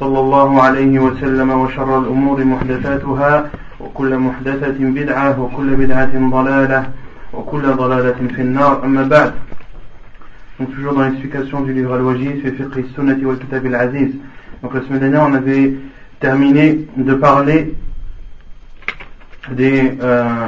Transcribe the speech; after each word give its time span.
صلى 0.00 0.20
الله 0.20 0.62
عليه 0.62 0.98
وسلم 0.98 1.50
وشر 1.50 1.98
الأمور 1.98 2.44
محدثاتها 2.44 3.50
وكل 3.80 4.18
محدثة 4.18 4.78
بدعة 4.80 5.40
وكل 5.40 5.76
بدعة 5.76 6.30
ضلالة 6.30 6.90
وكل 7.32 7.62
ضلالة 7.62 8.28
في 8.34 8.42
النار 8.42 8.84
أما 8.84 9.02
بعد 9.02 9.32
Donc 10.60 10.72
toujours 10.72 10.94
dans 10.94 11.02
l'explication 11.02 11.62
du 11.62 11.72
livre 11.72 11.94
Al-Wajid, 11.94 12.40
fait 12.42 12.52
fiqh 12.52 12.94
sunnati 12.94 13.24
wal 13.24 13.38
kitab 13.38 13.66
al-aziz. 13.66 14.12
Donc 14.62 14.72
la 14.72 14.82
semaine 14.82 15.00
dernière, 15.00 15.22
on 15.22 15.34
avait 15.34 15.74
terminé 16.20 16.86
de 16.96 17.14
parler 17.14 17.74
des, 19.50 19.98
euh, 20.00 20.46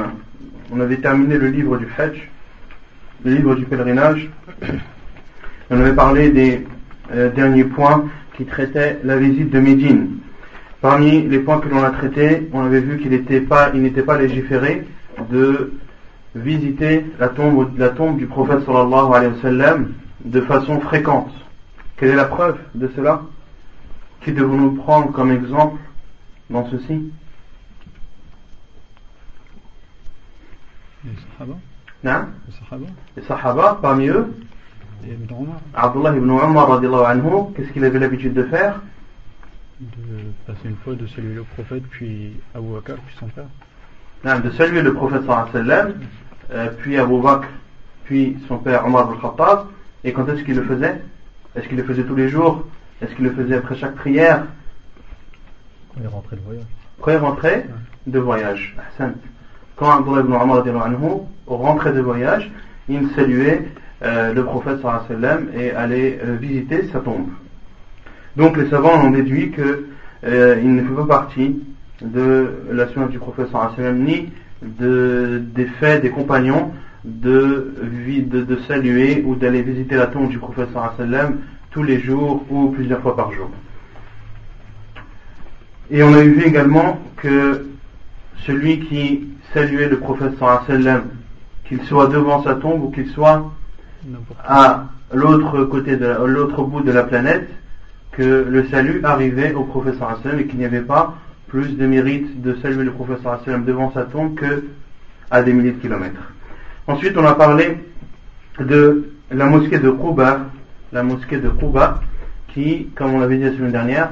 on 0.71 0.79
avait 0.79 0.95
terminé 0.95 1.37
le 1.37 1.47
livre 1.47 1.77
du 1.77 1.87
Hajj, 1.97 2.29
le 3.25 3.33
livre 3.33 3.55
du 3.55 3.65
pèlerinage. 3.65 4.29
On 5.69 5.81
avait 5.81 5.93
parlé 5.93 6.29
des 6.29 6.65
euh, 7.13 7.29
derniers 7.31 7.65
points 7.65 8.05
qui 8.36 8.44
traitaient 8.44 9.00
la 9.04 9.16
visite 9.16 9.50
de 9.50 9.60
Médine. 9.60 10.18
Parmi 10.80 11.22
les 11.28 11.38
points 11.38 11.60
que 11.60 11.68
l'on 11.68 11.82
a 11.82 11.90
traités, 11.90 12.48
on 12.52 12.64
avait 12.64 12.80
vu 12.80 12.98
qu'il 12.98 13.10
n'était 13.10 13.40
pas, 13.40 13.70
il 13.74 13.82
n'était 13.82 14.02
pas 14.02 14.18
légiféré 14.18 14.86
de 15.30 15.72
visiter 16.34 17.06
la 17.18 17.28
tombe, 17.28 17.78
la 17.78 17.90
tombe 17.90 18.16
du 18.18 18.26
prophète 18.26 18.64
sallallahu 18.64 19.14
alayhi 19.14 19.34
wa 19.34 19.42
sallam 19.42 19.92
de 20.24 20.40
façon 20.40 20.80
fréquente. 20.80 21.32
Quelle 21.96 22.10
est 22.10 22.16
la 22.16 22.24
preuve 22.24 22.58
de 22.74 22.90
cela? 22.96 23.22
Qui 24.22 24.32
devons-nous 24.32 24.72
prendre 24.72 25.12
comme 25.12 25.30
exemple 25.30 25.78
dans 26.50 26.68
ceci? 26.70 27.12
Les 31.04 31.10
Sahaba. 31.36 31.54
Non 32.04 32.26
Les 32.46 32.54
Sahaba. 32.54 32.86
Les 33.16 33.22
Sahaba, 33.22 33.78
parmi 33.82 34.08
eux, 34.08 34.32
Ibn 35.04 35.34
Omar. 35.34 35.60
Abdullah 35.74 36.16
ibn 36.16 36.30
anhu, 36.30 37.52
qu'est-ce 37.54 37.72
qu'il 37.72 37.84
avait 37.84 37.98
l'habitude 37.98 38.34
de 38.34 38.44
faire? 38.44 38.80
De 39.80 39.96
passer 40.46 40.68
une 40.68 40.76
fois 40.76 40.94
de 40.94 41.06
saluer 41.08 41.34
le 41.34 41.42
prophète, 41.42 41.82
puis 41.90 42.36
Abu 42.54 42.68
Bakr, 42.74 43.00
puis 43.06 43.16
son 43.18 43.26
père. 43.26 43.46
Non, 44.24 44.38
De 44.38 44.50
saluer 44.50 44.82
le 44.82 44.94
prophète 44.94 45.22
sallallahu 45.26 45.94
euh, 46.52 46.68
puis 46.78 46.98
Abu 46.98 47.20
Bakr, 47.20 47.48
puis 48.04 48.36
son 48.46 48.58
père 48.58 48.86
Omar 48.86 49.10
al-Khattab. 49.10 49.66
Et 50.04 50.12
quand 50.12 50.28
est-ce 50.28 50.42
qu'il 50.44 50.56
le 50.56 50.64
faisait? 50.64 51.00
Est-ce 51.54 51.68
qu'il 51.68 51.76
le 51.76 51.84
faisait 51.84 52.04
tous 52.04 52.16
les 52.16 52.28
jours? 52.28 52.64
Est-ce 53.00 53.14
qu'il 53.14 53.24
le 53.24 53.32
faisait 53.32 53.56
après 53.56 53.76
chaque 53.76 53.94
prière? 53.96 54.46
Quand 55.94 56.00
il 56.00 56.08
rentré 56.08 56.36
de 56.36 56.42
voyage. 56.42 56.64
Quand 57.00 57.10
il 57.10 57.16
rentrait 57.16 57.66
de 58.06 58.18
voyage. 58.18 58.76
Ahsan. 58.78 59.14
Quand 59.76 59.90
Abdullah 59.90 60.20
ibn 60.20 60.76
anhu 60.76 61.22
rentrait 61.46 61.92
de 61.92 62.00
voyage, 62.00 62.50
il 62.88 63.08
saluait 63.10 63.68
euh, 64.02 64.32
le 64.32 64.44
prophète 64.44 64.80
sallallahu 64.80 65.48
euh, 65.54 66.36
visiter 66.40 66.88
sa 66.92 67.00
tombe. 67.00 67.28
Donc 68.36 68.56
les 68.56 68.68
savants 68.68 68.94
en 68.94 69.06
ont 69.06 69.10
déduit 69.10 69.50
que 69.52 69.86
euh, 70.24 70.60
il 70.60 70.74
ne 70.74 70.82
fait 70.82 70.94
pas 70.94 71.06
partie 71.06 71.62
de 72.00 72.50
la 72.72 72.86
du 72.86 73.18
prophète 73.18 73.48
ni 73.94 74.28
de, 74.62 75.42
des 75.54 75.66
faits 75.66 76.02
des 76.02 76.10
compagnons 76.10 76.72
de, 77.04 77.74
de, 78.24 78.56
saluer 78.68 79.22
ou 79.24 79.36
d'aller 79.36 79.62
visiter 79.62 79.96
la 79.96 80.06
tombe 80.06 80.28
du 80.28 80.38
prophète 80.38 80.68
tous 81.70 81.82
les 81.82 82.00
jours 82.00 82.44
ou 82.50 82.70
plusieurs 82.70 83.00
fois 83.00 83.14
par 83.14 83.32
jour. 83.32 83.50
Et 85.90 86.02
on 86.02 86.12
a 86.14 86.22
vu 86.22 86.42
également 86.42 86.98
que 87.16 87.66
celui 88.46 88.80
qui 88.80 89.28
saluait 89.52 89.88
le 89.88 89.98
prophète 89.98 90.32
qu'il 91.66 91.82
soit 91.82 92.06
devant 92.08 92.42
sa 92.42 92.54
tombe 92.56 92.82
ou 92.82 92.90
qu'il 92.90 93.08
soit 93.08 93.52
à 94.44 94.86
l'autre 95.12 95.64
côté 95.64 95.96
de 95.96 96.06
la- 96.06 96.18
l'autre 96.26 96.62
bout 96.62 96.80
de 96.82 96.92
la 96.92 97.04
planète, 97.04 97.48
que 98.12 98.46
le 98.48 98.66
salut 98.68 99.00
arrivait 99.04 99.54
au 99.54 99.66
sallam 99.98 100.38
et 100.40 100.46
qu'il 100.46 100.58
n'y 100.58 100.64
avait 100.64 100.80
pas 100.80 101.14
plus 101.48 101.76
de 101.76 101.86
mérite 101.86 102.42
de 102.42 102.54
saluer 102.62 102.84
le 102.84 102.92
sallam 103.44 103.64
devant 103.64 103.92
sa 103.92 104.04
tombe 104.04 104.34
que 104.34 104.64
à 105.30 105.42
des 105.42 105.52
milliers 105.52 105.72
de 105.72 105.78
kilomètres. 105.80 106.20
Ensuite, 106.86 107.16
on 107.16 107.24
a 107.24 107.34
parlé 107.34 107.78
de 108.58 109.12
la 109.30 109.46
mosquée 109.46 109.78
de 109.78 109.90
Quba, 109.90 110.40
la 110.92 111.02
mosquée 111.02 111.38
de 111.38 111.48
Quba, 111.48 112.00
qui, 112.48 112.88
comme 112.94 113.14
on 113.14 113.20
l'avait 113.20 113.38
dit 113.38 113.44
la 113.44 113.52
semaine 113.52 113.72
dernière, 113.72 114.10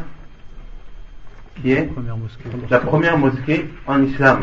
qui 1.60 1.72
est 1.72 1.82
Première 1.92 2.16
mosquée. 2.16 2.44
la 2.70 2.78
première 2.78 3.18
mosquée 3.18 3.70
en 3.86 4.02
islam, 4.02 4.40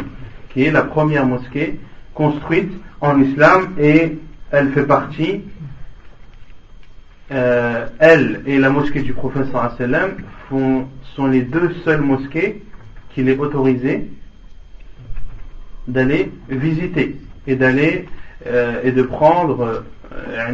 qui 0.49 0.65
est 0.65 0.71
la 0.71 0.83
première 0.83 1.25
mosquée 1.25 1.79
construite 2.13 2.71
en 3.01 3.19
islam 3.21 3.69
et 3.79 4.19
elle 4.51 4.71
fait 4.71 4.85
partie, 4.85 5.41
euh, 7.31 7.87
elle 7.99 8.41
et 8.45 8.57
la 8.57 8.69
mosquée 8.69 9.01
du 9.01 9.13
prophète 9.13 9.47
sallam 9.77 10.11
sont 10.49 11.27
les 11.27 11.41
deux 11.41 11.73
seules 11.83 12.01
mosquées 12.01 12.63
qu'il 13.13 13.27
est 13.27 13.37
autorisé 13.37 14.09
d'aller 15.87 16.31
visiter 16.47 17.17
et 17.47 17.55
d'aller 17.55 18.07
euh, 18.45 18.81
et 18.83 18.91
de 18.91 19.01
prendre 19.01 19.83
euh, 20.23 20.51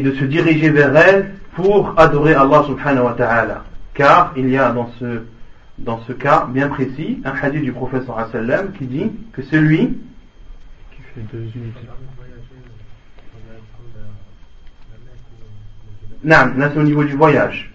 de 0.00 0.12
se 0.12 0.24
diriger 0.24 0.70
vers 0.70 0.96
elle 0.96 1.34
pour 1.54 1.94
adorer 1.96 2.34
Allah 2.34 2.64
subhanahu 2.66 3.06
wa 3.06 3.14
ta'ala. 3.14 3.64
Car 3.94 4.32
il 4.36 4.48
y 4.48 4.56
a 4.56 4.70
dans 4.70 4.90
ce 5.00 5.22
dans 5.78 6.00
ce 6.06 6.12
cas 6.12 6.46
bien 6.48 6.68
précis 6.68 7.20
un 7.24 7.32
hadith 7.32 7.62
du 7.62 7.72
prophète 7.72 8.04
sallam 8.30 8.70
qui 8.78 8.86
dit 8.86 9.10
que 9.32 9.42
celui 9.42 9.98
Non, 16.22 16.52
là 16.56 16.70
c'est 16.72 16.78
au 16.78 16.82
niveau 16.82 17.04
du 17.04 17.14
voyage. 17.14 17.72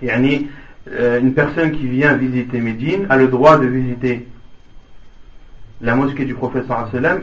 Yani, 0.00 0.48
euh, 0.90 1.20
une 1.20 1.34
personne 1.34 1.72
qui 1.72 1.86
vient 1.86 2.14
visiter 2.14 2.60
Médine 2.60 3.06
a 3.08 3.16
le 3.16 3.28
droit 3.28 3.58
de 3.58 3.66
visiter 3.66 4.26
la 5.80 5.94
mosquée 5.94 6.24
du 6.24 6.34
prophète 6.34 6.64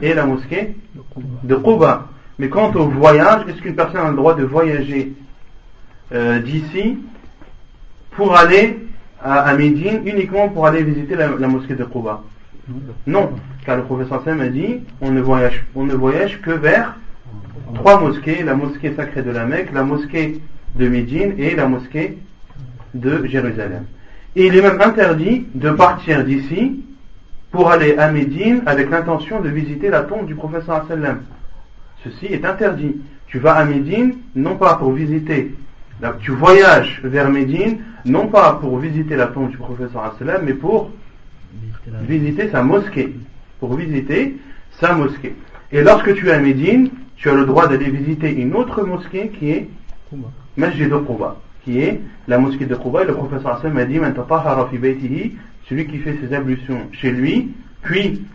et 0.01 0.13
la 0.13 0.25
mosquée 0.25 0.75
de 1.43 1.55
Quba. 1.55 2.07
Mais 2.37 2.49
quant 2.49 2.71
au 2.73 2.87
voyage, 2.89 3.43
est-ce 3.47 3.61
qu'une 3.61 3.75
personne 3.75 4.01
a 4.01 4.09
le 4.09 4.15
droit 4.15 4.35
de 4.35 4.43
voyager 4.43 5.13
euh, 6.11 6.39
d'ici 6.39 6.97
pour 8.11 8.35
aller 8.35 8.79
à, 9.21 9.53
Médine 9.55 10.01
uniquement 10.05 10.49
pour 10.49 10.65
aller 10.65 10.83
visiter 10.83 11.15
la, 11.15 11.29
la 11.37 11.47
mosquée 11.47 11.75
de 11.75 11.83
Quba? 11.85 12.23
Non, 13.07 13.31
car 13.65 13.77
le 13.77 13.83
professeur 13.83 14.23
Sam 14.23 14.41
a 14.41 14.47
dit 14.47 14.81
on 15.01 15.11
ne 15.11 15.21
voyage, 15.21 16.41
que 16.41 16.51
vers 16.51 16.95
trois 17.73 17.99
mosquées, 17.99 18.43
la 18.43 18.55
mosquée 18.55 18.93
sacrée 18.95 19.21
de 19.21 19.31
la 19.31 19.45
Mecque, 19.45 19.71
la 19.73 19.83
mosquée 19.83 20.41
de 20.75 20.87
Médine 20.87 21.33
et 21.37 21.55
la 21.55 21.67
mosquée 21.67 22.17
de 22.93 23.25
Jérusalem. 23.25 23.85
Et 24.35 24.47
il 24.47 24.55
est 24.55 24.61
même 24.61 24.81
interdit 24.81 25.47
de 25.55 25.71
partir 25.71 26.23
d'ici 26.23 26.83
pour 27.51 27.71
aller 27.71 27.97
à 27.97 28.11
Médine 28.11 28.61
avec 28.65 28.89
l'intention 28.89 29.41
de 29.41 29.49
visiter 29.49 29.89
la 29.89 30.01
tombe 30.01 30.27
du 30.27 30.35
professeur 30.35 30.85
sallam. 30.87 31.21
Ceci 32.03 32.27
est 32.27 32.45
interdit. 32.45 32.97
Tu 33.27 33.39
vas 33.39 33.53
à 33.53 33.65
Médine 33.65 34.15
non 34.35 34.55
pas 34.55 34.75
pour 34.75 34.91
visiter, 34.91 35.55
tu 36.21 36.31
voyages 36.31 37.01
vers 37.03 37.29
Médine 37.29 37.79
non 38.05 38.27
pas 38.27 38.53
pour 38.53 38.77
visiter 38.77 39.15
la 39.15 39.27
tombe 39.27 39.49
du 39.49 39.57
professeur 39.57 40.15
sallam, 40.17 40.43
mais 40.45 40.53
pour 40.53 40.91
visiter 41.87 42.49
sa 42.49 42.63
mosquée. 42.63 43.13
Pour 43.59 43.75
visiter 43.75 44.37
sa 44.79 44.93
mosquée. 44.93 45.35
Et 45.71 45.81
lorsque 45.81 46.13
tu 46.15 46.27
es 46.29 46.31
à 46.31 46.39
Médine, 46.39 46.89
tu 47.15 47.29
as 47.29 47.33
le 47.33 47.45
droit 47.45 47.67
d'aller 47.67 47.89
visiter 47.89 48.31
une 48.31 48.55
autre 48.55 48.83
mosquée 48.83 49.29
qui 49.29 49.51
est. 49.51 49.69
Masjid 50.57 50.89
de 50.89 50.97
Quba, 50.97 51.37
qui 51.63 51.79
est 51.79 52.01
la 52.27 52.37
mosquée 52.37 52.65
de 52.65 52.75
Quba. 52.75 53.03
Et 53.03 53.05
le 53.05 53.13
professeur 53.13 53.57
Hassan 53.57 53.73
m'a 53.73 53.85
dit 53.85 53.99
celui 55.69 55.85
qui 55.85 55.99
fait 55.99 56.17
ses 56.19 56.33
ablutions 56.33 56.87
chez 56.91 57.11
lui, 57.11 57.51
puis 57.81 58.25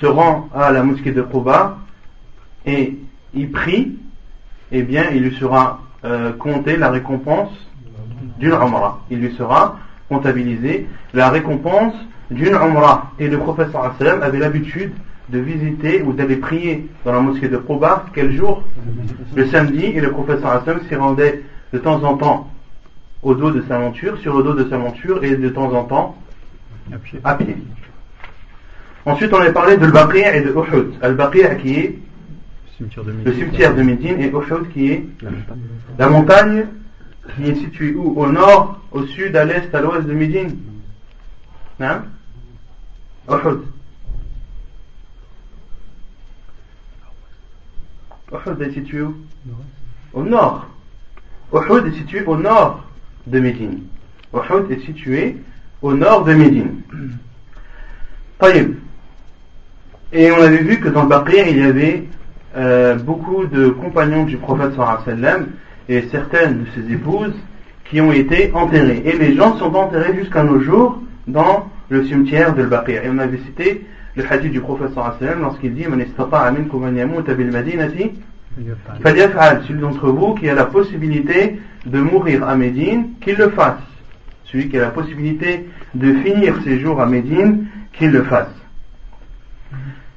se 0.00 0.06
rend 0.06 0.48
à 0.54 0.72
la 0.72 0.82
mosquée 0.82 1.12
de 1.12 1.22
Quba 1.22 1.78
et 2.66 2.98
il 3.34 3.50
prie, 3.50 3.96
eh 4.72 4.82
bien 4.82 5.04
il 5.12 5.22
lui 5.22 5.36
sera 5.36 5.80
euh, 6.04 6.32
compté 6.32 6.76
la 6.76 6.90
récompense 6.90 7.50
d'une 8.38 8.52
Umrah. 8.52 9.00
Il 9.10 9.20
lui 9.20 9.34
sera 9.34 9.78
comptabilisé 10.08 10.86
la 11.14 11.30
récompense 11.30 11.94
d'une 12.30 12.54
Umrah. 12.54 13.12
Et 13.18 13.28
le 13.28 13.38
professeur 13.38 13.94
avait 14.00 14.38
l'habitude 14.38 14.92
de 15.28 15.38
visiter 15.38 16.02
ou 16.02 16.12
d'aller 16.12 16.36
prier 16.36 16.88
dans 17.04 17.12
la 17.12 17.20
mosquée 17.20 17.48
de 17.48 17.58
Quba 17.58 18.06
quel 18.14 18.32
jour? 18.32 18.62
Le 19.34 19.46
samedi 19.46 19.84
et 19.84 20.00
le 20.00 20.10
professeur 20.10 20.62
s'y 20.88 20.94
rendait 20.94 21.42
de 21.72 21.78
temps 21.78 22.02
en 22.02 22.16
temps 22.16 22.50
au 23.22 23.34
dos 23.34 23.50
de 23.50 23.62
sa 23.68 23.78
monture, 23.78 24.16
sur 24.18 24.36
le 24.36 24.42
dos 24.42 24.54
de 24.54 24.68
sa 24.70 24.78
monture 24.78 25.22
et 25.24 25.36
de 25.36 25.48
temps 25.48 25.72
en 25.74 25.84
temps 25.84 26.16
à 27.24 27.34
pied. 27.34 27.56
Ensuite, 29.04 29.32
on 29.32 29.40
a 29.40 29.50
parlé 29.50 29.76
de 29.76 29.84
Al-Baqi' 29.84 30.18
et 30.18 30.40
de 30.40 30.50
Uhud. 30.50 30.94
Al-Baqi' 31.02 31.56
qui 31.60 31.74
est 31.74 31.98
le 33.24 33.32
cimetière 33.32 33.74
de 33.74 33.82
Médine 33.82 34.20
et 34.20 34.28
Uhud 34.28 34.68
qui 34.72 34.92
est 34.92 35.06
la 35.98 36.08
montagne 36.08 36.66
qui 37.36 37.50
est 37.50 37.54
située 37.56 37.94
où? 37.94 38.14
Au 38.16 38.26
nord, 38.26 38.80
au 38.92 39.02
sud, 39.02 39.36
à 39.36 39.44
l'est, 39.44 39.74
à 39.74 39.82
l'ouest 39.82 40.06
de 40.06 40.12
Médine. 40.14 40.56
Hein? 41.80 42.04
Est 48.60 48.72
situé 48.72 49.04
Au 50.12 50.22
nord. 50.22 50.66
Est 51.52 51.92
situé 51.92 52.24
au 52.24 52.36
nord 52.36 52.84
de 53.26 53.40
Médine. 53.40 53.80
Est 54.34 54.80
situé 54.84 55.36
au 55.82 55.92
nord 55.94 56.24
de 56.24 56.34
Médine. 56.34 56.80
Et 60.12 60.30
on 60.30 60.40
avait 60.40 60.62
vu 60.62 60.80
que 60.80 60.88
dans 60.88 61.02
le 61.02 61.08
Baqir, 61.08 61.46
il 61.48 61.58
y 61.58 61.62
avait 61.62 62.04
euh, 62.56 62.94
beaucoup 62.94 63.44
de 63.44 63.68
compagnons 63.68 64.24
du 64.24 64.38
prophète 64.38 64.72
sallam 65.04 65.48
et 65.88 66.08
certaines 66.10 66.64
de 66.64 66.66
ses 66.74 66.92
épouses 66.92 67.34
qui 67.84 68.00
ont 68.00 68.12
été 68.12 68.50
enterrées. 68.54 69.02
Et 69.04 69.18
les 69.18 69.34
gens 69.34 69.58
sont 69.58 69.74
enterrés 69.74 70.14
jusqu'à 70.16 70.44
nos 70.44 70.60
jours 70.60 70.98
dans 71.26 71.68
le 71.88 72.04
cimetière 72.04 72.54
de 72.54 72.64
Baqir. 72.64 73.04
Et 73.04 73.08
on 73.10 73.18
avait 73.18 73.38
cité 73.38 73.86
le 74.16 74.24
hadith 74.30 74.52
du 74.52 74.60
prophète 74.60 74.90
sallam 74.94 75.40
lorsqu'il 75.42 75.74
dit 75.74 75.86
Man 75.86 76.04
celui 79.66 79.80
d'entre 79.80 80.08
vous 80.08 80.34
qui 80.34 80.48
a 80.48 80.54
la 80.54 80.64
possibilité 80.64 81.60
de 81.86 81.98
mourir 82.00 82.46
à 82.48 82.56
Médine, 82.56 83.10
qu'il 83.20 83.36
le 83.36 83.50
fasse. 83.50 83.80
Celui 84.44 84.68
qui 84.68 84.78
a 84.78 84.82
la 84.82 84.90
possibilité 84.90 85.68
de 85.94 86.14
finir 86.14 86.56
ses 86.64 86.80
jours 86.80 87.00
à 87.00 87.06
Médine, 87.06 87.66
qu'il 87.92 88.10
le 88.10 88.24
fasse. 88.24 88.48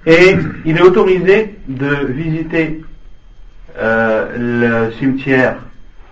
Et 0.05 0.35
il 0.65 0.77
est 0.77 0.81
autorisé 0.81 1.59
de 1.67 2.07
visiter 2.07 2.83
euh, 3.77 4.87
le 4.87 4.91
cimetière 4.93 5.57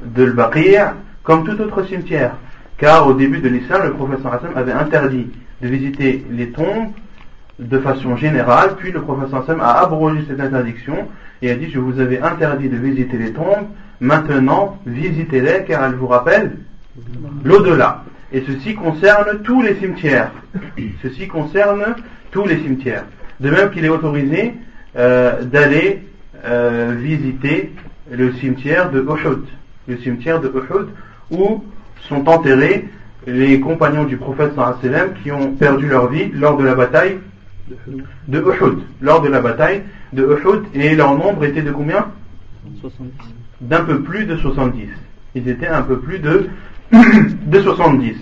de 0.06 0.24
l'Baqir 0.24 0.94
comme 1.24 1.44
tout 1.44 1.60
autre 1.60 1.84
cimetière. 1.86 2.36
Car 2.78 3.08
au 3.08 3.14
début 3.14 3.40
de 3.40 3.50
l'islam, 3.50 3.84
le 3.84 3.94
professeur 3.94 4.34
Hassan 4.34 4.52
avait 4.56 4.72
interdit 4.72 5.28
de 5.62 5.68
visiter 5.68 6.26
les 6.32 6.50
tombes 6.50 6.92
de 7.60 7.80
façon 7.80 8.16
générale, 8.16 8.76
puis 8.78 8.92
le 8.92 9.02
professeur 9.02 9.44
Hassan 9.44 9.60
a 9.62 9.82
abrogé 9.82 10.24
cette 10.28 10.40
interdiction 10.40 11.10
et 11.42 11.52
a 11.52 11.56
dit 11.56 11.70
Je 11.70 11.80
vous 11.80 12.00
avais 12.00 12.22
interdit 12.22 12.70
de 12.70 12.78
visiter 12.78 13.18
les 13.18 13.34
tombes, 13.34 13.68
maintenant 14.00 14.80
visitez-les 14.86 15.66
car 15.68 15.84
elles 15.84 15.96
vous 15.96 16.08
rappellent 16.08 16.58
l'au-delà. 17.44 18.04
Et 18.32 18.44
ceci 18.48 18.76
concerne 18.76 19.40
tous 19.44 19.62
les 19.62 19.76
cimetières. 19.76 20.32
Ceci 21.02 21.28
concerne 21.28 21.96
tous 22.32 22.46
les 22.46 22.58
cimetières. 22.58 23.06
De 23.40 23.50
même 23.50 23.72
qu'il 23.72 23.86
est 23.86 23.90
autorisé 23.90 24.54
euh, 24.96 25.44
d'aller 25.44 26.04
euh, 26.46 26.96
visiter 26.98 27.74
le 28.12 28.34
cimetière 28.34 28.92
de 28.92 29.02
Uhud, 29.02 29.46
le 29.88 29.98
cimetière 29.98 30.40
de 30.40 30.48
Uhud 30.48 30.90
où 31.32 31.64
sont 32.08 32.28
enterrés 32.30 32.88
les 33.27 33.60
compagnons 33.60 34.06
du 34.06 34.18
prophète 34.18 34.54
sallam 34.81 35.13
qui 35.21 35.31
ont 35.31 35.54
perdu 35.54 35.88
leur 35.88 36.10
vie 36.10 36.31
lors 36.33 36.57
de 36.57 36.63
la 36.63 36.75
bataille 36.75 37.18
de 38.27 38.39
Uhud, 38.39 38.80
lors 39.01 39.21
de 39.21 39.27
la 39.27 39.42
bataille 39.42 39.83
de 40.13 40.24
Uhud 40.24 40.63
et 40.74 40.95
leur 40.95 41.18
nombre 41.18 41.44
était 41.44 41.62
de 41.62 41.71
combien? 41.71 42.07
D'un 43.62 43.81
peu 43.81 44.01
plus 44.01 44.25
de 44.25 44.38
70. 44.38 44.88
Ils 45.36 45.48
étaient 45.48 45.68
un 45.68 45.81
peu 45.81 46.00
plus 46.00 46.19
de, 46.19 46.48
de 46.92 47.62
70. 47.62 48.16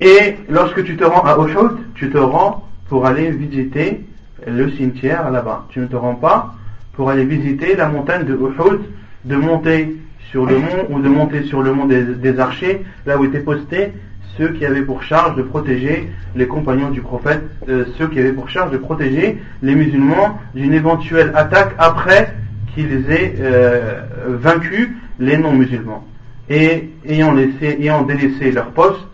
Et 0.00 0.36
lorsque 0.48 0.84
tu 0.84 0.96
te 0.96 1.04
rends 1.04 1.24
à 1.24 1.36
Uhud, 1.36 1.78
tu 1.94 2.10
te 2.10 2.18
rends 2.18 2.66
pour 2.88 3.06
aller 3.06 3.30
visiter 3.30 4.04
le 4.46 4.70
cimetière 4.72 5.30
là-bas. 5.30 5.66
Tu 5.70 5.80
ne 5.80 5.86
te 5.86 5.96
rends 5.96 6.14
pas 6.14 6.54
pour 6.94 7.10
aller 7.10 7.24
visiter 7.24 7.76
la 7.76 7.88
montagne 7.88 8.24
de 8.24 8.34
Uhud, 8.34 8.80
de 9.24 9.36
monter 9.36 9.96
sur 10.32 10.46
le 10.46 10.58
mont 10.58 10.86
ou 10.88 10.98
de 11.00 11.08
monter 11.08 11.44
sur 11.44 11.62
le 11.62 11.72
mont 11.72 11.84
des, 11.84 12.40
archers, 12.40 12.84
là 13.06 13.18
où 13.18 13.24
étaient 13.24 13.40
postés 13.40 13.92
ceux 14.38 14.48
qui 14.48 14.64
avaient 14.64 14.82
pour 14.82 15.02
charge 15.02 15.36
de 15.36 15.42
protéger 15.42 16.10
les 16.34 16.46
compagnons 16.46 16.88
du 16.88 17.02
prophète, 17.02 17.42
euh, 17.68 17.84
ceux 17.98 18.08
qui 18.08 18.18
avaient 18.18 18.32
pour 18.32 18.48
charge 18.48 18.70
de 18.70 18.78
protéger 18.78 19.42
les 19.60 19.74
musulmans 19.74 20.40
d'une 20.54 20.72
éventuelle 20.72 21.32
attaque 21.34 21.74
après 21.76 22.34
qu'ils 22.74 23.10
aient 23.10 23.34
euh, 23.40 24.04
vaincu 24.26 24.96
les 25.18 25.36
non-musulmans. 25.36 26.02
Et 26.48 26.88
ayant, 27.06 27.32
laissé, 27.32 27.76
ayant 27.78 28.02
délaissé 28.02 28.52
leur 28.52 28.70
poste 28.70 29.06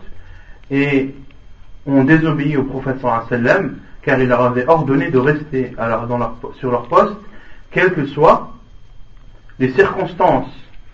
et 0.71 1.13
ont 1.85 2.05
désobéi 2.05 2.55
au 2.55 2.63
prophète 2.63 3.01
sallam 3.27 3.75
car 4.03 4.21
il 4.21 4.29
leur 4.29 4.41
avait 4.41 4.65
ordonné 4.69 5.09
de 5.11 5.17
rester 5.17 5.73
sur 6.59 6.71
leur 6.71 6.87
poste, 6.87 7.17
quelles 7.71 7.91
que 7.91 8.05
soient 8.05 8.53
les 9.59 9.73
circonstances, 9.73 10.49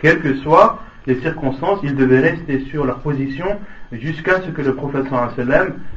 quelles 0.05 0.19
que 0.19 0.35
soient 0.35 0.77
les 1.07 1.19
circonstances, 1.21 1.79
ils 1.81 1.95
devaient 1.95 2.19
rester 2.19 2.59
sur 2.69 2.85
leur 2.85 2.99
position 2.99 3.47
jusqu'à 3.91 4.41
ce 4.41 4.51
que 4.51 4.61
le 4.61 4.75
prophète 4.75 5.05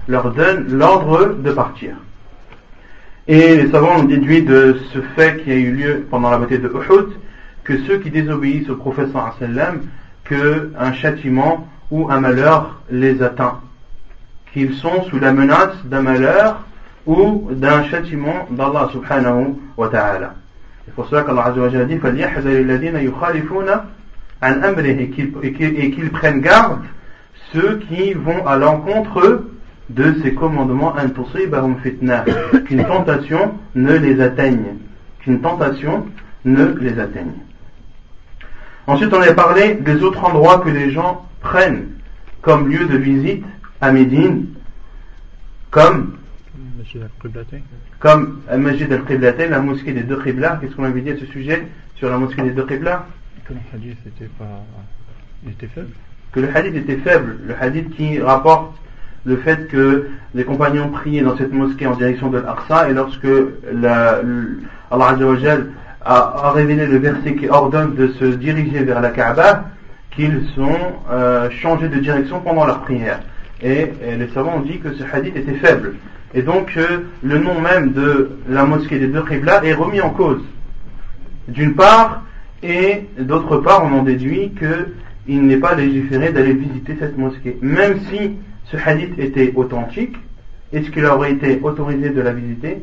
leur 0.08 0.32
donne 0.32 0.66
l'ordre 0.70 1.34
de 1.34 1.52
partir. 1.52 1.96
Et 3.26 3.56
les 3.56 3.70
savants 3.70 3.98
ont 3.98 4.04
déduit 4.04 4.42
de 4.42 4.78
ce 4.94 5.00
fait 5.14 5.42
qui 5.42 5.52
a 5.52 5.56
eu 5.56 5.72
lieu 5.72 6.06
pendant 6.10 6.30
la 6.30 6.38
bataille 6.38 6.60
de 6.60 6.68
Uhud 6.68 7.08
que 7.64 7.76
ceux 7.86 7.98
qui 7.98 8.10
désobéissent 8.10 8.70
au 8.70 8.76
prophète 8.76 9.10
sallam 9.38 9.82
que 10.24 10.70
châtiment 10.94 11.68
ou 11.90 12.10
un 12.10 12.20
malheur 12.20 12.80
les 12.90 13.22
atteint 13.22 13.60
qu'ils 14.54 14.72
sont 14.72 15.02
sous 15.10 15.18
la 15.18 15.34
menace 15.34 15.84
d'un 15.84 16.00
malheur 16.00 16.64
ou 17.04 17.48
d'un 17.50 17.84
châtiment 17.84 18.48
d'Allah 18.50 18.88
subhanahu 18.90 19.56
wa 19.76 19.88
ta'ala. 19.88 20.34
C'est 20.86 20.94
pour 20.94 21.06
cela 21.08 21.24
qu'Allah 21.24 21.52
Jalla 21.54 21.84
dit 21.84 21.98
et 24.42 25.90
qu'ils 25.90 26.10
prennent 26.10 26.40
garde 26.40 26.80
ceux 27.52 27.80
qui 27.88 28.12
vont 28.12 28.46
à 28.46 28.56
l'encontre 28.56 29.44
de 29.90 30.14
ces 30.22 30.34
commandements. 30.34 30.94
Qu'une 32.66 32.84
tentation 32.84 33.54
ne 33.74 33.96
les 33.96 34.20
atteigne. 34.20 34.76
Qu'une 35.20 35.40
tentation 35.40 36.06
ne 36.44 36.66
les 36.80 36.98
atteigne. 36.98 37.32
Ensuite 38.86 39.12
on 39.12 39.20
a 39.20 39.32
parlé 39.32 39.74
des 39.74 40.02
autres 40.02 40.24
endroits 40.24 40.60
que 40.60 40.70
les 40.70 40.90
gens 40.90 41.26
prennent 41.40 41.88
comme 42.40 42.68
lieu 42.68 42.86
de 42.86 42.96
visite 42.96 43.44
à 43.80 43.92
Médine, 43.92 44.46
comme 45.70 46.14
comme 47.98 48.40
Majid 48.56 48.90
al-Qiblatain, 48.92 49.48
la 49.48 49.60
mosquée 49.60 49.92
des 49.92 50.02
deux 50.02 50.22
Qibla. 50.22 50.58
Qu'est-ce 50.60 50.74
qu'on 50.74 50.84
avait 50.84 51.00
dit 51.00 51.10
à 51.10 51.16
ce 51.18 51.26
sujet 51.26 51.66
sur 51.96 52.08
la 52.08 52.16
mosquée 52.16 52.42
des 52.42 52.52
deux 52.52 52.64
Qibla? 52.64 53.06
Que 56.32 56.40
le 56.40 56.54
hadith 56.54 56.76
était, 56.76 56.96
faible. 56.96 57.38
Le 57.46 57.54
hadith 57.58 57.90
qui 57.96 58.20
rapporte 58.20 58.74
le 59.24 59.36
fait 59.38 59.68
que 59.68 60.08
les 60.34 60.44
compagnons 60.44 60.90
priaient 60.90 61.22
dans 61.22 61.36
cette 61.36 61.52
mosquée 61.52 61.86
en 61.86 61.96
direction 61.96 62.28
de 62.28 62.38
l'Aqsa 62.38 62.90
et 62.90 62.94
lorsque 62.94 63.26
la, 63.72 64.20
Allah 64.90 65.16
a, 66.04 66.46
a, 66.46 66.50
révélé 66.52 66.86
le 66.86 66.98
verset 66.98 67.34
qui 67.34 67.48
ordonne 67.48 67.94
de 67.94 68.08
se 68.08 68.24
diriger 68.24 68.84
vers 68.84 69.00
la 69.00 69.10
Kaaba, 69.10 69.64
qu'ils 70.10 70.42
ont 70.58 70.92
euh, 71.10 71.48
changé 71.50 71.88
de 71.88 71.98
direction 71.98 72.40
pendant 72.40 72.66
leur 72.66 72.80
prière. 72.82 73.20
Et, 73.62 73.90
les 74.18 74.28
savants 74.34 74.56
ont 74.56 74.60
dit 74.60 74.78
que 74.78 74.92
ce 74.94 75.04
hadith 75.10 75.36
était 75.36 75.54
faible. 75.54 75.94
Et 76.34 76.42
donc 76.42 76.76
euh, 76.76 77.06
le 77.22 77.38
nom 77.38 77.60
même 77.60 77.92
de 77.92 78.30
la 78.48 78.64
mosquée 78.64 78.98
des 78.98 79.06
deux 79.08 79.22
Qibla 79.22 79.64
est 79.64 79.72
remis 79.72 80.00
en 80.00 80.10
cause. 80.10 80.42
D'une 81.48 81.74
part, 81.74 82.22
et 82.62 83.06
d'autre 83.18 83.58
part, 83.58 83.84
on 83.84 83.98
en 83.98 84.02
déduit 84.02 84.52
qu'il 84.58 85.46
n'est 85.46 85.58
pas 85.58 85.74
légiféré 85.74 86.32
d'aller 86.32 86.54
visiter 86.54 86.96
cette 86.98 87.16
mosquée. 87.16 87.58
Même 87.62 88.00
si 88.10 88.36
ce 88.64 88.76
hadith 88.76 89.18
était 89.18 89.52
authentique, 89.54 90.16
est-ce 90.72 90.90
qu'il 90.90 91.04
aurait 91.04 91.32
été 91.32 91.60
autorisé 91.62 92.10
de 92.10 92.20
la 92.20 92.32
visiter? 92.32 92.82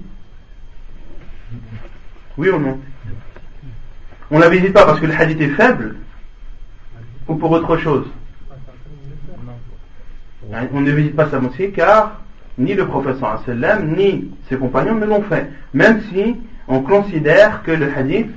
Oui 2.38 2.50
ou 2.50 2.60
non? 2.60 2.79
On 4.32 4.38
ne 4.38 4.44
la 4.44 4.50
visite 4.50 4.74
pas 4.74 4.86
parce 4.86 5.00
que 5.00 5.05
le 5.05 5.13
hadith 5.13 5.39
est 5.41 5.50
faible 5.50 5.96
ou 7.27 7.36
pour 7.36 7.51
autre 7.51 7.77
chose? 7.77 8.08
On 10.74 10.82
ne 10.82 10.91
visite 10.91 11.15
pas 11.15 11.29
sa 11.29 11.39
mosquée 11.39 11.72
car 11.72 12.22
ni 12.58 12.74
le 12.74 12.88
professeur 12.88 13.44
ni 13.84 14.32
ses 14.48 14.58
compagnons 14.58 14.96
ne 14.96 15.05
l'ont 15.05 15.24
fait. 15.24 15.50
Même 15.74 16.01
si 16.10 16.38
on 16.67 16.82
considère 16.82 17.62
que 17.63 17.72
le 17.72 17.91
hadith 17.94 18.32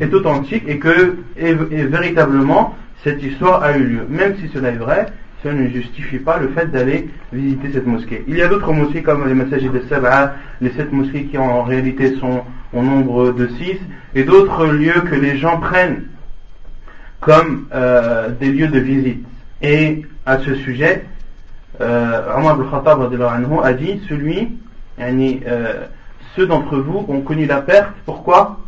est 0.00 0.12
authentique 0.12 0.64
et 0.66 0.78
que 0.78 1.18
véritablement 1.36 2.76
cette 3.02 3.22
histoire 3.22 3.62
a 3.62 3.76
eu 3.76 3.84
lieu. 3.84 4.06
Même 4.08 4.36
si 4.36 4.48
cela 4.48 4.70
est 4.70 4.76
vrai, 4.76 5.06
cela 5.42 5.54
ne 5.54 5.68
justifie 5.68 6.18
pas 6.18 6.38
le 6.38 6.48
fait 6.48 6.70
d'aller 6.70 7.10
visiter 7.32 7.70
cette 7.72 7.86
mosquée. 7.86 8.24
Il 8.26 8.36
y 8.36 8.42
a 8.42 8.48
d'autres 8.48 8.72
mosquées 8.72 9.02
comme 9.02 9.28
les 9.28 9.34
messages 9.34 9.62
de 9.62 9.82
Sab'a, 9.88 10.34
les 10.60 10.70
sept 10.70 10.90
mosquées 10.90 11.24
qui 11.24 11.36
en 11.36 11.62
réalité 11.62 12.16
sont 12.16 12.42
au 12.72 12.82
nombre 12.82 13.32
de 13.32 13.46
six, 13.48 13.76
et 14.14 14.24
d'autres 14.24 14.66
lieux 14.66 15.02
que 15.02 15.14
les 15.14 15.36
gens 15.36 15.60
prennent 15.60 16.04
comme 17.20 17.66
euh, 17.74 18.30
des 18.30 18.50
lieux 18.50 18.68
de 18.68 18.78
visite. 18.78 19.24
Et 19.62 20.04
à 20.26 20.38
ce 20.38 20.54
sujet, 20.56 21.04
euh, 21.80 22.22
al-Khattab 22.34 23.02
a 23.62 23.72
dit, 23.74 24.00
celui, 24.08 24.58
euh, 25.00 25.84
ceux 26.36 26.46
d'entre 26.46 26.78
vous 26.78 27.04
ont 27.08 27.20
connu 27.20 27.46
la 27.46 27.60
perte, 27.60 27.92
pourquoi? 28.06 28.60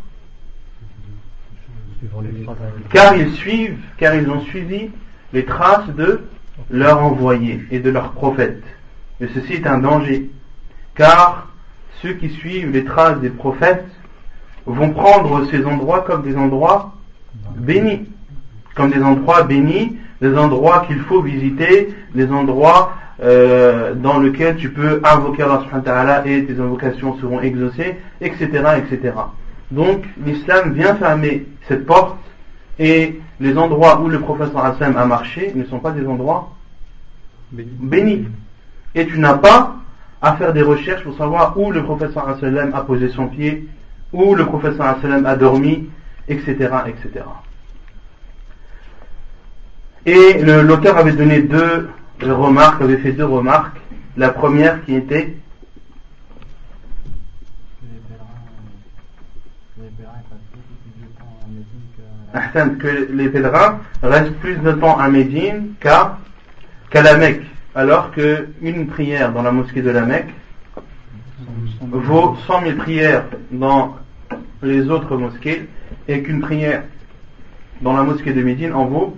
Car 2.91 3.15
ils 3.15 3.31
suivent, 3.33 3.77
car 3.97 4.15
ils 4.15 4.29
ont 4.29 4.41
suivi 4.41 4.89
les 5.33 5.45
traces 5.45 5.87
de 5.95 6.21
leur 6.69 7.03
envoyé 7.03 7.65
et 7.71 7.79
de 7.79 7.89
leur 7.89 8.11
prophète. 8.11 8.63
Et 9.19 9.27
ceci 9.33 9.53
est 9.53 9.67
un 9.67 9.79
danger, 9.79 10.29
car 10.95 11.47
ceux 12.01 12.13
qui 12.13 12.29
suivent 12.29 12.71
les 12.71 12.83
traces 12.83 13.19
des 13.19 13.29
prophètes 13.29 13.85
vont 14.65 14.91
prendre 14.91 15.45
ces 15.49 15.65
endroits 15.65 16.01
comme 16.01 16.23
des 16.23 16.35
endroits 16.35 16.93
bénis, 17.55 18.05
comme 18.75 18.91
des 18.91 19.01
endroits 19.01 19.43
bénis, 19.43 19.97
des 20.21 20.35
endroits 20.37 20.85
qu'il 20.87 20.99
faut 20.99 21.21
visiter, 21.21 21.89
des 22.13 22.31
endroits 22.31 22.93
euh, 23.23 23.95
dans 23.95 24.19
lesquels 24.19 24.57
tu 24.57 24.69
peux 24.69 25.01
invoquer 25.03 25.43
Allah 25.43 26.23
et 26.27 26.45
tes 26.45 26.59
invocations 26.59 27.17
seront 27.17 27.41
exaucées, 27.41 27.97
etc., 28.21 28.47
etc. 28.77 29.13
Donc 29.71 30.05
l'islam 30.23 30.73
vient 30.73 30.95
fermer 30.95 31.45
cette 31.67 31.85
porte 31.85 32.17
et 32.79 33.19
les 33.39 33.57
endroits 33.57 33.99
où 34.01 34.07
le 34.07 34.19
professeur 34.19 34.63
Hassan 34.63 34.95
a 34.97 35.05
marché 35.05 35.51
ne 35.55 35.65
sont 35.65 35.79
pas 35.79 35.91
des 35.91 36.05
endroits 36.07 36.53
bénis. 37.51 38.27
Et 38.95 39.05
tu 39.05 39.19
n'as 39.19 39.37
pas 39.37 39.75
à 40.21 40.35
faire 40.35 40.53
des 40.53 40.61
recherches 40.61 41.03
pour 41.03 41.15
savoir 41.17 41.57
où 41.57 41.71
le 41.71 41.83
professeur 41.83 42.27
Hassan 42.27 42.71
a 42.73 42.81
posé 42.81 43.09
son 43.09 43.27
pied, 43.27 43.67
où 44.13 44.35
le 44.35 44.45
professeur 44.45 44.85
Hassan 44.85 45.25
a 45.25 45.35
dormi, 45.35 45.89
etc. 46.27 46.55
etc. 46.87 47.25
Et 50.05 50.41
l'auteur 50.41 50.97
avait 50.97 51.11
donné 51.11 51.41
deux 51.41 51.89
remarques, 52.21 52.81
avait 52.81 52.97
fait 52.97 53.11
deux 53.11 53.25
remarques. 53.25 53.77
La 54.15 54.29
première 54.29 54.83
qui 54.85 54.95
était 54.95 55.35
que 62.33 63.11
les 63.11 63.29
pèlerins 63.29 63.79
restent 64.03 64.35
plus 64.35 64.57
de 64.57 64.71
temps 64.73 64.97
à 64.99 65.07
Médine 65.09 65.73
qu'à 65.79 66.17
la 66.93 67.17
Mecque, 67.17 67.43
alors 67.75 68.11
qu'une 68.11 68.87
prière 68.87 69.31
dans 69.31 69.41
la 69.43 69.51
mosquée 69.51 69.81
de 69.81 69.89
la 69.89 70.01
Mecque 70.01 70.33
vaut 71.81 72.35
100 72.47 72.61
000 72.61 72.75
prières 72.77 73.25
dans 73.51 73.95
les 74.61 74.89
autres 74.89 75.15
mosquées 75.17 75.67
et 76.07 76.21
qu'une 76.23 76.41
prière 76.41 76.83
dans 77.81 77.93
la 77.93 78.03
mosquée 78.03 78.33
de 78.33 78.41
Médine 78.41 78.73
en 78.73 78.85
vaut 78.85 79.17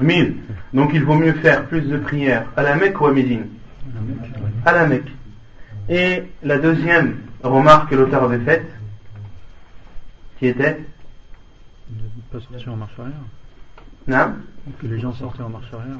1000. 0.00 0.36
Donc 0.74 0.90
il 0.94 1.04
vaut 1.04 1.14
mieux 1.14 1.34
faire 1.34 1.66
plus 1.66 1.82
de 1.82 1.96
prières 1.96 2.46
à 2.56 2.62
la 2.62 2.76
Mecque 2.76 3.00
ou 3.00 3.06
à 3.06 3.12
Médine? 3.12 3.46
À 4.66 4.72
la 4.72 4.86
Mecque. 4.86 5.10
Et 5.88 6.24
la 6.42 6.58
deuxième 6.58 7.16
remarque 7.42 7.90
que 7.90 7.94
l'auteur 7.94 8.24
avait 8.24 8.40
faite, 8.40 8.66
qui 10.38 10.46
était 10.46 10.80
pas 12.32 12.40
sortir 12.40 12.72
en 12.72 12.76
marche 12.76 12.98
arrière. 12.98 13.14
Non. 14.08 14.34
Que 14.80 14.86
les 14.86 14.98
gens 14.98 15.12
sortaient 15.12 15.42
en 15.42 15.50
marche 15.50 15.72
arrière. 15.72 15.98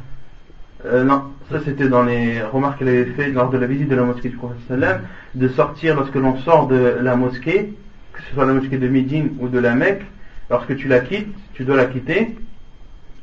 Euh, 0.86 1.04
non, 1.04 1.24
ça 1.50 1.60
c'était 1.64 1.88
dans 1.88 2.02
les 2.02 2.42
remarques 2.42 2.78
qu'elle 2.78 2.88
avait 2.88 3.04
fait 3.04 3.30
lors 3.30 3.50
de 3.50 3.58
la 3.58 3.66
visite 3.66 3.88
de 3.88 3.94
la 3.94 4.02
mosquée 4.02 4.30
du 4.30 4.36
prophète 4.36 4.58
sallam, 4.66 5.02
de 5.34 5.48
sortir 5.48 5.94
lorsque 5.94 6.14
l'on 6.14 6.36
sort 6.38 6.66
de 6.66 6.96
la 7.00 7.14
mosquée, 7.14 7.74
que 8.12 8.22
ce 8.22 8.34
soit 8.34 8.46
la 8.46 8.54
mosquée 8.54 8.78
de 8.78 8.88
Médine 8.88 9.36
ou 9.38 9.48
de 9.48 9.58
la 9.58 9.74
Mecque, 9.74 10.04
lorsque 10.50 10.74
tu 10.74 10.88
la 10.88 11.00
quittes, 11.00 11.28
tu 11.52 11.64
dois 11.64 11.76
la 11.76 11.84
quitter 11.84 12.36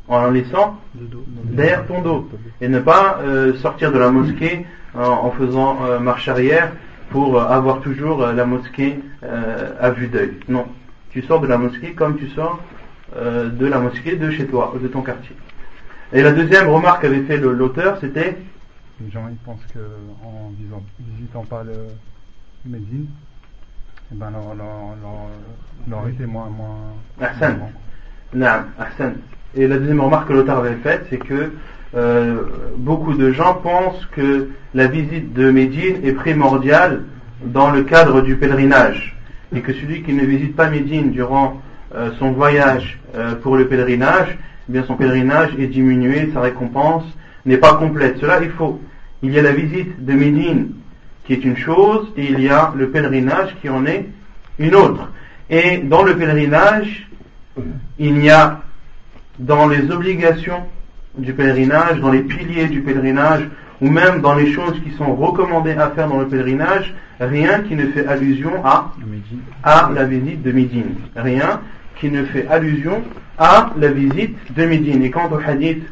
en 0.07 0.21
la 0.21 0.31
laissant 0.31 0.79
derrière 0.93 1.85
ton 1.85 2.01
dos 2.01 2.29
et 2.61 2.69
ne 2.69 2.79
pas 2.79 3.19
euh, 3.23 3.53
sortir 3.55 3.91
de 3.91 3.97
la 3.97 4.09
mosquée 4.09 4.65
en, 4.95 5.29
faisant 5.31 5.79
euh, 5.83 5.99
marche 5.99 6.27
arrière 6.29 6.71
pour 7.09 7.41
avoir 7.41 7.81
toujours 7.81 8.25
la 8.25 8.45
mosquée 8.45 8.99
à 9.79 9.89
vue 9.89 10.07
d'œil. 10.07 10.33
Non, 10.47 10.67
tu 11.09 11.23
sors 11.23 11.41
de 11.41 11.47
la 11.47 11.57
mosquée 11.57 11.93
comme 11.93 12.17
tu 12.17 12.29
sors 12.29 12.59
euh, 13.15 13.49
de 13.49 13.65
la 13.65 13.79
mosquée 13.79 14.15
de 14.15 14.29
chez 14.31 14.45
toi, 14.45 14.73
de 14.81 14.87
ton 14.87 15.01
quartier. 15.01 15.35
Et 16.13 16.21
la 16.21 16.31
deuxième 16.31 16.67
remarque 16.69 17.01
qu'avait 17.01 17.21
fait 17.23 17.37
l'auteur, 17.37 17.97
c'était 17.99 18.37
Les 19.03 19.11
gens 19.11 19.27
ils 19.29 19.37
pensent 19.37 19.65
qu'en 19.73 20.51
visitant 20.99 21.43
pas 21.43 21.63
le 21.63 21.87
Médine, 22.65 23.07
eh 24.11 24.15
ben 24.15 24.31
leur, 24.31 24.53
leur, 24.55 24.75
leur, 25.87 26.27
moins. 26.27 26.49
moins 26.49 26.77
Ahsan. 27.21 29.13
Et 29.55 29.67
la 29.67 29.77
deuxième 29.77 30.01
remarque 30.01 30.27
que 30.27 30.33
l'auteur 30.33 30.57
avait 30.59 30.75
faite, 30.75 31.07
c'est 31.09 31.17
que 31.17 31.53
euh, 31.95 32.43
beaucoup 32.77 33.13
de 33.13 33.31
gens 33.31 33.55
pensent 33.55 34.05
que 34.11 34.49
la 34.73 34.87
visite 34.87 35.33
de 35.33 35.49
Médine 35.49 35.97
est 36.03 36.13
primordiale 36.13 37.03
dans 37.43 37.71
le 37.71 37.83
cadre 37.83 38.21
du 38.21 38.35
pèlerinage 38.35 39.17
et 39.55 39.61
que 39.61 39.73
celui 39.73 40.03
qui 40.03 40.13
ne 40.13 40.23
visite 40.25 40.55
pas 40.55 40.69
Médine 40.69 41.11
durant 41.11 41.59
euh, 41.95 42.11
son 42.19 42.31
voyage 42.31 42.99
euh, 43.15 43.35
pour 43.35 43.57
le 43.57 43.67
pèlerinage, 43.67 44.37
eh 44.67 44.71
bien 44.71 44.83
son 44.83 44.95
pèlerinage 44.95 45.51
est 45.57 45.67
diminué, 45.67 46.29
sa 46.33 46.41
récompense 46.41 47.05
n'est 47.45 47.57
pas 47.57 47.75
complète. 47.75 48.17
Cela 48.19 48.41
il 48.41 48.51
faut. 48.51 48.79
Il 49.21 49.31
y 49.31 49.39
a 49.39 49.41
la 49.41 49.51
visite 49.51 50.05
de 50.05 50.13
Médine 50.13 50.73
qui 51.25 51.33
est 51.33 51.43
une 51.43 51.57
chose 51.57 52.11
et 52.15 52.25
il 52.25 52.39
y 52.41 52.49
a 52.49 52.73
le 52.75 52.89
pèlerinage 52.89 53.55
qui 53.61 53.69
en 53.69 53.85
est 53.85 54.07
une 54.57 54.75
autre. 54.75 55.09
Et 55.49 55.77
dans 55.77 56.03
le 56.03 56.15
pèlerinage, 56.15 57.07
il 57.97 58.23
y 58.23 58.29
a 58.29 58.61
dans 59.39 59.67
les 59.67 59.89
obligations 59.91 60.63
du 61.17 61.33
pèlerinage, 61.33 61.99
dans 61.99 62.11
les 62.11 62.21
piliers 62.21 62.67
du 62.67 62.81
pèlerinage, 62.81 63.49
ou 63.81 63.89
même 63.89 64.21
dans 64.21 64.35
les 64.35 64.51
choses 64.51 64.79
qui 64.83 64.91
sont 64.91 65.15
recommandées 65.15 65.73
à 65.73 65.89
faire 65.89 66.07
dans 66.07 66.19
le 66.19 66.27
pèlerinage, 66.27 66.93
rien 67.19 67.61
qui 67.61 67.75
ne 67.75 67.87
fait 67.87 68.05
allusion 68.07 68.63
à, 68.63 68.91
à 69.63 69.89
la 69.93 70.03
visite 70.05 70.41
de 70.41 70.51
Médine. 70.51 70.95
Rien 71.15 71.61
qui 71.99 72.09
ne 72.09 72.23
fait 72.25 72.47
allusion 72.47 73.03
à 73.37 73.71
la 73.77 73.91
visite 73.91 74.37
de 74.53 74.65
Médine. 74.65 75.03
Et 75.03 75.11
quant 75.11 75.29
au 75.31 75.39
hadith 75.39 75.83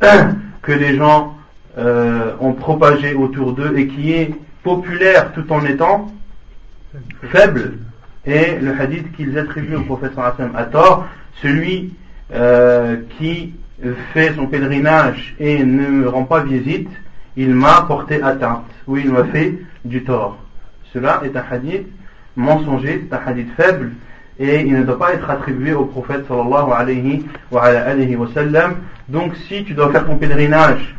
que 0.00 0.72
les 0.72 0.96
gens 0.96 1.36
euh, 1.78 2.32
ont 2.40 2.52
propagé 2.52 3.14
autour 3.14 3.52
d'eux 3.52 3.76
et 3.76 3.86
qui 3.86 4.12
est 4.12 4.34
populaire 4.62 5.32
tout 5.32 5.52
en 5.52 5.64
étant 5.64 6.12
faible, 7.30 7.78
et 8.24 8.58
le 8.60 8.78
hadith 8.78 9.12
qu'ils 9.12 9.38
attribuent 9.38 9.76
au 9.76 9.82
prophète 9.82 10.12
à 10.16 10.64
tort, 10.64 11.06
celui 11.42 11.92
euh, 12.34 12.96
qui 13.18 13.54
fait 14.12 14.34
son 14.34 14.46
pèlerinage 14.46 15.36
et 15.38 15.62
ne 15.62 15.88
me 15.88 16.08
rend 16.08 16.24
pas 16.24 16.42
visite, 16.42 16.88
il 17.36 17.54
m'a 17.54 17.82
porté 17.82 18.22
atteinte, 18.22 18.64
ou 18.86 18.96
il 18.96 19.10
m'a 19.10 19.24
fait 19.24 19.58
du 19.84 20.02
tort. 20.02 20.38
Cela 20.92 21.22
est 21.24 21.36
un 21.36 21.44
hadith 21.50 21.86
mensonger, 22.34 23.06
c'est 23.08 23.14
un 23.14 23.20
hadith 23.24 23.48
faible, 23.56 23.92
et 24.38 24.60
il 24.60 24.74
ne 24.74 24.82
doit 24.82 24.98
pas 24.98 25.14
être 25.14 25.30
attribué 25.30 25.72
au 25.72 25.84
prophète 25.84 26.26
sallallahu 26.28 26.72
alayhi 26.72 27.26
wa, 27.50 27.62
alayhi 27.62 28.16
wa 28.16 28.28
sallam. 28.34 28.76
Donc 29.08 29.34
si 29.48 29.64
tu 29.64 29.74
dois 29.74 29.90
faire 29.92 30.06
ton 30.06 30.16
pèlerinage 30.16 30.94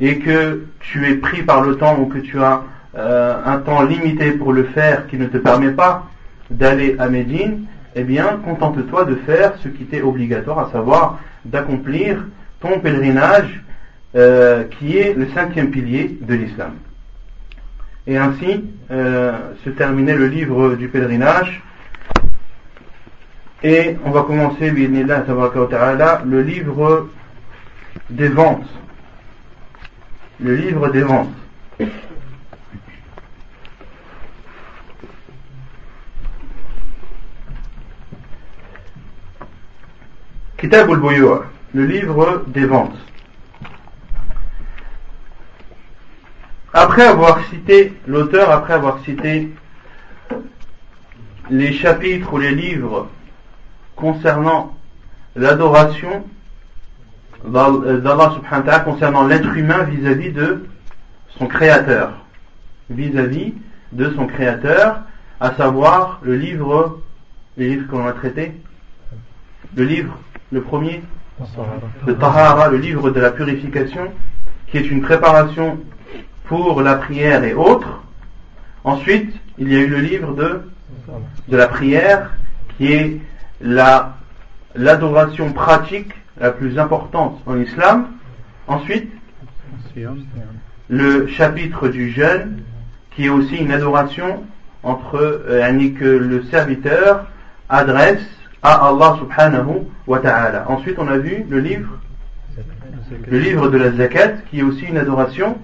et 0.00 0.18
que 0.18 0.66
tu 0.80 1.06
es 1.06 1.14
pris 1.16 1.42
par 1.42 1.62
le 1.62 1.76
temps 1.76 1.98
ou 1.98 2.06
que 2.06 2.18
tu 2.18 2.40
as 2.40 2.62
euh, 2.96 3.36
un 3.44 3.58
temps 3.58 3.82
limité 3.82 4.32
pour 4.32 4.52
le 4.52 4.64
faire 4.64 5.06
qui 5.06 5.16
ne 5.16 5.26
te 5.26 5.38
permet 5.38 5.70
pas 5.70 6.06
d'aller 6.50 6.96
à 6.98 7.08
Médine, 7.08 7.64
eh 7.94 8.04
bien 8.04 8.40
contente-toi 8.44 9.04
de 9.04 9.14
faire 9.14 9.54
ce 9.62 9.68
qui 9.68 9.84
t'est 9.84 10.02
obligatoire, 10.02 10.58
à 10.58 10.72
savoir 10.72 11.18
d'accomplir 11.44 12.24
ton 12.60 12.78
pèlerinage 12.80 13.62
euh, 14.14 14.64
qui 14.64 14.98
est 14.98 15.14
le 15.14 15.26
cinquième 15.28 15.70
pilier 15.70 16.18
de 16.20 16.34
l'islam. 16.34 16.72
Et 18.06 18.18
ainsi 18.18 18.64
euh, 18.90 19.32
se 19.64 19.70
terminait 19.70 20.16
le 20.16 20.26
livre 20.26 20.74
du 20.74 20.88
pèlerinage. 20.88 21.62
Et 23.64 23.96
on 24.04 24.10
va 24.10 24.22
commencer, 24.22 24.70
le 24.70 26.42
livre 26.42 27.08
des 28.10 28.28
ventes. 28.28 28.66
Le 30.40 30.56
livre 30.56 30.88
des 30.88 31.02
ventes. 31.02 31.30
Kitab 40.56 40.90
al 40.90 41.00
le 41.74 41.86
livre 41.86 42.44
des 42.48 42.66
ventes. 42.66 42.96
après 46.72 47.06
avoir 47.06 47.44
cité, 47.48 47.92
l'auteur, 48.06 48.50
après 48.50 48.74
avoir 48.74 49.00
cité 49.04 49.48
les 51.50 51.72
chapitres 51.72 52.32
ou 52.32 52.38
les 52.38 52.54
livres 52.54 53.08
concernant 53.96 54.74
l'adoration 55.36 56.24
d'Allah 57.44 58.32
subhanahu 58.34 58.42
wa 58.42 58.62
ta'ala 58.62 58.80
concernant 58.80 59.26
l'être 59.26 59.56
humain 59.56 59.82
vis-à-vis 59.84 60.30
de 60.30 60.64
son 61.38 61.46
créateur. 61.46 62.12
Vis-à-vis 62.90 63.54
de 63.92 64.10
son 64.10 64.26
créateur, 64.26 65.00
à 65.40 65.54
savoir 65.54 66.20
le 66.22 66.36
livre, 66.36 67.00
les 67.56 67.70
livres 67.70 67.88
qu'on 67.88 68.06
a 68.06 68.12
traités, 68.12 68.52
le 69.74 69.84
livre, 69.84 70.16
le 70.50 70.62
premier, 70.62 71.02
le 72.06 72.14
Tahara, 72.16 72.68
le 72.68 72.76
livre 72.76 73.10
de 73.10 73.20
la 73.20 73.30
purification, 73.30 74.12
qui 74.68 74.78
est 74.78 74.90
une 74.90 75.02
préparation 75.02 75.78
pour 76.44 76.80
la 76.82 76.96
prière 76.96 77.44
et 77.44 77.54
autres. 77.54 78.02
Ensuite, 78.84 79.34
il 79.58 79.72
y 79.72 79.76
a 79.76 79.80
eu 79.80 79.86
le 79.86 79.98
livre 79.98 80.34
de, 80.34 80.62
de 81.48 81.56
la 81.56 81.68
prière, 81.68 82.30
qui 82.76 82.92
est 82.92 83.20
la, 83.62 84.16
l'adoration 84.74 85.52
pratique 85.52 86.12
la 86.38 86.50
plus 86.50 86.78
importante 86.78 87.40
en 87.46 87.58
islam. 87.58 88.08
Ensuite, 88.66 89.10
le 90.88 91.26
chapitre 91.26 91.88
du 91.88 92.10
jeûne, 92.10 92.62
qui 93.14 93.26
est 93.26 93.28
aussi 93.28 93.56
une 93.56 93.72
adoration 93.72 94.44
entre 94.82 95.16
euh, 95.16 95.90
que 95.98 96.04
le 96.04 96.42
serviteur 96.44 97.26
adresse 97.68 98.26
à 98.62 98.88
Allah 98.88 99.16
subhanahu 99.18 99.86
wa 100.06 100.18
ta'ala. 100.18 100.64
Ensuite, 100.68 100.98
on 100.98 101.08
a 101.08 101.18
vu 101.18 101.44
le 101.48 101.60
livre, 101.60 101.98
le 103.28 103.38
livre 103.38 103.68
de 103.68 103.76
la 103.76 103.92
zakat, 103.92 104.42
qui 104.50 104.60
est 104.60 104.62
aussi 104.62 104.84
une 104.84 104.98
adoration 104.98 105.58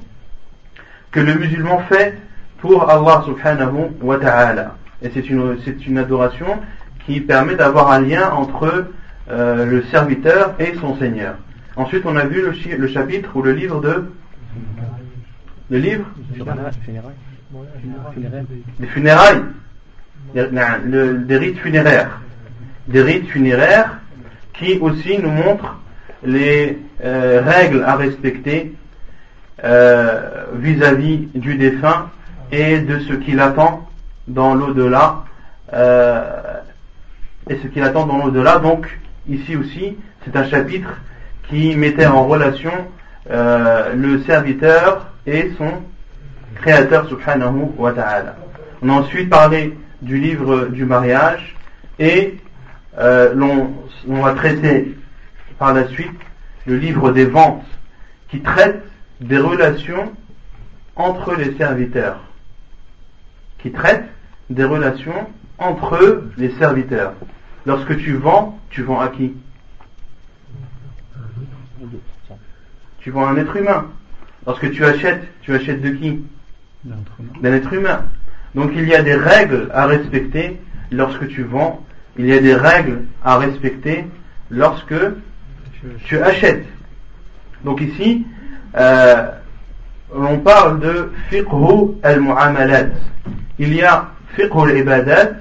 que 1.11 1.21
le 1.21 1.35
musulman 1.35 1.81
fait 1.89 2.19
pour 2.59 2.89
Allah 2.91 3.23
subhanahu 3.25 3.93
wa 4.03 4.19
ta'ala. 4.19 4.75
Et 5.01 5.11
c'est 5.15 5.29
une, 5.31 5.59
c'est 5.65 5.87
une 5.87 5.99
adoration 5.99 6.59
qui 7.09 7.21
permet 7.23 7.57
d'avoir 7.57 7.91
un 7.91 8.01
lien 8.01 8.31
entre 8.33 8.85
euh, 9.31 9.65
le 9.65 9.83
serviteur 9.85 10.55
et 10.59 10.75
son 10.79 10.97
Seigneur. 10.99 11.37
Ensuite, 11.75 12.03
on 12.05 12.17
a 12.17 12.27
vu 12.27 12.43
le, 12.43 12.77
le 12.77 12.89
chapitre 12.89 13.31
ou 13.35 13.43
le 13.43 13.53
livre 13.53 13.81
de 13.81 14.11
le 15.71 15.79
livre 15.79 16.05
des 18.79 18.87
funérailles, 18.87 19.43
des 20.35 21.37
rites 21.37 21.59
funéraires, 21.59 22.21
des 22.89 23.03
rites 23.03 23.29
funéraires 23.29 23.99
qui 24.53 24.79
aussi 24.79 25.19
nous 25.19 25.31
montrent 25.31 25.79
les 26.23 26.79
euh, 27.05 27.43
règles 27.43 27.85
à 27.85 27.97
respecter 27.97 28.75
euh, 29.65 30.45
vis-à-vis 30.55 31.29
du 31.35 31.57
défunt 31.57 32.11
et 32.53 32.81
de 32.81 32.99
ce 33.01 33.15
qu'il 33.15 33.41
attend 33.41 33.89
dans 34.27 34.55
l'au-delà 34.55 35.25
et 37.49 37.57
ce 37.63 37.67
qu'il 37.67 37.83
attend 37.83 38.07
dans 38.07 38.19
l'au-delà. 38.19 38.59
Donc, 38.59 38.99
ici 39.29 39.57
aussi, 39.57 39.97
c'est 40.25 40.37
un 40.37 40.49
chapitre 40.49 41.01
qui 41.49 41.77
mettait 41.77 42.07
en 42.07 42.27
relation 42.27 42.73
euh, 43.31 43.95
le 43.95 44.23
serviteur 44.23 45.13
et 45.27 45.53
son 45.59 45.83
créateur 46.57 47.09
subhanahu 47.09 47.73
wa 47.77 47.93
ta'ala. 47.93 48.37
On 48.83 48.89
a 48.91 48.93
ensuite 48.93 49.31
parlé 49.31 49.77
du 50.03 50.19
livre 50.19 50.67
du 50.67 50.85
mariage 50.85 51.57
et 51.99 52.37
euh, 52.99 53.35
l'on, 53.35 53.75
on 54.09 54.23
va 54.23 54.35
traiter 54.35 54.97
par 55.59 55.75
la 55.75 55.89
suite 55.89 56.21
le 56.67 56.77
livre 56.77 57.11
des 57.13 57.25
ventes 57.25 57.65
qui 58.31 58.41
traite 58.41 58.83
des 59.21 59.39
relations 59.39 60.13
entre 60.97 61.35
les 61.35 61.57
serviteurs. 61.57 62.21
Qui 63.59 63.73
traite 63.73 64.05
des 64.51 64.65
relations 64.65 65.29
entre 65.59 66.23
les 66.37 66.51
serviteurs. 66.59 67.15
Lorsque 67.69 67.99
tu 67.99 68.15
vends, 68.15 68.59
tu 68.71 68.83
vends 68.83 68.99
à 68.99 69.09
qui 69.09 69.35
Tu 73.01 73.11
vends 73.11 73.27
à 73.27 73.33
un 73.33 73.37
être 73.37 73.55
humain. 73.57 73.89
Lorsque 74.47 74.71
tu 74.71 74.83
achètes, 74.87 75.29
tu 75.43 75.55
achètes 75.55 75.83
de 75.83 75.91
qui 75.91 76.25
D'un 76.85 77.53
être 77.53 77.71
humain. 77.71 78.07
Donc 78.55 78.71
il 78.75 78.89
y 78.89 78.95
a 78.95 79.03
des 79.03 79.17
règles 79.17 79.69
à 79.75 79.85
respecter 79.85 80.59
lorsque 80.91 81.29
tu 81.29 81.43
vends. 81.43 81.85
Il 82.17 82.25
y 82.25 82.33
a 82.33 82.41
des 82.41 82.55
règles 82.55 83.03
à 83.23 83.37
respecter 83.37 84.07
lorsque 84.49 84.97
tu 86.07 86.19
achètes. 86.23 86.65
Donc 87.65 87.83
ici, 87.83 88.27
euh, 88.79 89.31
on 90.15 90.39
parle 90.39 90.81
de 90.81 91.13
fiqhu 91.29 91.99
al-mu'amalat. 92.03 92.87
Il 93.59 93.75
y 93.75 93.83
a 93.83 94.09
fiqhu 94.37 94.59
al-ibadat, 94.59 95.33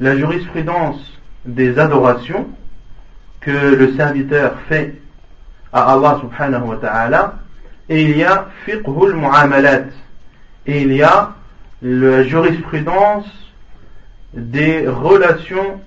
la 0.00 0.16
jurisprudence 0.16 1.19
des 1.44 1.78
adorations 1.78 2.48
que 3.40 3.50
le 3.50 3.94
serviteur 3.96 4.56
fait 4.68 5.00
à 5.72 5.92
Allah 5.92 6.18
subhanahu 6.20 6.68
wa 6.68 6.76
ta'ala. 6.76 7.34
Et 7.88 8.02
il 8.02 8.16
y 8.16 8.24
a 8.24 8.48
fiqhul 8.64 9.14
mu'amalat. 9.14 9.86
Et 10.66 10.82
il 10.82 10.92
y 10.92 11.02
a 11.02 11.34
la 11.82 12.22
jurisprudence 12.24 13.26
des 14.34 14.86
relations 14.86 15.80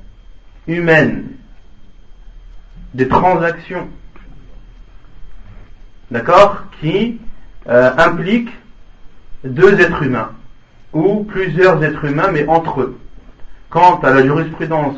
humaines 0.68 1.34
des 2.94 3.08
transactions 3.08 3.88
d'accord 6.12 6.66
qui 6.80 7.20
euh, 7.68 7.92
impliquent 7.98 8.54
deux 9.44 9.80
êtres 9.80 10.04
humains 10.04 10.32
ou 10.94 11.24
plusieurs 11.24 11.84
êtres 11.84 12.06
humains 12.06 12.30
mais 12.32 12.48
entre 12.48 12.82
eux. 12.82 13.00
Quant 13.70 14.00
à 14.02 14.12
la 14.14 14.24
jurisprudence 14.24 14.98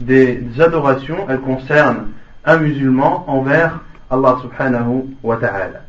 des 0.00 0.42
adorations, 0.60 1.26
elles 1.28 1.40
concernent 1.40 2.08
un 2.44 2.58
musulman 2.58 3.24
envers 3.28 3.80
Allah 4.10 4.38
subhanahu 4.42 5.16
wa 5.22 5.36
ta'ala. 5.36 5.82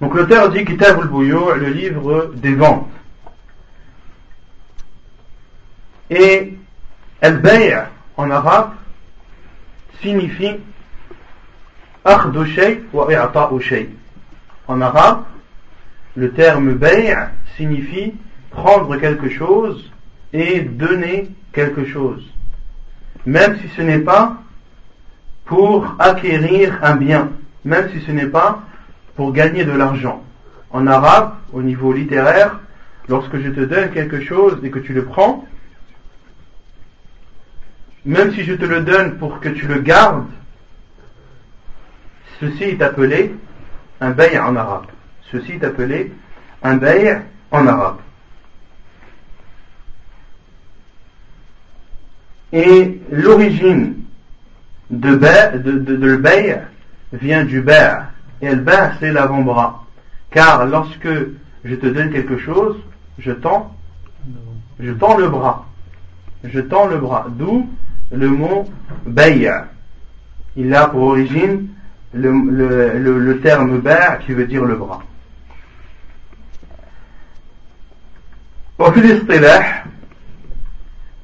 Donc 0.00 0.14
l'auteur 0.14 0.50
dit 0.50 0.64
Kitab 0.64 1.00
al 1.00 1.08
le 1.08 1.68
livre 1.68 2.32
des 2.34 2.54
ventes. 2.54 2.88
Et 6.10 6.54
al-bay' 7.22 7.74
en 8.16 8.30
arabe 8.30 8.72
signifie 10.02 10.56
akhdu 12.04 12.46
shay 12.46 12.82
wa. 12.92 13.08
En 14.68 14.80
arabe, 14.80 15.24
le 16.14 16.32
terme 16.32 16.74
bay' 16.74 17.14
signifie 17.56 18.14
prendre 18.50 18.96
quelque 18.96 19.30
chose 19.30 19.90
et 20.32 20.60
donner 20.60 21.30
quelque 21.52 21.86
chose 21.86 22.33
même 23.26 23.58
si 23.60 23.68
ce 23.76 23.82
n'est 23.82 24.00
pas 24.00 24.36
pour 25.44 25.94
acquérir 25.98 26.78
un 26.82 26.96
bien, 26.96 27.30
même 27.64 27.90
si 27.90 28.00
ce 28.04 28.10
n'est 28.10 28.26
pas 28.26 28.62
pour 29.16 29.32
gagner 29.32 29.64
de 29.64 29.72
l'argent. 29.72 30.22
En 30.70 30.86
arabe, 30.86 31.34
au 31.52 31.62
niveau 31.62 31.92
littéraire, 31.92 32.60
lorsque 33.08 33.38
je 33.38 33.50
te 33.50 33.60
donne 33.60 33.90
quelque 33.90 34.20
chose 34.20 34.58
et 34.62 34.70
que 34.70 34.78
tu 34.78 34.92
le 34.92 35.04
prends, 35.04 35.46
même 38.04 38.32
si 38.32 38.44
je 38.44 38.54
te 38.54 38.64
le 38.64 38.80
donne 38.80 39.16
pour 39.18 39.40
que 39.40 39.48
tu 39.48 39.66
le 39.66 39.80
gardes, 39.80 40.26
ceci 42.40 42.64
est 42.64 42.82
appelé 42.82 43.34
un 44.00 44.10
bay' 44.10 44.38
en 44.38 44.56
arabe. 44.56 44.86
Ceci 45.30 45.52
est 45.52 45.64
appelé 45.64 46.12
un 46.62 46.76
bay' 46.76 47.22
en 47.50 47.66
arabe. 47.66 47.98
Et 52.52 53.00
l'origine 53.10 53.94
de, 54.90 55.08
le 55.08 56.22
vient 57.12 57.44
du 57.44 57.60
ber. 57.60 58.06
Et 58.40 58.50
le 58.50 58.60
ber, 58.60 58.96
c'est 59.00 59.12
l'avant-bras. 59.12 59.84
Car 60.30 60.66
lorsque 60.66 61.08
je 61.64 61.74
te 61.74 61.86
donne 61.86 62.10
quelque 62.10 62.38
chose, 62.38 62.76
je 63.18 63.32
tends, 63.32 63.74
je 64.78 64.92
tends 64.92 65.16
le 65.16 65.28
bras. 65.28 65.66
Je 66.44 66.60
tends 66.60 66.86
le 66.86 66.98
bras. 66.98 67.26
D'où 67.30 67.68
le 68.10 68.28
mot 68.28 68.64
bay'. 69.06 69.50
Il 70.56 70.74
a 70.74 70.88
pour 70.88 71.02
origine 71.02 71.68
le, 72.12 73.40
terme 73.42 73.78
ber 73.78 74.18
qui 74.24 74.32
veut 74.32 74.46
dire 74.46 74.64
le 74.64 74.76
bras. 74.76 75.02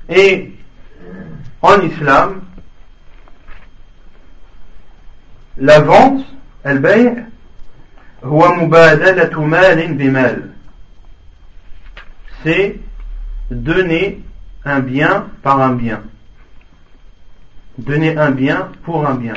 et 0.09 0.53
en 1.63 1.81
islam, 1.81 2.43
la 5.57 5.81
vente, 5.81 6.25
al-bay' 6.65 7.25
C'est 12.43 12.81
donner 13.51 14.23
un 14.65 14.81
bien 14.81 15.27
par 15.43 15.61
un 15.61 15.73
bien. 15.73 16.03
Donner 17.79 18.17
un 18.17 18.31
bien 18.31 18.71
pour 18.85 19.07
un 19.07 19.15
bien. 19.15 19.35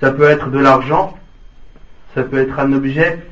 Ça 0.00 0.10
peut 0.10 0.24
être 0.24 0.50
de 0.50 0.58
l'argent, 0.58 1.16
ça 2.14 2.24
peut 2.24 2.38
être 2.38 2.58
un 2.58 2.72
objet, 2.72 3.24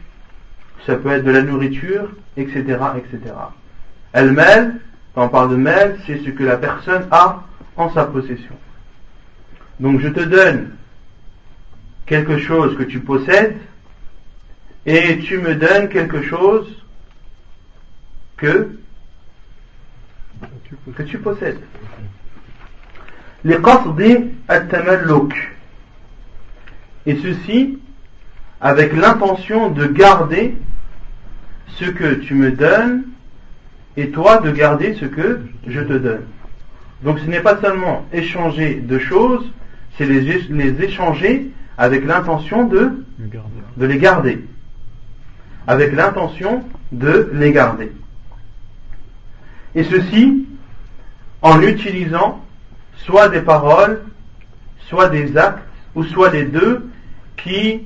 ça 0.86 0.96
peut 0.96 1.10
être 1.10 1.24
de 1.24 1.32
la 1.32 1.42
nourriture, 1.42 2.10
etc. 2.36 2.78
etc. 2.96 3.34
Al-mal, 4.12 4.76
quand 5.20 5.26
on 5.26 5.28
parle 5.28 5.50
de 5.50 5.56
mêle, 5.56 5.98
c'est 6.06 6.24
ce 6.24 6.30
que 6.30 6.42
la 6.42 6.56
personne 6.56 7.06
a 7.10 7.44
en 7.76 7.92
sa 7.92 8.06
possession. 8.06 8.56
Donc 9.78 10.00
je 10.00 10.08
te 10.08 10.20
donne 10.20 10.70
quelque 12.06 12.38
chose 12.38 12.74
que 12.78 12.84
tu 12.84 13.00
possèdes 13.00 13.58
et 14.86 15.18
tu 15.18 15.36
me 15.36 15.56
donnes 15.56 15.90
quelque 15.90 16.22
chose 16.22 16.74
que 18.38 18.70
tu 21.04 21.18
possèdes. 21.18 21.60
Les 23.44 23.58
Et 27.04 27.16
ceci 27.16 27.78
avec 28.58 28.94
l'intention 28.94 29.68
de 29.68 29.84
garder 29.84 30.56
ce 31.76 31.84
que 31.84 32.14
tu 32.14 32.34
me 32.34 32.52
donnes 32.52 33.04
et 34.00 34.10
toi 34.10 34.38
de 34.38 34.50
garder 34.50 34.94
ce 34.94 35.04
que 35.04 35.40
je 35.66 35.80
te 35.80 35.92
donne. 35.92 36.22
Donc 37.02 37.18
ce 37.18 37.26
n'est 37.26 37.40
pas 37.40 37.60
seulement 37.60 38.06
échanger 38.12 38.74
de 38.76 38.98
choses, 38.98 39.44
c'est 39.96 40.06
les, 40.06 40.20
les, 40.48 40.84
échanger 40.84 41.50
avec 41.76 42.06
l'intention 42.06 42.64
de, 42.64 43.04
de 43.76 43.86
les 43.86 43.98
garder. 43.98 44.44
Avec 45.66 45.92
l'intention 45.92 46.64
de 46.92 47.30
les 47.34 47.52
garder. 47.52 47.92
Et 49.74 49.84
ceci 49.84 50.46
en 51.42 51.60
utilisant 51.60 52.42
soit 52.96 53.28
des 53.28 53.40
paroles, 53.40 54.02
soit 54.88 55.08
des 55.08 55.36
actes, 55.36 55.62
ou 55.94 56.04
soit 56.04 56.30
les 56.30 56.44
deux, 56.44 56.90
qui, 57.36 57.82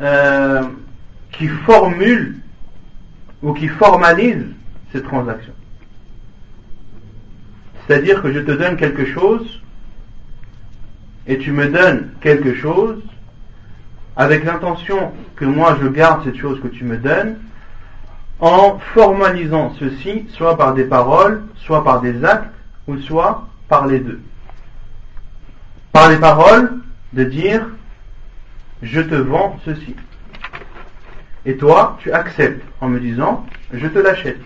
euh, 0.00 0.62
qui 1.32 1.48
formulent 1.48 2.36
ou 3.42 3.52
qui 3.52 3.68
formalisent 3.68 4.46
ces 4.92 5.02
transactions. 5.02 5.54
C'est-à-dire 7.86 8.22
que 8.22 8.32
je 8.32 8.40
te 8.40 8.52
donne 8.52 8.76
quelque 8.76 9.06
chose 9.06 9.60
et 11.26 11.38
tu 11.38 11.52
me 11.52 11.68
donnes 11.68 12.10
quelque 12.20 12.54
chose 12.54 13.02
avec 14.16 14.44
l'intention 14.44 15.12
que 15.36 15.44
moi 15.44 15.78
je 15.80 15.88
garde 15.88 16.24
cette 16.24 16.36
chose 16.36 16.60
que 16.60 16.68
tu 16.68 16.84
me 16.84 16.96
donnes 16.96 17.36
en 18.40 18.78
formalisant 18.94 19.72
ceci 19.78 20.26
soit 20.30 20.56
par 20.56 20.74
des 20.74 20.84
paroles, 20.84 21.44
soit 21.56 21.84
par 21.84 22.00
des 22.00 22.24
actes 22.24 22.52
ou 22.86 22.98
soit 22.98 23.46
par 23.68 23.86
les 23.86 24.00
deux. 24.00 24.20
Par 25.92 26.08
les 26.08 26.18
paroles, 26.18 26.80
de 27.12 27.24
dire 27.24 27.66
je 28.82 29.00
te 29.00 29.14
vends 29.14 29.58
ceci. 29.64 29.94
Et 31.44 31.56
toi, 31.56 31.96
tu 32.00 32.12
acceptes 32.12 32.64
en 32.80 32.88
me 32.88 32.98
disant 32.98 33.46
je 33.72 33.86
te 33.86 33.98
l'achète. 33.98 34.40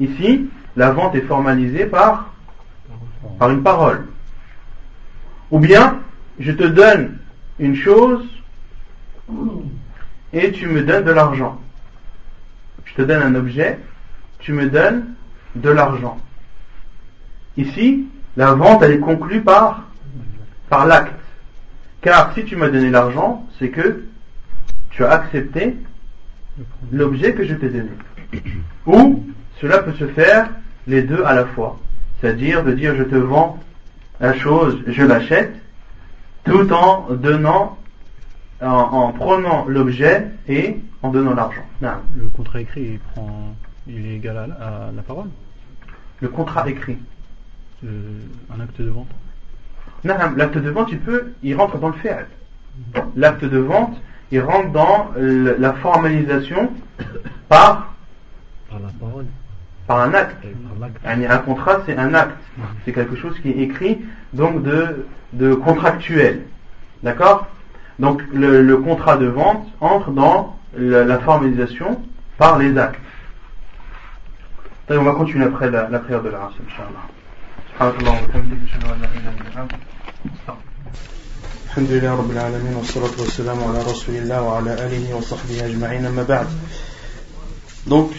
Ici, 0.00 0.48
la 0.76 0.90
vente 0.90 1.14
est 1.14 1.22
formalisée 1.22 1.86
par, 1.86 2.32
par 3.38 3.50
une 3.50 3.62
parole. 3.62 4.06
Ou 5.50 5.58
bien, 5.58 6.00
je 6.38 6.52
te 6.52 6.64
donne 6.64 7.18
une 7.58 7.74
chose 7.74 8.24
et 10.32 10.52
tu 10.52 10.66
me 10.68 10.82
donnes 10.82 11.04
de 11.04 11.10
l'argent. 11.10 11.60
Je 12.84 12.94
te 12.94 13.02
donne 13.02 13.22
un 13.22 13.34
objet, 13.34 13.78
tu 14.38 14.52
me 14.52 14.68
donnes 14.68 15.14
de 15.56 15.70
l'argent. 15.70 16.18
Ici, 17.56 18.06
la 18.36 18.54
vente, 18.54 18.82
elle 18.82 18.92
est 18.92 19.00
conclue 19.00 19.40
par, 19.40 19.84
par 20.68 20.86
l'acte. 20.86 21.14
Car 22.00 22.32
si 22.34 22.44
tu 22.44 22.54
m'as 22.54 22.68
donné 22.68 22.90
l'argent, 22.90 23.46
c'est 23.58 23.70
que 23.70 24.04
tu 24.90 25.04
as 25.04 25.10
accepté 25.10 25.76
l'objet 26.92 27.34
que 27.34 27.44
je 27.44 27.54
t'ai 27.54 27.68
donné. 27.68 27.90
Ou 28.86 29.26
cela 29.60 29.78
peut 29.78 29.94
se 29.94 30.06
faire 30.06 30.50
les 30.86 31.02
deux 31.02 31.22
à 31.24 31.34
la 31.34 31.46
fois. 31.46 31.78
C'est-à-dire 32.20 32.64
de 32.64 32.72
dire 32.72 32.94
je 32.96 33.04
te 33.04 33.14
vends 33.14 33.58
la 34.20 34.34
chose, 34.34 34.82
je 34.86 35.02
l'achète, 35.02 35.54
tout 36.44 36.72
en 36.72 37.12
donnant, 37.12 37.78
en, 38.60 39.12
prenant 39.12 39.66
l'objet 39.66 40.28
et 40.48 40.78
en 41.02 41.10
donnant 41.10 41.34
l'argent. 41.34 41.64
Le 41.80 42.28
contrat 42.34 42.60
écrit, 42.60 42.92
il, 42.92 42.98
prend, 42.98 43.54
il 43.86 44.06
est 44.06 44.16
égal 44.16 44.56
à, 44.60 44.90
la 44.94 45.02
parole 45.02 45.28
Le 46.20 46.28
contrat 46.28 46.68
écrit 46.68 46.98
euh, 47.84 48.20
Un 48.54 48.60
acte 48.60 48.80
de 48.80 48.88
vente 48.88 49.08
non, 50.04 50.14
l'acte 50.36 50.58
de 50.58 50.70
vente, 50.70 50.88
il 50.92 51.00
peut, 51.00 51.32
il 51.42 51.56
rentre 51.56 51.78
dans 51.78 51.88
le 51.88 51.94
fait. 51.94 52.26
L'acte 53.16 53.44
de 53.44 53.58
vente, 53.58 53.96
il 54.30 54.40
rentre 54.40 54.70
dans 54.70 55.10
la 55.16 55.72
formalisation 55.74 56.70
par, 57.48 57.94
par 58.70 58.78
la 58.78 58.88
parole 59.00 59.26
Par 59.87 59.99
un 59.99 60.13
acte. 60.13 60.37
Un, 61.05 61.37
contrat, 61.39 61.81
c'est 61.85 61.97
un 61.97 62.13
acte. 62.13 62.37
C'est 62.85 62.93
quelque 62.93 63.15
chose 63.15 63.37
qui 63.41 63.49
est 63.49 63.57
écrit, 63.57 63.99
donc 64.33 64.63
de, 64.63 65.05
de 65.33 65.53
contractuel. 65.53 66.43
D'accord 67.03 67.47
Donc 67.99 68.21
le, 68.33 68.75
contrat 68.77 69.17
de 69.17 69.27
vente 69.27 69.67
entre 69.81 70.11
dans 70.11 70.57
la, 70.75 71.19
formalisation 71.19 72.01
par 72.37 72.57
les 72.57 72.77
actes. 72.77 72.99
on 74.89 75.03
va 75.03 75.11
continuer 75.11 75.45
après 75.45 75.69
la, 75.69 75.99
prière 75.99 76.21
de 76.21 76.29
la 76.29 76.39
race, 76.39 76.53
Inch'Allah. 76.65 77.05
سبحانك 77.73 77.99
اللهم 77.99 78.23
وبحمدك 78.23 78.57
اشهد 78.67 78.83
ان 78.83 79.01
لا 79.01 79.07
اله 79.17 79.33
الا 79.41 79.61
انت 79.61 79.71
الحمد 81.67 81.91
لله 81.91 82.15
رب 82.15 82.31
العالمين 82.31 82.75
والصلاة 82.75 83.15
والسلام 83.19 83.63
على 83.63 83.79
رسول 83.81 84.15
الله 84.15 84.41
وعلى 84.41 84.73
آله 84.73 85.15
وصحبه 85.15 85.65
أجمعين 85.65 86.05
أما 86.05 86.23
بعد 86.23 86.47
donc 87.87 88.11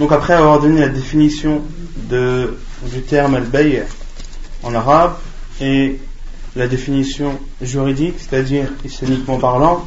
donc 0.00 0.12
après 0.12 0.32
avoir 0.32 0.58
donné 0.60 0.80
la 0.80 0.88
définition 0.88 1.62
de, 2.08 2.56
du 2.84 3.02
terme 3.02 3.34
al-bay' 3.34 3.84
en 4.62 4.74
arabe 4.74 5.16
et 5.60 5.98
la 6.56 6.66
définition 6.66 7.38
juridique 7.60 8.14
c'est-à-dire 8.18 8.66
islamiquement 8.82 9.38
parlant 9.38 9.86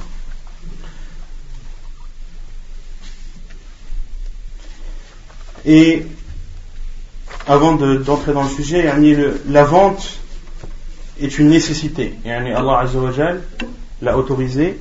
et 5.66 6.06
avant 7.48 7.74
d'entrer 7.74 8.34
dans 8.34 8.44
le 8.44 8.50
sujet, 8.50 8.90
la 9.50 9.64
vente 9.64 10.20
est 11.20 11.40
une 11.40 11.50
nécessité. 11.50 12.14
Allah 12.26 12.80
Azzawajal 12.82 13.42
l'a 14.02 14.18
autorisé 14.18 14.78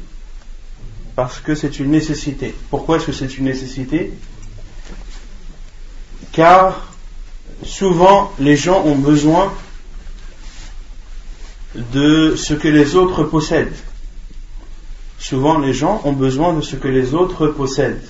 parce 1.16 1.40
que 1.40 1.54
c'est 1.54 1.80
une 1.80 1.90
nécessité. 1.90 2.54
Pourquoi 2.70 2.98
est-ce 2.98 3.06
que 3.06 3.12
c'est 3.12 3.38
une 3.38 3.46
nécessité? 3.46 4.12
Car 6.32 6.80
souvent 7.62 8.32
les 8.38 8.56
gens 8.56 8.82
ont 8.84 8.96
besoin 8.96 9.52
de 11.74 12.34
ce 12.36 12.54
que 12.54 12.68
les 12.68 12.96
autres 12.96 13.24
possèdent. 13.24 13.76
Souvent 15.18 15.58
les 15.58 15.72
gens 15.72 16.00
ont 16.04 16.12
besoin 16.12 16.54
de 16.54 16.60
ce 16.62 16.76
que 16.76 16.88
les 16.88 17.14
autres 17.14 17.46
possèdent. 17.48 18.02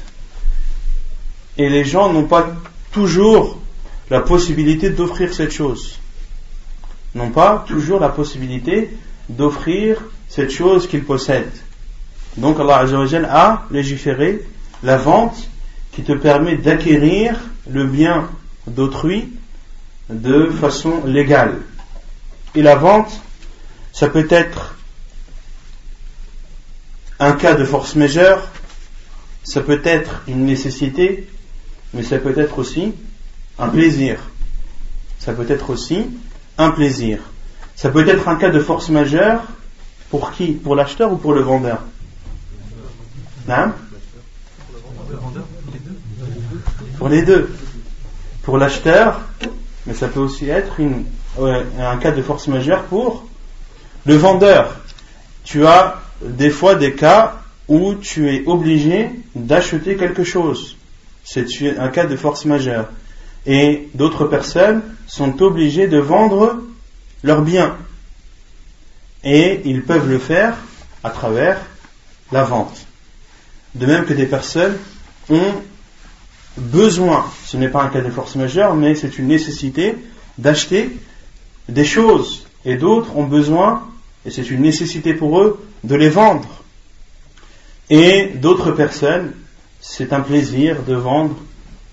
Et 1.59 1.69
les 1.69 1.85
gens 1.85 2.13
n'ont 2.13 2.25
pas 2.25 2.49
toujours 2.93 3.59
la 4.09 4.21
possibilité 4.21 4.91
d'offrir 4.91 5.35
cette 5.35 5.53
chose. 5.53 5.99
Non 7.15 7.31
pas 7.31 7.65
toujours 7.67 8.01
la 8.01 8.09
possibilité 8.09 8.91
d'offrir 9.29 10.03
cette 10.29 10.51
chose 10.51 10.87
qu'il 10.87 11.05
possède. 11.05 11.51
Donc 12.37 12.59
Allah 12.59 12.87
a 13.31 13.67
légiféré 13.71 14.43
la 14.83 14.97
vente 14.97 15.37
qui 15.93 16.03
te 16.03 16.13
permet 16.13 16.57
d'acquérir 16.57 17.39
le 17.71 17.87
bien 17.87 18.31
d'autrui 18.67 19.33
de 20.11 20.47
façon 20.47 21.05
légale. 21.05 21.59
Et 22.55 22.63
la 22.63 22.77
vente, 22.77 23.21
ça 23.93 24.09
peut 24.09 24.27
être 24.31 24.77
un 27.19 27.33
cas 27.33 27.55
de 27.55 27.65
force 27.65 27.95
majeure, 27.95 28.49
ça 29.45 29.61
peut 29.61 29.81
être 29.85 30.23
une 30.27 30.45
nécessité, 30.45 31.29
mais 31.95 32.03
ça 32.03 32.19
peut 32.19 32.39
être 32.39 32.59
aussi 32.59 32.95
un 33.59 33.69
plaisir. 33.69 34.19
Ça 35.19 35.33
peut 35.33 35.47
être 35.49 35.71
aussi 35.71 36.07
un 36.59 36.71
plaisir. 36.71 37.21
Ça 37.77 37.91
peut 37.91 38.07
être 38.09 38.29
un 38.29 38.37
cas 38.37 38.51
de 38.51 38.61
force 38.61 38.89
majeure 38.89 39.43
pour 40.11 40.33
qui? 40.33 40.53
Pour 40.53 40.75
l'acheteur 40.75 41.13
ou 41.13 41.17
pour 41.17 41.33
le 41.33 41.43
vendeur? 41.43 41.83
Hein? 43.49 43.73
Pour 47.03 47.09
les 47.09 47.23
deux. 47.23 47.51
Pour 48.45 48.59
l'acheteur, 48.59 49.23
mais 49.87 49.93
ça 49.93 50.07
peut 50.07 50.21
aussi 50.21 50.49
être 50.49 50.77
un 51.81 51.97
cas 51.97 52.13
de 52.13 52.23
force 52.23 52.47
majeure 52.47 52.85
pour 52.85 53.27
le 54.07 54.15
vendeur. 54.15 54.77
Tu 55.43 55.67
as 55.67 56.01
des 56.21 56.51
fois 56.51 56.77
des 56.77 56.95
cas 56.95 57.41
où 57.67 57.97
tu 57.97 58.33
es 58.33 58.45
obligé 58.47 59.11
d'acheter 59.35 59.97
quelque 59.97 60.23
chose. 60.23 60.77
C'est 61.25 61.77
un 61.77 61.89
cas 61.89 62.07
de 62.07 62.15
force 62.15 62.45
majeure 62.45 62.89
et 63.47 63.89
d'autres 63.95 64.27
personnes 64.27 64.83
sont 65.09 65.43
obligées 65.43 65.89
de 65.89 65.99
vendre 65.99 66.63
leurs 67.25 67.43
biens. 67.43 67.75
Et 69.25 69.61
ils 69.65 69.83
peuvent 69.83 70.09
le 70.09 70.21
faire 70.21 70.55
à 71.03 71.11
travers 71.11 71.59
la 72.31 72.45
vente. 72.45 72.87
De 73.75 73.87
même 73.87 74.05
que 74.05 74.15
des 74.15 74.27
personnes 74.27 74.77
ont 75.31 75.53
besoin, 76.57 77.27
ce 77.47 77.57
n'est 77.57 77.69
pas 77.69 77.83
un 77.83 77.89
cas 77.89 78.01
de 78.01 78.11
force 78.11 78.37
majeure, 78.37 78.75
mais 78.75 78.95
c'est 78.95 79.19
une 79.19 79.29
nécessité 79.29 79.97
d'acheter 80.39 80.97
des 81.69 81.85
choses. 81.85 82.47
Et 82.65 82.77
d'autres 82.77 83.17
ont 83.17 83.25
besoin, 83.25 83.87
et 84.25 84.31
c'est 84.31 84.51
une 84.51 84.63
nécessité 84.63 85.15
pour 85.15 85.41
eux, 85.41 85.65
de 85.85 85.95
les 85.95 86.09
vendre. 86.09 86.49
Et 87.91 88.27
d'autres 88.35 88.71
personnes, 88.73 89.33
c'est 89.81 90.13
un 90.13 90.21
plaisir 90.21 90.83
de 90.83 90.95
vendre 90.95 91.37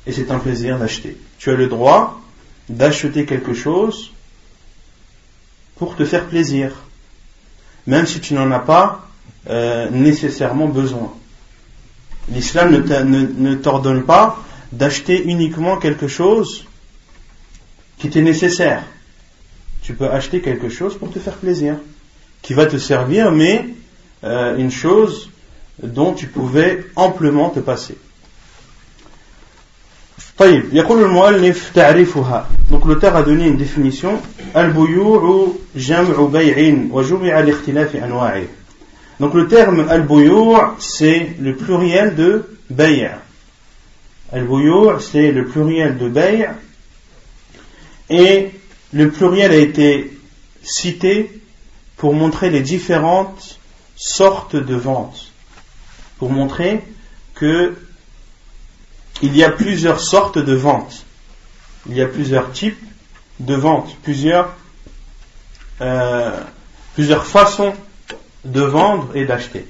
et 0.05 0.11
c'est 0.11 0.31
un 0.31 0.39
plaisir 0.39 0.77
d'acheter. 0.77 1.17
Tu 1.39 1.49
as 1.49 1.55
le 1.55 1.67
droit 1.67 2.21
d'acheter 2.69 3.25
quelque 3.25 3.53
chose 3.53 4.11
pour 5.75 5.95
te 5.95 6.05
faire 6.05 6.25
plaisir, 6.25 6.71
même 7.87 8.05
si 8.05 8.19
tu 8.19 8.33
n'en 8.33 8.51
as 8.51 8.59
pas 8.59 9.07
euh, 9.49 9.89
nécessairement 9.89 10.67
besoin. 10.67 11.11
L'islam 12.31 12.71
ne 12.71 13.55
t'ordonne 13.55 14.03
pas 14.03 14.37
d'acheter 14.72 15.24
uniquement 15.24 15.76
quelque 15.76 16.08
chose 16.08 16.64
qui 17.98 18.10
t'est 18.10 18.22
nécessaire. 18.22 18.82
Tu 19.82 19.94
peux 19.94 20.10
acheter 20.10 20.40
quelque 20.40 20.68
chose 20.68 20.96
pour 20.96 21.10
te 21.10 21.18
faire 21.18 21.34
plaisir, 21.34 21.76
qui 22.42 22.54
va 22.54 22.66
te 22.66 22.76
servir, 22.76 23.30
mais 23.30 23.66
euh, 24.24 24.56
une 24.56 24.70
chose 24.70 25.30
dont 25.82 26.12
tu 26.12 26.26
pouvais 26.26 26.86
amplement 26.96 27.50
te 27.50 27.60
passer. 27.60 27.96
طيب 30.38 30.64
يقول 30.72 31.02
المؤلف 31.02 31.70
تعريفها 31.74 32.48
donc 32.70 32.86
l'auteur 32.86 33.16
a 33.16 33.22
donné 33.22 33.46
une 33.46 33.56
définition 33.56 34.18
البيوع 34.56 35.52
جمع 35.76 36.26
بيع 36.26 36.78
وجمع 36.90 37.40
لاختلاف 37.40 37.96
أنواعه 37.96 38.44
donc 39.20 39.34
le 39.34 39.46
terme 39.46 39.86
al-buyur 39.88 40.74
c'est 40.78 41.36
le 41.40 41.54
pluriel 41.54 42.16
de 42.16 42.44
bay' 42.68 43.10
al-buyur 44.31 45.01
c'est 45.01 45.31
le 45.31 45.45
pluriel 45.45 45.97
de 45.97 46.09
bay' 46.09 46.49
et 48.09 48.51
le 48.93 49.11
pluriel 49.11 49.51
a 49.51 49.57
été 49.57 50.17
cité 50.61 51.41
pour 51.97 52.13
montrer 52.13 52.49
les 52.49 52.61
différentes 52.61 53.59
sortes 53.95 54.55
de 54.55 54.75
ventes 54.75 55.29
pour 56.19 56.29
montrer 56.29 56.83
que 57.33 57.75
il 59.21 59.35
y 59.35 59.43
a 59.43 59.49
plusieurs 59.49 59.99
sortes 59.99 60.37
de 60.37 60.53
ventes. 60.53 61.05
Il 61.87 61.95
y 61.95 62.01
a 62.01 62.07
plusieurs 62.07 62.51
types 62.51 62.81
de 63.39 63.55
ventes, 63.55 63.95
plusieurs, 64.03 64.55
euh, 65.81 66.39
plusieurs 66.93 67.25
façons 67.25 67.73
de 68.45 68.61
vendre 68.61 69.15
et 69.15 69.25
d'acheter. 69.25 69.65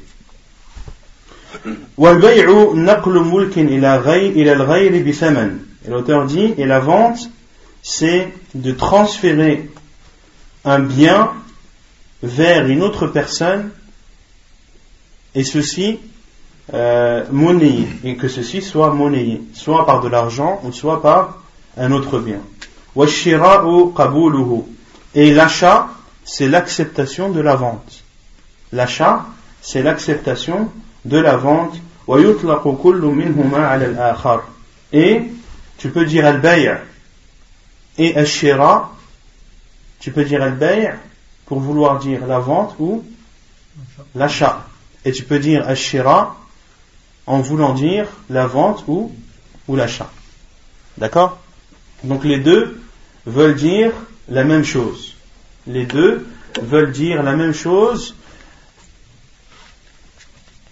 Et 5.85 5.89
l'auteur 5.89 6.25
dit, 6.25 6.53
et 6.57 6.65
la 6.65 6.79
vente, 6.79 7.29
c'est 7.81 8.31
de 8.53 8.71
transférer 8.71 9.69
un 10.65 10.79
bien 10.79 11.31
vers 12.21 12.67
une 12.67 12.83
autre 12.83 13.07
personne, 13.07 13.71
et 15.35 15.43
ceci 15.43 15.99
euh, 16.73 17.23
monnayé, 17.31 17.87
et 18.03 18.15
que 18.15 18.27
ceci 18.27 18.61
soit 18.61 18.93
monnayé, 18.93 19.41
soit 19.53 19.85
par 19.85 20.01
de 20.01 20.09
l'argent 20.09 20.59
ou 20.63 20.71
soit 20.71 21.01
par 21.01 21.39
un 21.77 21.91
autre 21.91 22.19
bien. 22.19 22.41
Et 25.15 25.31
l'achat, 25.31 25.89
c'est 26.25 26.47
l'acceptation 26.47 27.29
de 27.29 27.39
la 27.39 27.55
vente. 27.55 28.03
L'achat, 28.71 29.25
c'est 29.61 29.81
l'acceptation 29.81 30.69
de 31.09 31.17
la 31.17 31.35
vente. 31.35 31.75
Et 34.91 35.21
tu 35.77 35.89
peux 35.89 36.05
dire 36.05 36.25
al-bay' 36.25 36.77
et 37.97 38.15
al-shira, 38.15 38.91
tu 39.99 40.11
peux 40.11 40.23
dire 40.23 40.41
al-bay' 40.41 40.93
pour 41.45 41.59
vouloir 41.59 41.99
dire 41.99 42.25
la 42.25 42.39
vente 42.39 42.75
ou 42.79 43.03
l'achat. 44.15 44.65
Et 45.05 45.11
tu 45.11 45.23
peux 45.23 45.39
dire 45.39 45.67
al-shira 45.67 46.35
en 47.25 47.41
voulant 47.41 47.73
dire 47.73 48.07
la 48.29 48.47
vente 48.47 48.83
ou, 48.87 49.11
ou 49.67 49.75
l'achat. 49.75 50.09
D'accord? 50.97 51.37
Donc 52.03 52.23
les 52.23 52.39
deux 52.39 52.81
veulent 53.25 53.55
dire 53.55 53.91
la 54.29 54.43
même 54.43 54.63
chose. 54.63 55.15
Les 55.67 55.85
deux 55.85 56.25
veulent 56.61 56.91
dire 56.91 57.21
la 57.23 57.35
même 57.35 57.53
chose 57.53 58.15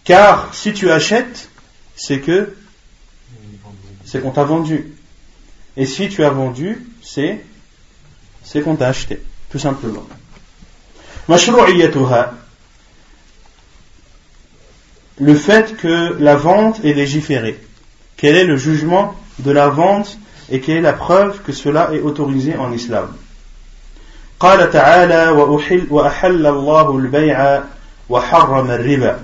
car 0.07 0.55
si 0.55 0.73
tu 0.73 0.91
achètes, 0.91 1.49
c'est 1.97 2.21
que 2.21 2.55
c'est 4.05 4.21
qu'on 4.21 4.31
t'a 4.31 4.45
vendu. 4.45 4.93
Et 5.77 5.87
si 5.87 6.09
tu 6.09 6.25
as 6.25 6.31
vendu, 6.31 6.87
c'est 7.03 7.41
c'est 8.45 8.61
qu'on 8.61 8.77
t'a 8.77 8.89
acheté, 8.89 9.21
tout 9.51 9.59
simplement 9.59 10.07
le 15.19 15.35
fait 15.35 15.77
que 15.77 16.17
la 16.19 16.37
vente 16.37 16.85
est 16.85 16.95
légiférée. 16.95 17.61
Quel 18.17 18.35
est 18.37 18.45
le 18.45 18.57
jugement 18.57 19.15
de 19.39 19.51
la 19.51 19.69
vente 19.69 20.19
et 20.51 20.61
quelle 20.61 20.79
est 20.79 20.81
la 20.81 20.93
preuve 20.93 21.43
que 21.43 21.53
cela 21.53 21.91
est 21.93 22.01
autorisé 22.01 22.57
en 22.57 22.73
islam 22.73 23.17
قال 24.41 24.71
تعالى 24.71 25.29
وأحل, 25.31 25.87
وأحل 25.91 26.47
الله 26.47 26.99
البيع 26.99 27.63
وحرم 28.09 28.71
الربا 28.71 29.23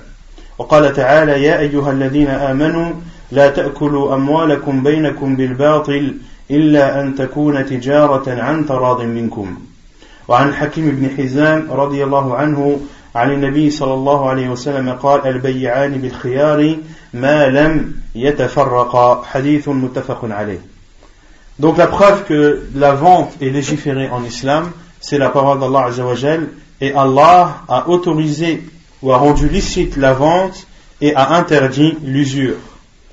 وقال 0.58 0.92
تعالى 0.92 1.42
يا 1.42 1.58
أيها 1.58 1.90
الذين 1.90 2.28
آمنوا 2.28 2.92
لا 3.32 3.50
تأكلوا 3.50 4.14
أموالكم 4.14 4.82
بينكم 4.82 5.36
بالباطل 5.36 6.14
إلا 6.50 7.00
أن 7.00 7.14
تكون 7.14 7.66
تجارة 7.66 8.42
عن 8.42 8.66
تراض 8.66 9.02
منكم. 9.02 9.58
وعن 10.28 10.54
حكيم 10.54 10.90
بن 10.90 11.16
حزام 11.16 11.68
رضي 11.70 12.04
الله 12.04 12.36
عنه 12.36 12.80
عن 13.14 13.32
النبي 13.32 13.70
صلى 13.70 13.94
الله 13.94 14.28
عليه 14.30 14.48
وسلم 14.48 14.92
قال 14.92 15.26
البيعان 15.26 15.92
بالخيار 15.92 16.76
ما 17.14 17.48
لم 17.48 17.94
يتفرقا. 18.14 19.22
حديث 19.24 19.68
متفق 19.68 20.24
عليه. 20.24 20.60
Donc 21.58 21.78
la 21.78 21.86
preuve 21.86 22.24
que 22.24 22.62
la 22.74 22.92
vente 22.92 23.32
est 23.40 23.50
légiférée 23.50 24.08
en 24.08 24.24
islam, 24.24 24.70
c'est 25.00 25.18
la 25.18 25.28
parole 25.30 25.60
d'Allah 25.60 25.86
Azzawajal, 25.86 26.48
et 26.80 26.92
Allah 26.92 27.62
a 27.68 27.88
autorisé 27.88 28.62
ou 29.04 29.12
a 29.12 29.18
rendu 29.18 29.48
licite 29.48 29.96
la 29.98 30.14
vente 30.14 30.66
et 31.02 31.14
a 31.14 31.36
interdit 31.36 31.94
l'usure. 32.02 32.56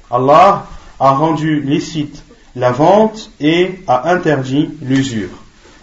Allah 0.09 0.65
a 0.99 1.11
rendu 1.11 1.59
licite 1.59 2.23
la 2.55 2.71
vente 2.71 3.29
et 3.41 3.81
a 3.87 4.09
interdit 4.09 4.69
l'usure. 4.81 5.29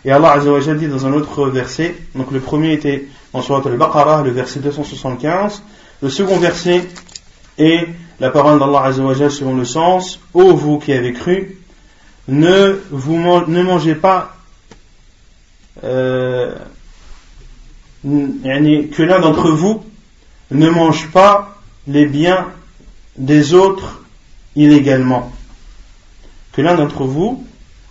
Et 0.06 0.10
Allah 0.10 0.32
Azzawajal 0.32 0.78
dit 0.78 0.88
dans 0.88 1.06
un 1.06 1.12
autre 1.12 1.48
verset, 1.48 1.94
donc 2.14 2.30
le 2.30 2.40
premier 2.40 2.72
était 2.72 3.06
en 3.34 3.42
Surat 3.42 3.60
al-Baqarah, 3.66 4.22
le 4.22 4.30
verset 4.30 4.60
275. 4.60 5.62
Le 6.00 6.08
second 6.08 6.38
verset 6.38 6.88
est 7.58 7.88
la 8.18 8.30
parole 8.30 8.58
d'Allah 8.58 8.84
Azzawajal 8.84 9.30
selon 9.30 9.56
le 9.56 9.66
sens 9.66 10.20
Ô 10.32 10.54
vous 10.54 10.78
qui 10.78 10.94
avez 10.94 11.12
cru, 11.12 11.58
ne, 12.28 12.80
vous 12.90 13.18
ne 13.46 13.62
mangez 13.62 13.94
pas 13.94 14.36
euh, 15.84 16.54
que 18.02 19.02
l'un 19.02 19.20
d'entre 19.20 19.50
vous 19.50 19.82
ne 20.50 20.70
mange 20.70 21.08
pas 21.08 21.56
les 21.86 22.06
biens 22.06 22.46
des 23.16 23.54
autres 23.54 24.00
illégalement. 24.56 25.32
Que 26.52 26.62
l'un 26.62 26.74
d'entre 26.74 27.04
vous 27.04 27.44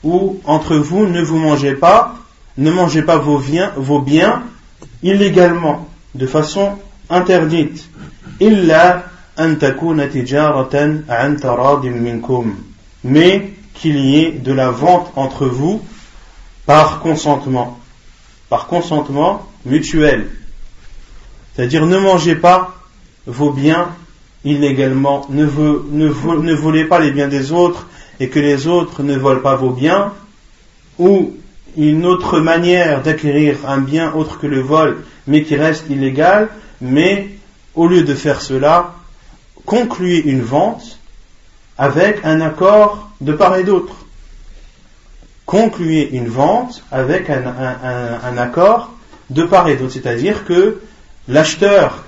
ou 0.04 0.40
entre 0.46 0.76
vous 0.76 1.08
ne 1.08 1.22
vous 1.22 1.38
mangez 1.38 1.74
pas, 1.74 2.16
ne 2.58 2.72
mangez 2.72 3.02
pas 3.02 3.18
vos 3.18 3.40
biens, 3.40 3.72
vos 3.76 4.00
biens 4.00 4.44
illégalement, 5.04 5.88
de 6.16 6.26
façon 6.26 6.78
interdite. 7.10 7.90
Illa 8.40 9.06
mais 13.04 13.54
qu'il 13.76 14.00
y 14.00 14.20
ait 14.20 14.32
de 14.32 14.52
la 14.52 14.72
vente 14.72 15.12
entre 15.16 15.46
vous 15.46 15.82
par 16.66 17.00
consentement, 17.00 17.78
par 18.50 18.66
consentement 18.66 19.48
mutuel. 19.66 20.32
C'est-à-dire 21.58 21.88
ne 21.88 21.98
mangez 21.98 22.36
pas 22.36 22.76
vos 23.26 23.50
biens 23.50 23.90
illégalement, 24.46 25.26
ne, 25.30 25.44
ne 25.44 26.54
volez 26.54 26.86
pas 26.86 27.00
les 27.00 27.10
biens 27.10 27.28
des 27.28 27.52
autres 27.52 27.88
et 28.20 28.30
que 28.30 28.40
les 28.40 28.68
autres 28.68 29.02
ne 29.02 29.18
volent 29.18 29.42
pas 29.42 29.56
vos 29.56 29.72
biens, 29.72 30.14
ou 31.00 31.34
une 31.76 32.06
autre 32.06 32.40
manière 32.40 33.02
d'acquérir 33.02 33.68
un 33.68 33.80
bien 33.80 34.14
autre 34.14 34.38
que 34.38 34.46
le 34.46 34.60
vol, 34.60 35.04
mais 35.26 35.42
qui 35.42 35.56
reste 35.56 35.86
illégal, 35.90 36.50
mais 36.80 37.30
au 37.74 37.88
lieu 37.88 38.04
de 38.04 38.14
faire 38.14 38.42
cela, 38.42 38.94
concluez 39.66 40.22
une 40.30 40.42
vente 40.42 41.00
avec 41.80 42.24
un 42.24 42.40
accord 42.40 43.10
de 43.20 43.34
part 43.34 43.56
et 43.58 43.64
d'autre. 43.64 43.96
Concluez 45.48 46.08
une 46.12 46.28
vente 46.28 46.84
avec 46.92 47.32
un, 47.32 47.44
un 48.24 48.38
accord 48.38 48.92
de 49.32 49.42
part 49.42 49.68
et 49.70 49.76
d'autre, 49.76 49.94
c'est-à-dire 49.94 50.46
que 50.46 50.82
l'acheteur 51.28 52.04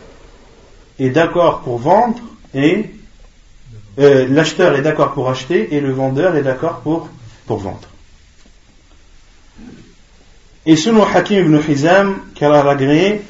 est 1.00 1.10
d'accord 1.10 1.62
pour 1.62 1.78
vendre 1.80 2.20
et 2.54 2.90
euh, 4.00 4.28
l'acheteur 4.30 4.76
est 4.76 4.82
d'accord 4.82 5.14
pour 5.14 5.30
acheter 5.30 5.76
et 5.76 5.82
le 5.82 5.92
vendeur 5.92 6.36
est 6.36 6.44
d'accord 6.44 6.80
pour, 6.80 7.10
pour 7.46 7.58
vendre. 7.58 7.88
Et 10.66 10.76
selon 10.76 11.04
Hakim 11.04 11.46
ibn 11.46 11.60
Hizam, 11.68 12.20
qu'Allah 12.36 12.62
a 12.62 12.72
agréé, 12.72 13.22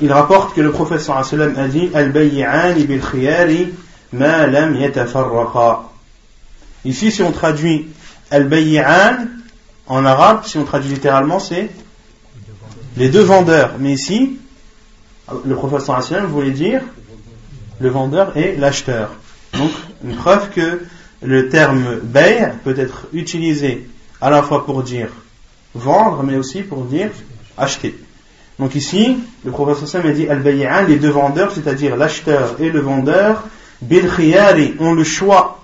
il 0.00 0.12
rapporte 0.12 0.54
que 0.54 0.60
le 0.60 0.70
professeur 0.70 1.16
a 1.16 1.68
dit 1.68 1.90
Al-bay'ani 1.94 2.84
bil 2.84 3.00
khiyari 3.00 3.72
ma 4.12 4.46
lam 4.46 4.74
yatafarraqa. 4.74 5.90
Ici, 6.84 7.10
si 7.10 7.22
on 7.22 7.32
traduit 7.32 7.88
Al-bay'an 8.30 9.26
en 9.86 10.04
arabe, 10.04 10.44
si 10.44 10.58
on 10.58 10.64
traduit 10.64 10.90
littéralement, 10.90 11.38
c'est 11.38 11.70
les 12.96 13.08
deux 13.08 13.22
vendeurs. 13.22 13.72
Mais 13.78 13.92
ici, 13.92 14.38
le 15.44 15.54
professeur 15.54 16.02
sallam 16.02 16.26
voulait 16.26 16.50
dire 16.50 16.82
le 17.80 17.88
vendeur 17.88 18.36
et 18.36 18.56
l'acheteur. 18.56 19.10
Donc, 19.54 19.70
une 20.04 20.16
preuve 20.16 20.50
que 20.50 20.82
le 21.22 21.48
terme 21.48 21.96
bay' 22.02 22.52
peut 22.64 22.78
être 22.78 23.06
utilisé 23.12 23.88
à 24.20 24.30
la 24.30 24.42
fois 24.42 24.64
pour 24.64 24.82
dire 24.82 25.08
vendre, 25.74 26.22
mais 26.22 26.36
aussi 26.36 26.62
pour 26.62 26.84
dire 26.84 27.10
acheter. 27.56 27.94
Donc 28.58 28.74
ici, 28.74 29.18
le 29.44 29.50
professeur 29.50 29.88
Sam 29.88 30.06
a 30.06 30.12
dit 30.12 30.28
al 30.28 30.86
les 30.86 30.96
deux 30.96 31.10
vendeurs, 31.10 31.52
c'est-à-dire 31.52 31.96
l'acheteur 31.96 32.56
et 32.60 32.70
le 32.70 32.80
vendeur, 32.80 33.42
bil 33.82 34.08
ont 34.78 34.92
le 34.92 35.04
choix, 35.04 35.60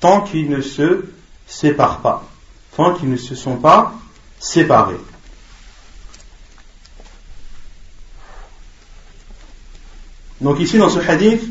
tant 0.00 0.20
qu'ils 0.20 0.48
ne 0.50 0.60
se 0.60 1.04
séparent 1.46 1.98
pas, 1.98 2.24
tant 2.76 2.94
qu'ils 2.94 3.10
ne 3.10 3.16
se 3.16 3.34
sont 3.34 3.56
pas 3.56 3.92
séparés. 4.38 5.00
Donc 10.40 10.60
ici 10.60 10.78
dans 10.78 10.88
ce 10.88 10.98
hadith, 10.98 11.42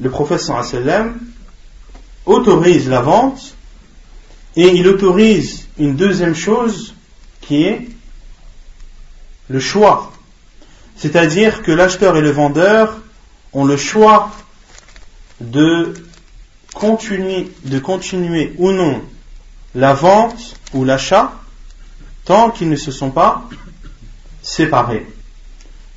le 0.00 0.10
professeur 0.10 0.64
sallam 0.64 1.18
autorise 2.26 2.88
la 2.88 3.00
vente 3.00 3.54
et 4.56 4.68
il 4.68 4.86
autorise 4.88 5.66
une 5.78 5.96
deuxième 5.96 6.34
chose 6.34 6.94
qui 7.40 7.64
est 7.64 7.88
le 9.48 9.60
choix. 9.60 10.12
C'est-à-dire 10.96 11.62
que 11.62 11.72
l'acheteur 11.72 12.16
et 12.16 12.20
le 12.20 12.30
vendeur 12.30 12.98
ont 13.52 13.64
le 13.64 13.76
choix 13.76 14.30
de 15.40 15.94
continuer, 16.74 17.52
de 17.64 17.78
continuer 17.78 18.54
ou 18.58 18.72
non 18.72 19.02
la 19.74 19.92
vente 19.92 20.56
ou 20.72 20.84
l'achat 20.84 21.32
tant 22.24 22.50
qu'ils 22.50 22.70
ne 22.70 22.76
se 22.76 22.90
sont 22.90 23.10
pas 23.10 23.48
séparés. 24.42 25.06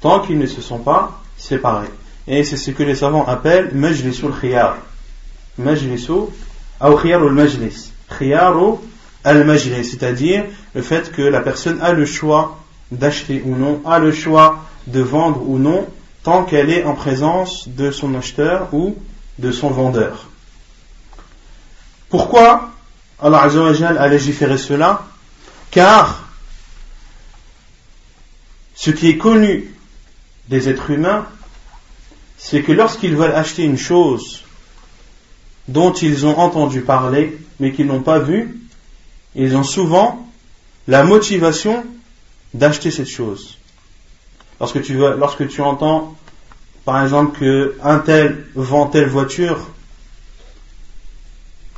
Tant 0.02 0.20
qu'ils 0.20 0.38
ne 0.38 0.46
se 0.46 0.62
sont 0.62 0.80
pas 0.80 1.22
séparés. 1.38 1.92
Et 2.28 2.44
c'est 2.44 2.58
ce 2.58 2.72
que 2.72 2.84
les 2.84 2.96
savants 2.96 3.26
appellent 3.26 3.74
majlisul 3.74 4.34
khiyar. 4.40 4.78
Majlisu, 5.58 6.12
ou 6.82 6.96
khiyar 6.96 7.24
ou 7.24 7.30
majlis 7.30 7.92
al-majlis, 9.24 9.86
c'est-à-dire 9.86 10.46
le 10.74 10.82
fait 10.82 11.12
que 11.12 11.22
la 11.22 11.42
personne 11.42 11.82
a 11.82 11.92
le 11.92 12.06
choix 12.06 12.60
d'acheter 12.92 13.42
ou 13.46 13.56
non, 13.56 13.82
a 13.86 14.00
le 14.00 14.12
choix 14.12 14.64
de 14.88 15.02
vendre 15.02 15.42
ou 15.48 15.58
non, 15.58 15.86
tant 16.24 16.44
qu'elle 16.44 16.70
est 16.70 16.84
en 16.86 16.96
présence 16.96 17.68
de 17.68 17.92
son 17.92 18.16
acheteur 18.16 18.70
ou 18.74 18.96
de 19.38 19.52
son 19.52 19.70
vendeur. 19.70 20.28
Pourquoi 22.10 22.72
Allah 23.22 23.42
a 23.42 24.08
légiféré 24.08 24.58
cela? 24.58 25.04
Car 25.72 26.24
ce 28.76 28.92
qui 28.92 29.10
est 29.10 29.18
connu 29.18 29.74
des 30.50 30.70
êtres 30.70 30.92
humains, 30.92 31.26
c'est 32.38 32.62
que 32.62 32.72
lorsqu'ils 32.72 33.16
veulent 33.16 33.36
acheter 33.36 33.64
une 33.64 33.78
chose 33.78 34.44
dont 35.68 35.92
ils 35.92 36.26
ont 36.26 36.38
entendu 36.38 36.82
parler, 36.82 37.38
mais 37.60 37.74
qu'ils 37.74 37.88
n'ont 37.88 38.02
pas 38.02 38.20
vu, 38.20 38.60
ils 39.36 39.56
ont 39.58 39.64
souvent 39.64 40.28
la 40.88 41.04
motivation 41.04 41.84
d'acheter 42.54 42.92
cette 42.92 43.10
chose. 43.10 43.58
Lorsque 44.60 44.82
tu, 44.82 44.94
lorsque 44.96 45.48
tu 45.48 45.62
entends, 45.62 46.16
par 46.86 47.04
exemple, 47.04 47.40
qu'un 47.40 48.00
tel 48.00 48.46
vend 48.56 48.88
telle 48.88 49.10
voiture, 49.10 49.60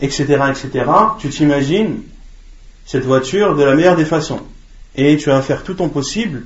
etc., 0.01 0.23
etc., 0.49 0.86
tu 1.17 1.29
t'imagines 1.29 2.03
cette 2.86 3.05
voiture 3.05 3.55
de 3.55 3.63
la 3.63 3.75
meilleure 3.75 3.95
des 3.95 4.05
façons. 4.05 4.41
Et 4.95 5.17
tu 5.17 5.29
vas 5.29 5.41
faire 5.41 5.63
tout 5.63 5.73
ton 5.73 5.89
possible 5.89 6.45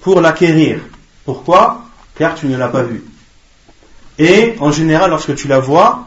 pour 0.00 0.20
l'acquérir. 0.20 0.80
Pourquoi? 1.24 1.63
Car 2.16 2.34
tu 2.34 2.46
ne 2.46 2.56
l'as 2.56 2.68
pas 2.68 2.82
vue. 2.82 3.04
Et 4.18 4.54
en 4.60 4.70
général, 4.70 5.10
lorsque 5.10 5.34
tu 5.34 5.48
la 5.48 5.58
vois, 5.58 6.06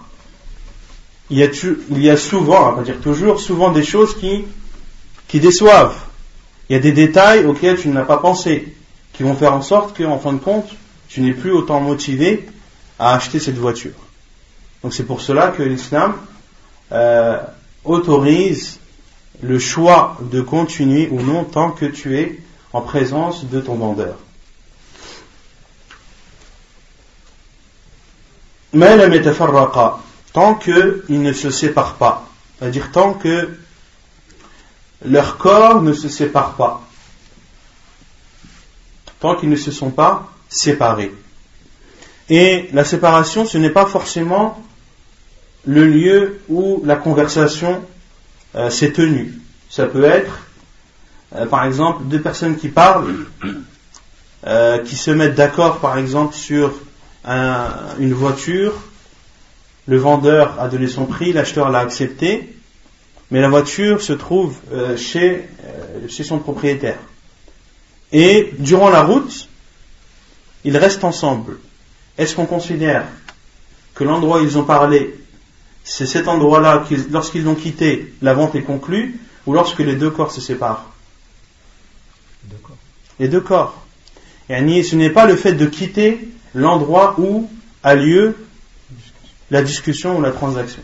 il 1.29 1.37
y 1.37 1.43
a, 1.43 1.47
il 1.89 2.01
y 2.01 2.09
a 2.09 2.17
souvent, 2.17 2.71
on 2.71 2.75
va 2.77 2.83
dire 2.83 2.99
toujours, 3.01 3.39
souvent 3.39 3.71
des 3.71 3.83
choses 3.83 4.17
qui, 4.17 4.45
qui 5.27 5.39
déçoivent. 5.39 5.97
Il 6.69 6.73
y 6.73 6.75
a 6.75 6.79
des 6.79 6.93
détails 6.93 7.45
auxquels 7.45 7.77
tu 7.77 7.89
n'as 7.89 8.05
pas 8.05 8.17
pensé, 8.17 8.73
qui 9.13 9.23
vont 9.23 9.35
faire 9.35 9.53
en 9.53 9.61
sorte 9.61 9.97
qu'en 9.97 10.19
fin 10.19 10.33
de 10.33 10.39
compte, 10.39 10.69
tu 11.09 11.21
n'es 11.21 11.33
plus 11.33 11.51
autant 11.51 11.81
motivé 11.81 12.47
à 12.99 13.15
acheter 13.15 13.39
cette 13.39 13.57
voiture. 13.57 13.95
Donc 14.83 14.93
c'est 14.93 15.05
pour 15.05 15.21
cela 15.21 15.49
que 15.49 15.63
l'islam 15.63 16.15
euh, 16.91 17.39
autorise 17.83 18.79
le 19.41 19.59
choix 19.59 20.17
de 20.21 20.41
continuer 20.41 21.09
ou 21.11 21.21
non 21.21 21.43
tant 21.43 21.71
que 21.71 21.85
tu 21.85 22.17
es 22.17 22.39
en 22.73 22.81
présence 22.81 23.45
de 23.45 23.59
ton 23.59 23.75
vendeur. 23.75 24.15
Mais 24.15 24.21
la 28.45 28.56
tant 30.33 30.55
qu'ils 30.55 31.21
ne 31.21 31.33
se 31.33 31.49
séparent 31.49 31.95
pas. 31.95 32.27
C'est-à-dire 32.59 32.91
tant 32.91 33.13
que 33.13 33.49
leur 35.05 35.37
corps 35.37 35.81
ne 35.81 35.93
se 35.93 36.09
sépare 36.09 36.53
pas. 36.53 36.81
Tant 39.19 39.35
qu'ils 39.35 39.49
ne 39.49 39.55
se 39.55 39.71
sont 39.71 39.91
pas 39.91 40.31
séparés. 40.49 41.13
Et 42.29 42.69
la 42.73 42.83
séparation, 42.83 43.45
ce 43.45 43.57
n'est 43.57 43.69
pas 43.69 43.85
forcément 43.85 44.63
le 45.65 45.85
lieu 45.85 46.41
où 46.49 46.81
la 46.85 46.95
conversation 46.95 47.83
euh, 48.55 48.69
s'est 48.69 48.91
tenue. 48.91 49.33
Ça 49.69 49.85
peut 49.85 50.03
être, 50.03 50.39
euh, 51.35 51.45
par 51.45 51.65
exemple, 51.65 52.03
deux 52.05 52.21
personnes 52.21 52.57
qui 52.57 52.69
parlent, 52.69 53.25
euh, 54.45 54.79
qui 54.79 54.95
se 54.95 55.11
mettent 55.11 55.35
d'accord, 55.35 55.79
par 55.79 55.97
exemple, 55.97 56.33
sur 56.35 56.73
une 57.27 58.13
voiture, 58.13 58.73
le 59.87 59.97
vendeur 59.97 60.59
a 60.59 60.67
donné 60.67 60.87
son 60.87 61.05
prix, 61.05 61.33
l'acheteur 61.33 61.69
l'a 61.69 61.79
accepté, 61.79 62.53
mais 63.31 63.41
la 63.41 63.49
voiture 63.49 64.01
se 64.01 64.13
trouve 64.13 64.57
euh, 64.71 64.95
chez, 64.95 65.47
euh, 65.63 66.07
chez 66.07 66.23
son 66.23 66.39
propriétaire. 66.39 66.97
Et 68.11 68.53
durant 68.59 68.89
la 68.89 69.03
route, 69.03 69.49
ils 70.63 70.77
restent 70.77 71.03
ensemble. 71.03 71.57
Est-ce 72.17 72.35
qu'on 72.35 72.45
considère 72.45 73.05
que 73.95 74.03
l'endroit 74.03 74.41
où 74.41 74.43
ils 74.43 74.57
ont 74.57 74.63
parlé, 74.63 75.13
c'est 75.83 76.05
cet 76.05 76.27
endroit-là, 76.27 76.85
lorsqu'ils 77.11 77.43
l'ont 77.43 77.55
quitté, 77.55 78.13
la 78.21 78.33
vente 78.33 78.55
est 78.55 78.61
conclue, 78.61 79.19
ou 79.45 79.53
lorsque 79.53 79.79
les 79.79 79.95
deux 79.95 80.09
corps 80.09 80.31
se 80.31 80.41
séparent? 80.41 80.85
Les 83.19 83.27
deux 83.27 83.41
corps. 83.41 83.85
Et 84.49 84.83
ce 84.83 84.95
n'est 84.95 85.09
pas 85.09 85.25
le 85.25 85.35
fait 85.35 85.53
de 85.53 85.65
quitter 85.65 86.19
l'endroit 86.57 87.15
où 87.19 87.49
a 87.83 87.95
lieu 87.95 88.35
la 89.51 89.61
discussion 89.61 90.17
ou 90.17 90.21
la 90.21 90.31
transaction. 90.31 90.81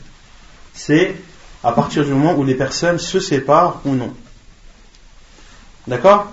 C'est 0.73 1.15
à 1.63 1.71
partir 1.71 2.05
du 2.05 2.11
moment 2.11 2.35
où 2.35 2.43
les 2.43 2.53
personnes 2.53 2.99
se 2.99 3.19
séparent 3.19 3.81
ou 3.83 3.93
non. 3.95 4.13
D'accord? 5.87 6.31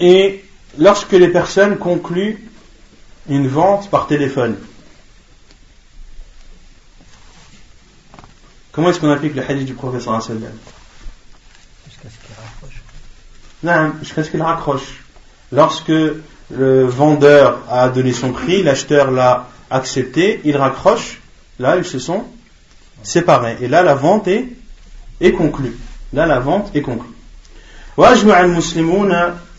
Et 0.00 0.44
lorsque 0.78 1.12
les 1.12 1.28
personnes 1.28 1.78
concluent 1.78 2.50
une 3.28 3.46
vente 3.46 3.88
par 3.88 4.08
téléphone, 4.08 4.56
comment 8.72 8.90
est-ce 8.90 8.98
qu'on 8.98 9.10
applique 9.10 9.36
le 9.36 9.48
hadith 9.48 9.66
du 9.66 9.74
professeur 9.74 10.20
Jusqu'à 10.20 10.48
ce 11.86 12.18
qu'il 12.18 12.34
raccroche. 12.36 12.82
Non, 13.62 13.92
jusqu'à 14.00 14.24
ce 14.24 14.30
qu'il 14.30 14.42
raccroche. 14.42 15.04
Lorsque 15.52 15.92
le 16.51 16.83
vendeur 16.85 17.59
a 17.69 17.89
donné 17.89 18.13
son 18.13 18.31
prix, 18.31 18.63
l'acheteur 18.63 19.11
l'a 19.11 19.47
accepté, 19.69 20.39
ils 20.43 20.55
raccrochent, 20.55 21.19
là 21.59 21.75
ils 21.77 21.85
se 21.85 21.99
sont 21.99 22.23
séparés. 23.03 23.57
Et 23.61 23.67
là 23.67 23.83
la 23.83 23.95
vente 23.95 24.27
est, 24.27 24.45
est 25.19 25.31
conclue. 25.31 25.75
Là 26.13 26.25
la 26.25 26.39
vente 26.39 26.71
est 26.75 26.81
conclue. 26.81 27.13
وأجمع 27.97 28.41
المسلمون 28.41 29.13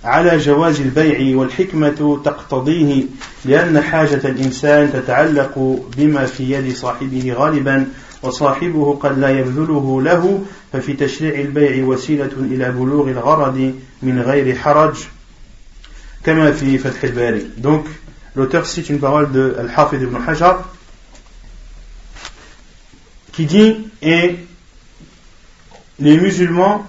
على 0.05 0.39
جواز 0.39 0.81
البيع 0.81 1.37
والحكمة 1.37 2.21
تقتضيه 2.25 3.05
لأن 3.45 3.81
حاجة 3.81 4.21
الإنسان 4.25 4.93
تتعلق 4.93 5.83
بما 5.97 6.27
في 6.27 6.51
يد 6.51 6.77
صاحبه 6.77 7.35
غالبا 7.37 7.87
وصاحبه 8.23 8.99
قد 9.03 9.19
لا 9.19 9.29
يبذله 9.29 10.03
له 10.03 10.43
ففي 10.73 10.93
تشريع 10.93 11.41
البيع 11.41 11.85
وسيلة 11.85 12.31
إلى 12.39 12.71
بلوغ 12.71 13.09
الغرض 13.09 13.75
من 14.03 14.21
غير 14.21 14.57
حرج 14.57 14.97
donc 17.58 17.88
l'auteur 18.36 18.66
cite 18.66 18.90
une 18.90 19.00
parole 19.00 19.32
de 19.32 19.56
Al-Hafid 19.60 20.02
ibn 20.02 20.18
Hajar 20.28 20.70
qui 23.32 23.46
dit 23.46 23.78
et 24.02 24.36
les 26.00 26.18
musulmans 26.18 26.86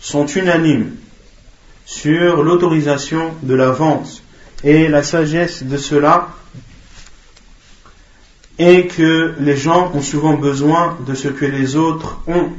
sont 0.00 0.26
unanimes 0.26 0.96
sur 1.86 2.42
l'autorisation 2.42 3.34
de 3.42 3.54
la 3.54 3.70
vente 3.70 4.22
et 4.62 4.88
la 4.88 5.02
sagesse 5.02 5.62
de 5.62 5.76
cela 5.76 6.28
est 8.58 8.88
que 8.88 9.34
les 9.38 9.56
gens 9.56 9.92
ont 9.94 10.02
souvent 10.02 10.34
besoin 10.34 10.98
de 11.06 11.14
ce 11.14 11.28
que 11.28 11.44
les 11.44 11.76
autres 11.76 12.20
ont 12.26 12.50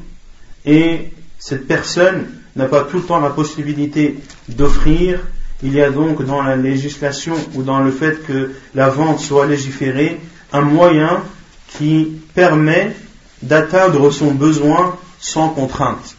et 0.66 1.12
cette 1.38 1.68
personne 1.68 2.28
n'a 2.56 2.66
pas 2.66 2.84
tout 2.84 2.98
le 2.98 3.04
temps 3.04 3.20
la 3.20 3.30
possibilité 3.30 4.18
d'offrir. 4.50 5.22
Il 5.62 5.74
y 5.74 5.82
a 5.82 5.90
donc 5.90 6.26
dans 6.26 6.42
la 6.42 6.56
législation 6.56 7.36
ou 7.56 7.64
dans 7.64 7.80
le 7.80 7.92
fait 7.92 8.26
que 8.26 8.52
la 8.76 8.90
vente 8.90 9.20
soit 9.20 9.46
légiférée 9.46 10.20
un 10.54 10.62
moyen 10.62 11.22
qui 11.78 12.22
permet 12.34 12.96
d'atteindre 13.42 14.10
son 14.12 14.32
besoin 14.32 14.96
sans 15.20 15.50
contrainte. 15.50 16.16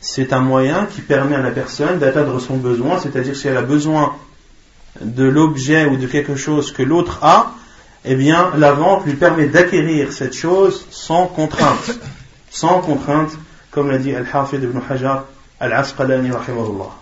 C'est 0.00 0.32
un 0.32 0.40
moyen 0.40 0.86
qui 0.86 1.00
permet 1.00 1.36
à 1.36 1.42
la 1.42 1.50
personne 1.50 1.98
d'atteindre 1.98 2.40
son 2.40 2.56
besoin, 2.56 2.98
c'est-à-dire 2.98 3.36
si 3.36 3.48
elle 3.48 3.56
a 3.56 3.62
besoin 3.62 4.14
de 5.00 5.24
l'objet 5.24 5.86
ou 5.86 5.96
de 5.96 6.06
quelque 6.06 6.36
chose 6.36 6.72
que 6.72 6.82
l'autre 6.82 7.18
a, 7.22 7.54
eh 8.04 8.14
bien 8.14 8.50
la 8.56 8.72
vente 8.72 9.06
lui 9.06 9.14
permet 9.14 9.46
d'acquérir 9.46 10.12
cette 10.12 10.34
chose 10.34 10.86
sans 10.90 11.26
contrainte. 11.26 11.98
Sans 12.50 12.80
contrainte, 12.80 13.32
comme 13.70 13.90
l'a 13.90 13.98
dit 13.98 14.14
Al-Hafid 14.14 14.62
ibn 14.62 14.78
Hajar 14.88 15.24
Al-Asqalani 15.60 16.30
rahimahullah. 16.30 17.01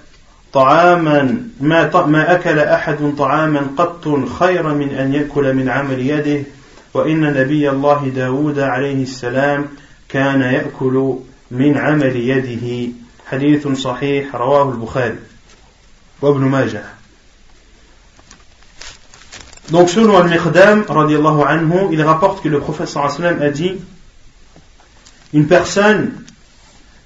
طعاما 0.53 1.43
ما 1.61 2.05
ما 2.05 2.35
أكل 2.35 2.59
أحد 2.59 3.13
طعاما 3.17 3.67
قط 3.77 4.29
خيرا 4.39 4.73
من 4.73 4.89
أن 4.89 5.13
يأكل 5.13 5.53
من 5.53 5.69
عمل 5.69 5.99
يده. 5.99 6.43
وإن 6.93 7.21
نبي 7.21 7.69
الله 7.69 8.11
داود 8.15 8.59
عليه 8.59 9.03
السلام 9.03 9.67
كان 10.09 10.41
يأكل 10.41 11.15
من 11.51 11.77
عمل 11.77 12.15
يده. 12.15 12.93
حديث 13.25 13.67
صحيح 13.67 14.35
رواه 14.35 14.71
البخاري. 14.71 15.19
وابن 16.21 16.41
ماجه. 16.41 16.83
Donc 19.71 19.89
selon 19.89 20.17
Al-Miqdam, 20.17 20.83
anhu, 20.89 21.93
il 21.93 22.01
rapporte 22.01 22.43
que 22.43 22.49
le 22.49 22.59
prophète 22.59 22.89
sallam 22.89 23.41
a 23.41 23.49
dit 23.49 23.77
Une 25.33 25.47
personne 25.47 26.11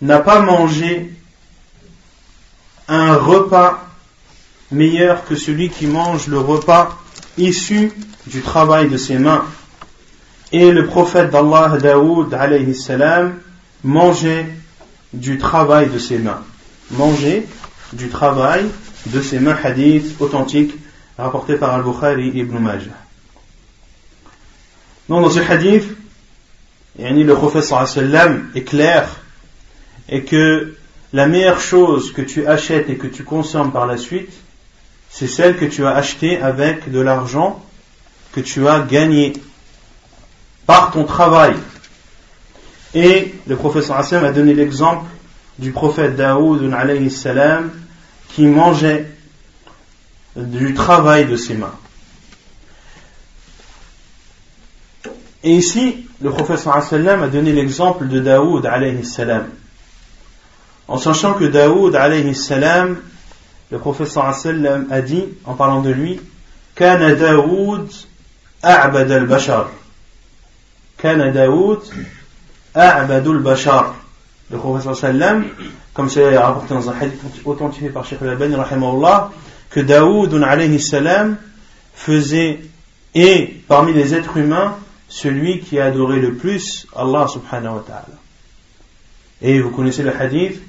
n'a 0.02 0.20
pas 0.20 0.40
mangé 0.40 1.12
un 2.88 3.16
repas 3.16 3.88
meilleur 4.72 5.26
que 5.26 5.36
celui 5.36 5.70
qui 5.70 5.88
mange 5.88 6.28
le 6.28 6.40
repas 6.40 6.98
issu 7.38 7.92
du 8.28 8.42
travail 8.42 8.90
de 8.90 8.98
ses 8.98 9.18
mains. 9.18 9.46
Et 10.52 10.72
le 10.72 10.86
prophète 10.86 11.32
d'Allah, 11.32 11.78
Daoud, 11.82 12.34
alayhi 12.34 12.76
salam, 12.76 13.40
mangeait 13.84 14.48
du 15.14 15.38
travail 15.38 15.90
de 15.90 16.00
ses 16.00 16.20
mains. 16.20 16.42
Manger 16.92 17.48
du 17.94 18.10
travail 18.10 18.66
de 19.08 19.22
ses 19.22 19.40
mains, 19.40 19.58
hadith 19.62 20.20
authentique 20.20 20.76
rapporté 21.18 21.56
par 21.56 21.74
Al-Bukhari 21.74 22.30
et 22.30 22.40
Ibn 22.40 22.58
Majah. 22.58 22.92
Donc 25.10 25.24
dans 25.24 25.30
ce 25.30 25.40
hadith, 25.40 25.86
le 26.98 27.34
prophète 27.34 27.64
sallam 27.64 28.50
est 28.56 28.64
clair 28.64 29.08
et 30.10 30.24
que 30.24 30.76
la 31.16 31.28
meilleure 31.28 31.62
chose 31.62 32.12
que 32.12 32.22
tu 32.22 32.46
achètes 32.46 32.90
et 32.90 32.98
que 32.98 33.08
tu 33.08 33.24
consommes 33.24 33.72
par 33.72 33.88
la 33.88 33.96
suite, 33.96 34.34
c'est 35.10 35.30
celle 35.30 35.56
que 35.56 35.64
tu 35.64 35.86
as 35.86 35.96
achetée 35.96 36.42
avec 36.42 36.92
de 36.92 37.00
l'argent 37.00 37.64
que 38.34 38.42
tu 38.42 38.68
as 38.68 38.82
gagné 38.82 39.32
par 40.66 40.92
ton 40.92 41.06
travail. 41.06 41.56
Et 42.94 43.34
le 43.48 43.56
prophète 43.56 43.84
sallam 43.84 44.26
a 44.26 44.34
donné 44.34 44.54
l'exemple 44.54 45.06
du 45.58 45.72
prophète 45.72 46.18
Daoud 46.18 46.70
qui 48.34 48.46
mangeait 48.48 49.10
du 50.36 50.74
travail 50.74 51.28
de 51.28 51.38
ses 51.38 51.54
mains. 51.54 51.76
Et 55.46 55.56
ici, 55.56 56.08
le 56.22 56.32
sallam 56.58 57.24
a 57.24 57.30
donné 57.30 57.54
l'exemple 57.54 58.10
de 58.10 58.20
Daoud. 58.20 58.68
En 60.88 60.98
sachant 60.98 61.34
que 61.34 61.46
Daoud 61.46 61.96
salam, 62.34 62.98
le 63.72 63.80
prophète 63.80 64.08
sallam 64.08 64.88
a 64.92 65.02
dit, 65.02 65.26
en 65.46 65.56
parlant 65.56 65.82
de 65.82 65.90
lui, 65.90 66.20
Kana 66.76 67.16
Daoud 67.16 67.90
a'bad 68.62 69.12
al-bashar. 69.12 69.70
Kana 70.98 71.32
Daoud 71.32 71.82
a'badul 72.76 73.40
bashar. 73.40 73.96
Le 74.52 74.58
prophète 74.58 74.94
sallam, 74.94 75.46
comme 75.94 76.10
c'est 76.10 76.38
rapporté 76.38 76.76
dans 76.76 76.90
un 76.90 76.94
hadith 76.94 77.20
authentifié 77.46 77.90
par 77.90 78.06
Sheikh 78.06 78.22
al-Albani, 78.22 78.56
que 79.72 79.80
Daoud 79.80 80.34
alayhi 80.44 80.80
salam 80.80 81.38
faisait, 81.96 82.60
et 83.16 83.62
parmi 83.68 83.94
les 83.94 84.14
êtres 84.14 84.38
humains, 84.38 84.76
celui 85.08 85.62
qui 85.62 85.80
a 85.80 85.86
adoré 85.86 86.20
le 86.20 86.36
plus 86.36 86.86
Allah 86.96 87.28
subhanahu 87.28 87.76
wa 87.76 87.84
ta'ala. 87.88 88.20
Et 89.42 89.60
vous 89.62 89.72
connaissez 89.72 90.04
le 90.04 90.16
hadith 90.16 90.62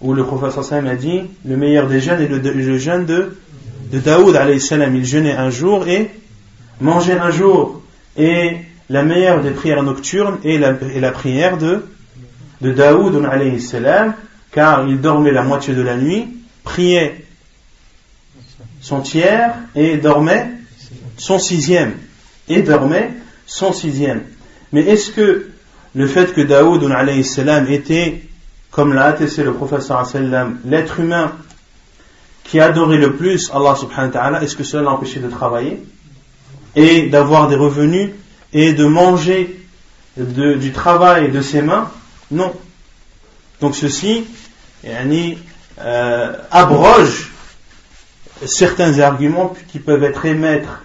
où 0.00 0.14
le 0.14 0.24
prophète 0.24 0.72
a 0.72 0.94
dit, 0.94 1.22
le 1.44 1.56
meilleur 1.56 1.88
des 1.88 2.00
jeûnes 2.00 2.20
est 2.20 2.28
le, 2.28 2.78
jeûne 2.78 3.04
de, 3.04 3.36
de 3.90 3.98
Daoud 3.98 4.36
alayhi 4.36 4.60
salam. 4.60 4.94
Il 4.94 5.04
jeûnait 5.04 5.32
un 5.32 5.50
jour 5.50 5.88
et 5.88 6.10
mangeait 6.80 7.18
un 7.18 7.30
jour. 7.30 7.82
Et 8.16 8.56
la 8.88 9.02
meilleure 9.02 9.42
des 9.42 9.50
prières 9.50 9.82
nocturnes 9.82 10.38
est 10.44 10.58
la, 10.58 10.74
la 10.96 11.10
prière 11.10 11.58
de, 11.58 11.84
de 12.60 12.72
Daoud 12.72 13.24
alayhi 13.24 13.60
salam, 13.60 14.14
car 14.52 14.88
il 14.88 15.00
dormait 15.00 15.32
la 15.32 15.42
moitié 15.42 15.74
de 15.74 15.82
la 15.82 15.96
nuit, 15.96 16.28
priait 16.62 17.24
son 18.80 19.00
tiers 19.00 19.54
et 19.74 19.96
dormait 19.96 20.48
son 21.16 21.38
sixième. 21.38 21.94
Et 22.48 22.62
dormait 22.62 23.10
son 23.46 23.72
sixième. 23.72 24.22
Mais 24.72 24.82
est-ce 24.82 25.10
que 25.10 25.48
le 25.94 26.06
fait 26.06 26.32
que 26.32 26.40
Daoud 26.40 26.82
salam 27.24 27.68
était, 27.68 28.22
comme 28.70 28.92
l'a 28.94 29.06
attesté 29.06 29.42
le 29.42 29.52
professeur 29.52 30.04
sallam, 30.06 30.60
l'être 30.64 31.00
humain 31.00 31.32
qui 32.44 32.60
adorait 32.60 32.98
le 32.98 33.14
plus 33.14 33.50
Allah 33.52 33.74
subhanahu 33.76 34.08
wa 34.08 34.12
ta'ala, 34.12 34.42
est-ce 34.42 34.56
que 34.56 34.64
cela 34.64 34.84
l'a 34.84 34.90
empêché 34.90 35.20
de 35.20 35.28
travailler 35.28 35.82
et 36.76 37.08
d'avoir 37.08 37.48
des 37.48 37.56
revenus 37.56 38.10
et 38.52 38.72
de 38.72 38.84
manger 38.84 39.60
du 40.16 40.72
travail 40.72 41.30
de 41.30 41.40
ses 41.42 41.62
mains? 41.62 41.90
Non. 42.30 42.52
Donc 43.60 43.74
ceci 43.74 44.26
euh, 45.80 46.32
abroge 46.50 47.32
certains 48.46 48.98
arguments 49.00 49.54
qui 49.68 49.78
peuvent 49.78 50.04
être, 50.04 50.26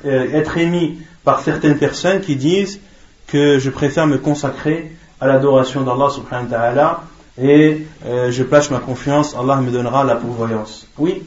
euh, 0.06 0.32
être 0.34 0.58
émis 0.58 1.00
par 1.24 1.42
certaines 1.42 1.78
personnes 1.78 2.22
qui 2.22 2.36
disent 2.36 2.80
que 3.28 3.60
je 3.60 3.70
préfère 3.70 4.08
me 4.08 4.18
consacrer 4.18 4.92
à 5.22 5.28
l'adoration 5.28 5.82
d'Allah 5.82 6.10
subhanahu 6.10 6.50
wa 6.50 6.58
ta'ala 6.58 7.04
et 7.42 7.86
euh, 8.06 8.32
je 8.32 8.44
place 8.44 8.70
ma 8.70 8.80
confiance, 8.80 9.36
Allah 9.36 9.58
me 9.58 9.72
donnera 9.72 10.04
la 10.04 10.16
pourvoyance. 10.16 10.88
Oui, 10.98 11.24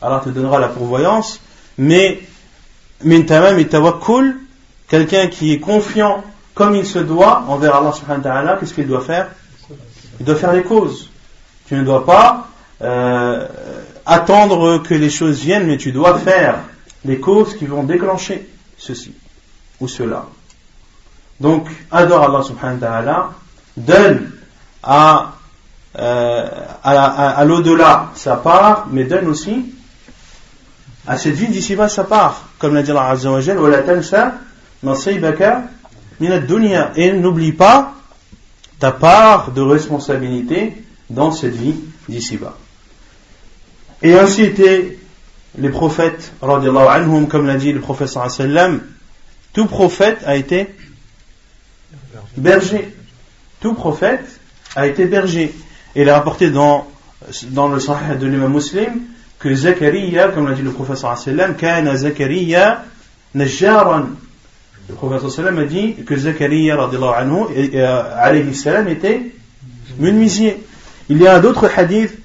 Allah 0.00 0.20
te 0.22 0.28
donnera 0.28 0.58
la 0.58 0.68
pourvoyance, 0.68 1.40
mais 1.78 2.20
min 3.02 3.22
tamam 3.22 3.58
et 3.58 3.68
quelqu'un 4.88 5.26
qui 5.28 5.52
est 5.52 5.60
confiant 5.60 6.22
comme 6.54 6.74
il 6.74 6.86
se 6.86 6.98
doit 6.98 7.44
envers 7.48 7.76
Allah 7.76 7.92
subhanahu 7.92 8.24
wa 8.24 8.30
ta'ala, 8.30 8.56
qu'est-ce 8.56 8.74
qu'il 8.74 8.86
doit 8.86 9.02
faire? 9.02 9.28
Il 10.18 10.24
doit 10.24 10.36
faire 10.36 10.54
les 10.54 10.62
causes. 10.62 11.10
Tu 11.68 11.74
ne 11.74 11.84
dois 11.84 12.06
pas 12.06 12.48
euh, 12.82 13.46
attendre 14.06 14.78
que 14.78 14.94
les 14.94 15.10
choses 15.10 15.40
viennent, 15.40 15.66
mais 15.66 15.76
tu 15.76 15.92
dois 15.92 16.18
faire 16.18 16.60
les 17.04 17.18
causes 17.20 17.56
qui 17.56 17.66
vont 17.66 17.82
déclencher 17.82 18.48
ceci 18.78 19.12
ou 19.80 19.88
cela. 19.88 20.26
Donc, 21.40 21.68
adore 21.90 22.22
Allah 22.22 22.42
subhanahu 22.42 22.80
wa 22.80 22.88
ta'ala, 22.88 23.30
donne 23.76 24.30
à, 24.82 25.35
euh, 25.98 26.48
à 26.84 27.44
l'au-delà 27.46 28.10
sa 28.14 28.36
part, 28.36 28.86
mais 28.90 29.04
donne 29.04 29.28
aussi 29.28 29.72
à 31.06 31.16
cette 31.16 31.34
vie 31.34 31.48
d'ici-bas 31.48 31.88
sa 31.88 32.04
part. 32.04 32.48
Comme 32.58 32.74
l'a 32.74 32.82
dit 32.82 32.90
Allah 32.90 33.08
Azzawajal, 33.10 33.58
et 36.96 37.12
n'oublie 37.12 37.52
pas 37.52 37.94
ta 38.78 38.92
part 38.92 39.52
de 39.52 39.62
responsabilité 39.62 40.84
dans 41.08 41.32
cette 41.32 41.54
vie 41.54 41.76
d'ici-bas. 42.08 42.56
Et 44.02 44.18
ainsi 44.18 44.42
étaient 44.42 44.98
les 45.56 45.70
prophètes, 45.70 46.32
anhum, 46.42 47.26
comme 47.26 47.46
l'a 47.46 47.56
dit 47.56 47.72
le 47.72 47.80
prophète 47.80 48.08
sallam, 48.08 48.82
tout 49.54 49.66
prophète 49.66 50.18
a 50.26 50.36
été 50.36 50.74
berger. 52.36 52.94
Tout 53.60 53.72
prophète 53.72 54.40
a 54.74 54.86
été 54.86 55.06
berger. 55.06 55.54
Et 55.96 56.02
il 56.02 56.08
est 56.08 56.12
rapporté 56.12 56.50
dans, 56.50 56.86
dans 57.48 57.68
le 57.68 57.80
sahih 57.80 58.18
de 58.20 58.26
l'imam 58.26 58.52
muslim 58.52 59.00
que 59.38 59.54
Zachariah, 59.54 60.28
comme 60.28 60.46
l'a 60.46 60.54
dit 60.54 60.60
le 60.60 60.70
prophète 60.70 60.98
sallam, 60.98 61.56
kana 61.56 61.96
Zachariah 61.96 62.84
najjaran. 63.34 64.04
Le 64.90 65.30
sallam 65.30 65.58
a 65.58 65.64
dit 65.64 65.94
que 66.06 66.14
Zachariah 66.14 66.76
anhu, 66.76 67.46
alayhi 68.14 68.54
salam, 68.54 68.88
était 68.88 69.22
menuisier. 69.98 70.62
Il 71.08 71.16
y 71.22 71.26
a 71.26 71.40
d'autres 71.40 71.70
hadiths 71.74 72.18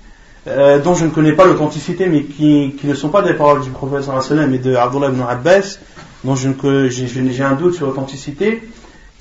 euh, 0.48 0.80
dont 0.80 0.94
je 0.94 1.06
ne 1.06 1.10
connais 1.10 1.32
pas 1.32 1.46
l'authenticité, 1.46 2.08
mais 2.08 2.24
qui, 2.24 2.76
qui, 2.78 2.88
ne 2.88 2.94
sont 2.94 3.08
pas 3.08 3.22
des 3.22 3.36
paroles 3.36 3.62
du 3.62 3.70
prophète 3.70 4.04
sallam 4.04 4.52
mais 4.52 4.58
de 4.58 4.76
Abdullah 4.76 5.08
ibn 5.08 5.22
Abbas, 5.22 5.78
dont 6.26 6.36
j'ai 6.36 7.44
un 7.44 7.54
doute 7.54 7.76
sur 7.76 7.88
l'authenticité, 7.88 8.62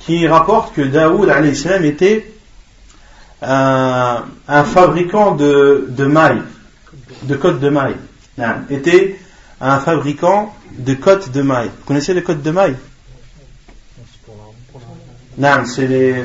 qui 0.01 0.26
rapporte 0.26 0.74
que 0.74 0.82
Daoud 0.82 1.30
salam 1.55 1.84
était 1.84 2.26
un, 3.43 4.24
fabricant 4.64 5.34
de, 5.34 6.05
mailles, 6.05 6.43
de 7.22 7.36
côtes 7.36 7.61
de 7.61 7.68
mailles. 7.68 7.97
était 8.70 9.18
un 9.61 9.78
fabricant 9.78 10.55
de 10.78 10.95
côtes 10.95 11.30
de 11.30 11.43
mailles. 11.43 11.70
Vous 11.78 11.84
connaissez 11.86 12.14
les 12.14 12.22
côtes 12.22 12.43
de 12.43 12.51
mailles? 12.51 12.76
C'est 15.64 15.88
des, 15.88 16.24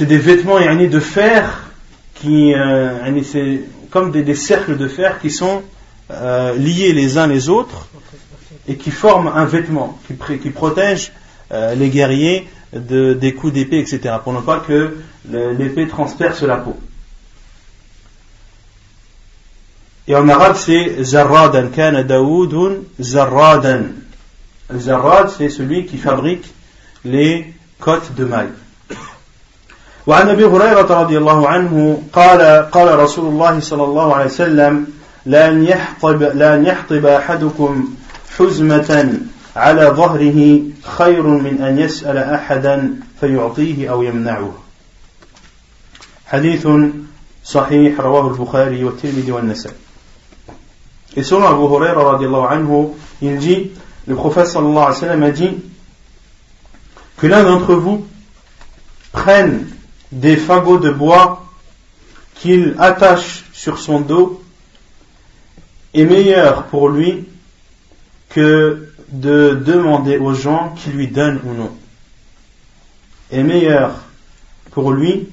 des 0.00 0.18
vêtements 0.18 0.58
de 0.58 1.00
fer 1.00 1.70
qui, 2.14 2.52
euh, 2.54 3.22
c'est 3.22 3.60
comme 3.90 4.10
des, 4.10 4.34
cercles 4.34 4.76
de 4.76 4.88
fer 4.88 5.20
qui 5.20 5.30
sont 5.30 5.62
euh, 6.10 6.56
liés 6.56 6.92
les 6.92 7.18
uns 7.18 7.26
les 7.26 7.48
autres 7.48 7.88
et 8.66 8.76
qui 8.76 8.90
forment 8.90 9.28
un 9.28 9.44
vêtement 9.44 9.98
qui, 10.06 10.38
qui 10.38 10.50
protège 10.50 11.12
euh, 11.52 11.74
les 11.74 11.88
guerriers 11.88 12.48
de, 12.73 13.13
des 13.13 13.33
coups 13.33 13.53
d'épée, 13.53 13.79
etc. 13.79 14.15
pour 14.23 14.33
ne 14.33 14.41
pas 14.41 14.59
que 14.59 14.97
l'épée 15.29 15.87
transperce 15.87 16.41
la 16.43 16.57
peau. 16.57 16.77
Et 20.07 20.15
en 20.15 20.27
arabe, 20.27 20.55
c'est 20.57 21.03
Zarradan, 21.03 21.69
kana 21.69 22.03
Daoudun 22.03 22.83
Zarradan. 22.99 23.83
Zarrad, 24.75 25.29
c'est 25.37 25.49
celui 25.49 25.85
qui 25.85 25.97
fabrique 25.97 26.53
les 27.05 27.53
côtes 27.79 28.13
de 28.15 28.25
mailles. 28.25 28.53
وعن 30.07 30.29
ابي 30.29 30.45
هريره 30.45 31.01
رضي 31.01 31.17
الله 31.17 31.47
عنه 31.47 32.03
قال 32.13 32.41
قال 32.71 32.99
رسول 32.99 33.25
الله 33.25 33.59
صلى 33.59 33.83
الله 33.83 34.15
عليه 34.15 34.25
وسلم 34.25 34.87
لان 35.25 35.63
يحطب 35.63 36.23
لان 36.23 36.65
يحطب 36.65 37.05
احدكم 37.05 37.93
حزمه 38.37 39.19
على 39.58 39.84
ظهره 39.84 40.60
خير 40.82 41.22
من 41.22 41.62
أن 41.62 41.78
يسأل 41.78 42.16
أحدا 42.16 42.94
فيعطيه 43.20 43.90
أو 43.90 44.02
يمنعه. 44.02 44.52
حديث 46.26 46.68
صحيح 47.44 48.00
رواه 48.00 48.28
البخاري 48.28 48.84
والترمذي 48.84 49.32
والنسائي. 49.32 49.76
سورة 51.20 51.50
أبو 51.50 51.76
هريرة 51.76 52.02
رضي 52.02 52.26
الله 52.26 52.46
عنه 52.46 52.94
يجي 53.22 53.70
للخفاف 54.08 54.46
صلى 54.46 54.66
الله 54.66 54.84
عليه 54.84 54.96
وسلم 54.96 55.24
يجي 55.24 55.52
que 57.20 57.26
l'un 57.26 57.42
منكم 57.42 57.80
vous 57.80 58.06
prenne 59.12 59.66
des 60.12 60.36
fagots 60.36 60.78
de 60.78 60.90
bois 60.90 61.44
qu'il 62.36 62.76
attache 62.78 63.44
sur 63.52 63.78
son 63.78 64.00
dos 64.00 64.40
est 65.94 66.04
meilleur 66.04 66.66
pour 66.66 66.88
lui 66.90 67.26
que 68.28 68.88
de 69.10 69.60
demander 69.64 70.18
aux 70.18 70.34
gens 70.34 70.74
qui 70.76 70.90
lui 70.90 71.08
donnent 71.08 71.40
ou 71.44 71.54
non. 71.54 71.70
Est 73.30 73.42
meilleur 73.42 73.94
pour 74.70 74.92
lui 74.92 75.28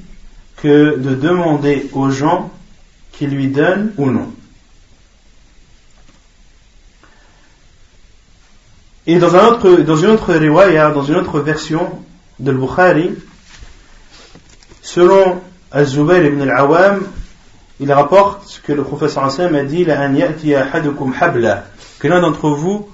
que 0.57 0.97
de 0.97 1.15
demander 1.15 1.89
aux 1.93 2.09
gens 2.09 2.51
qui 3.11 3.27
lui 3.27 3.47
donnent 3.47 3.93
ou 3.97 4.11
non. 4.11 4.31
Et 9.07 9.17
dans, 9.17 9.35
un 9.35 9.47
autre, 9.47 9.81
dans 9.81 9.97
une 9.97 10.09
autre 10.09 10.33
riwaya, 10.33 10.91
dans 10.91 11.03
une 11.03 11.15
autre 11.15 11.39
version 11.39 11.99
de 12.39 12.51
Bukhari, 12.51 13.11
Selon 14.85 15.41
Az-Zubayr 15.71 16.25
ibn 16.25 16.41
al-Awam, 16.41 17.07
il 17.79 17.91
rapporte 17.91 18.61
que 18.63 18.71
le 18.71 18.83
professeur 18.83 19.25
Hassan 19.25 19.55
a 19.55 19.63
dit 19.63 19.83
que 19.83 19.89
l'un 22.07 22.21
d'entre 22.21 22.49
vous 22.49 22.87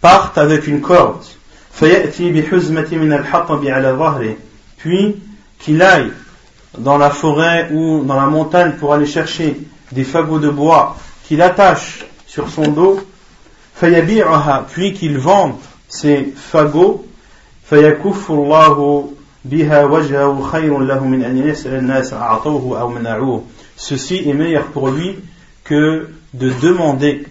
parte 0.00 0.38
avec 0.38 0.66
une 0.66 0.80
corde. 0.80 1.24
puis 4.78 5.16
qu'il 5.58 5.82
aille 5.82 6.12
dans 6.78 6.98
la 6.98 7.10
forêt 7.10 7.68
ou 7.72 8.04
dans 8.04 8.16
la 8.16 8.26
montagne 8.26 8.72
pour 8.78 8.94
aller 8.94 9.06
chercher 9.06 9.56
des 9.92 10.04
fagots 10.04 10.38
de 10.38 10.48
bois 10.48 10.96
qu'il 11.24 11.42
attache 11.42 12.06
sur 12.26 12.48
son 12.48 12.68
dos. 12.68 13.00
puis 14.68 14.92
qu'il 14.94 15.18
vende 15.18 15.54
ces 15.88 16.32
fagots. 16.36 17.06
Ceci 23.76 24.28
est 24.28 24.34
meilleur 24.34 24.64
pour 24.66 24.88
lui 24.88 25.16
que 25.64 26.08
de 26.34 26.52
demander 26.62 27.26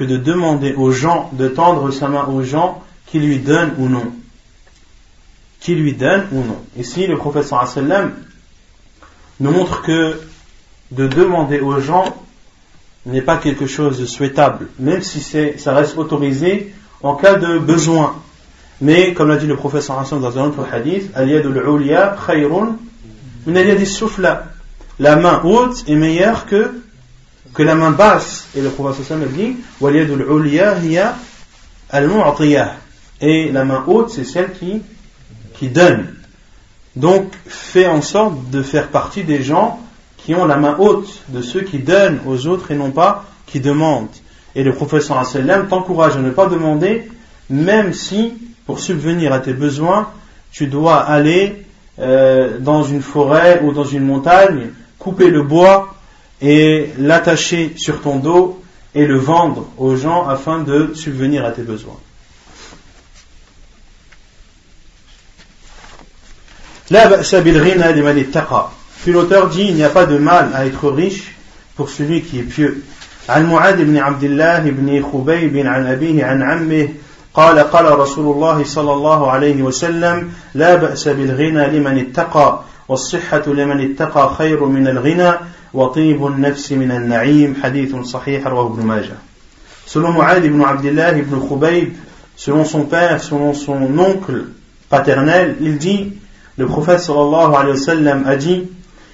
que 0.00 0.04
de 0.06 0.16
demander 0.16 0.72
aux 0.72 0.92
gens 0.92 1.28
de 1.34 1.46
tendre 1.46 1.90
sa 1.90 2.08
main 2.08 2.24
aux 2.24 2.42
gens 2.42 2.82
qui 3.04 3.18
lui 3.18 3.38
donnent 3.38 3.74
ou 3.76 3.86
non. 3.86 4.10
Qui 5.60 5.74
lui 5.74 5.92
donnent 5.92 6.26
ou 6.32 6.38
non. 6.38 6.56
Ici, 6.78 7.06
le 7.06 7.18
prophète 7.18 7.44
sallam 7.44 8.14
nous 9.40 9.50
montre 9.50 9.82
que 9.82 10.18
de 10.90 11.06
demander 11.06 11.60
aux 11.60 11.80
gens 11.80 12.16
n'est 13.04 13.20
pas 13.20 13.36
quelque 13.36 13.66
chose 13.66 14.00
de 14.00 14.06
souhaitable, 14.06 14.68
même 14.78 15.02
si 15.02 15.20
ça 15.58 15.74
reste 15.74 15.98
autorisé 15.98 16.72
en 17.02 17.14
cas 17.14 17.34
de 17.34 17.58
besoin. 17.58 18.14
Mais, 18.80 19.12
comme 19.12 19.28
l'a 19.28 19.36
dit 19.36 19.46
le 19.46 19.56
professeur 19.56 19.98
Hassan 19.98 20.18
dans 20.18 20.38
un 20.38 20.44
autre 20.44 20.66
hadith, 20.72 21.10
La 24.98 25.16
main 25.16 25.40
haute 25.44 25.84
est 25.86 25.94
meilleure 25.94 26.46
que, 26.46 26.72
que 27.54 27.62
la 27.62 27.74
main 27.74 27.90
basse. 27.90 28.46
Et 28.56 28.60
le 28.60 28.70
a 28.70 29.26
dit, 29.26 29.56
Et 33.20 33.52
la 33.52 33.64
main 33.64 33.84
haute, 33.86 34.10
c'est 34.10 34.24
celle 34.24 34.52
qui, 34.52 34.82
donne. 35.68 36.06
Donc, 36.96 37.32
fais 37.46 37.86
en 37.86 38.02
sorte 38.02 38.50
de 38.50 38.62
faire 38.62 38.88
partie 38.88 39.24
des 39.24 39.42
gens 39.42 39.78
qui 40.16 40.34
ont 40.34 40.46
la 40.46 40.56
main 40.56 40.76
haute, 40.78 41.22
de 41.28 41.42
ceux 41.42 41.60
qui 41.62 41.78
donnent 41.78 42.20
aux 42.26 42.46
autres 42.46 42.70
et 42.70 42.76
non 42.76 42.90
pas 42.90 43.24
qui 43.46 43.60
demandent. 43.60 44.08
Et 44.54 44.64
le 44.64 44.72
Hassan 44.72 45.68
t'encourage 45.68 46.16
à 46.16 46.20
ne 46.20 46.30
pas 46.30 46.46
demander, 46.46 47.08
même 47.48 47.92
si 47.92 48.34
pour 48.66 48.80
subvenir 48.80 49.32
à 49.32 49.40
tes 49.40 49.52
besoins, 49.52 50.10
tu 50.50 50.66
dois 50.66 50.96
aller 50.96 51.64
euh, 51.98 52.58
dans 52.58 52.82
une 52.82 53.02
forêt 53.02 53.60
ou 53.62 53.72
dans 53.72 53.84
une 53.84 54.04
montagne, 54.04 54.70
couper 54.98 55.30
le 55.30 55.42
bois 55.42 55.94
et 56.41 56.89
l'attacher 56.97 57.73
sur 57.77 58.01
ton 58.01 58.17
dos 58.17 58.61
et 58.93 59.05
le 59.05 59.17
vendre 59.17 59.67
aux 59.77 59.95
gens 59.95 60.27
afin 60.27 60.59
de 60.59 60.93
subvenir 60.93 61.45
à 61.45 61.51
tes 61.51 61.63
besoins. 61.63 61.99
Puis 69.03 69.11
l'auteur 69.11 69.49
dit 69.49 69.63
il 69.63 69.75
n'y 69.75 69.83
a 69.83 69.89
pas 69.89 70.05
de 70.05 70.17
mal 70.17 70.51
à 70.53 70.65
être 70.65 70.89
riche 70.89 71.35
pour 71.75 71.89
celui 71.89 72.21
qui 72.21 72.39
est 72.39 72.43
pieux. 72.43 72.83
قال 77.35 77.59
قال 77.59 77.99
رسول 77.99 78.35
الله 78.35 78.63
صلى 78.63 78.93
الله 78.93 79.31
عليه 79.31 79.61
وسلم 79.61 80.31
لا 80.55 80.75
بأس 80.75 81.07
بالغنى 81.07 81.67
لمن 81.67 81.97
اتقى 81.97 82.61
والصحة 82.87 83.43
لمن 83.47 83.91
اتقى 83.91 84.35
خير 84.37 84.65
من 84.65 84.87
الغنى 84.87 85.31
وطيب 85.73 86.25
النفس 86.25 86.71
من 86.71 86.91
النعيم 86.91 87.55
حديث 87.63 87.95
صحيح 87.95 88.47
رواه 88.47 88.67
ابن 88.67 88.85
ماجه 88.85 89.17
Selon 89.85 90.13
Mu'ad 90.13 90.43
ibn 90.43 90.61
Abdullah 90.63 91.15
ibn 91.15 91.39
Khubayb, 91.47 91.93
selon 92.35 92.65
son 92.65 92.85
père, 92.85 93.21
selon 93.21 93.53
son 93.53 93.99
oncle 93.99 94.47
paternel, 94.89 95.57
il 95.61 95.77
dit, 95.77 96.13
le 96.57 96.65
prophète 96.65 97.01
sallallahu 97.01 97.53
alayhi 97.53 97.77
wa 97.77 97.85
sallam 97.85 98.23
a 98.25 98.35
dit, 98.35 98.63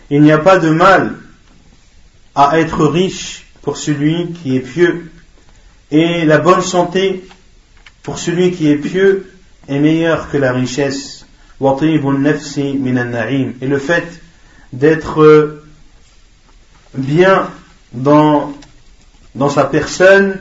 il 0.09 0.21
n'y 0.21 0.31
a 0.31 0.37
pas 0.37 0.59
de 0.59 0.69
mal 0.69 1.17
à 2.35 2.57
être 2.57 2.85
riche 2.85 3.47
pour 3.61 3.75
celui 3.75 4.31
qui 4.31 4.55
est 4.55 4.61
pieux, 4.61 5.11
et 5.91 6.23
la 6.23 6.37
bonne 6.37 6.61
santé 6.61 7.25
pour 8.01 8.17
celui 8.17 8.51
qui 8.51 8.71
est 8.71 8.77
pieux 8.77 9.29
est 9.67 9.79
meilleur 9.79 10.29
que 10.31 10.37
la 10.37 10.53
richesse. 10.53 11.25
Et 11.61 11.67
le 13.67 13.77
fait 13.77 14.21
d'être 14.73 15.61
bien 16.96 17.50
dans, 17.92 18.52
dans 19.34 19.50
sa 19.50 19.64
personne, 19.64 20.40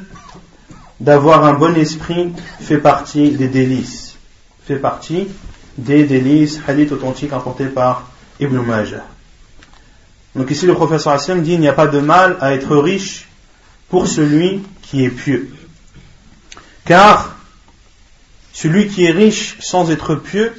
d'avoir 1.00 1.46
un 1.46 1.54
bon 1.54 1.76
esprit, 1.76 2.32
fait 2.60 2.78
partie 2.78 3.32
des 3.32 3.48
délices. 3.48 4.16
Fait 4.66 4.78
partie 4.78 5.28
des 5.78 6.06
délices, 6.06 6.60
hadith 6.68 6.92
authentique 6.92 7.34
apporté 7.34 7.66
par 7.66 8.10
Ibn 8.40 8.58
Majah. 8.60 9.06
Donc 10.36 10.52
ici 10.52 10.66
le 10.66 10.74
professeur 10.74 11.14
Hassan 11.14 11.42
dit 11.42 11.54
il 11.54 11.60
n'y 11.60 11.68
a 11.68 11.74
pas 11.74 11.88
de 11.88 12.00
mal 12.00 12.38
à 12.42 12.54
être 12.54 12.76
riche 12.76 13.28
pour 13.90 14.08
celui 14.08 14.64
qui 14.82 15.06
est 15.06 15.10
pieux. 15.10 15.50
Car 16.86 17.36
celui 18.54 18.88
qui 18.88 19.06
est 19.06 19.12
riche 19.12 19.58
sans 19.60 19.92
être 19.92 20.16
pieux, 20.16 20.54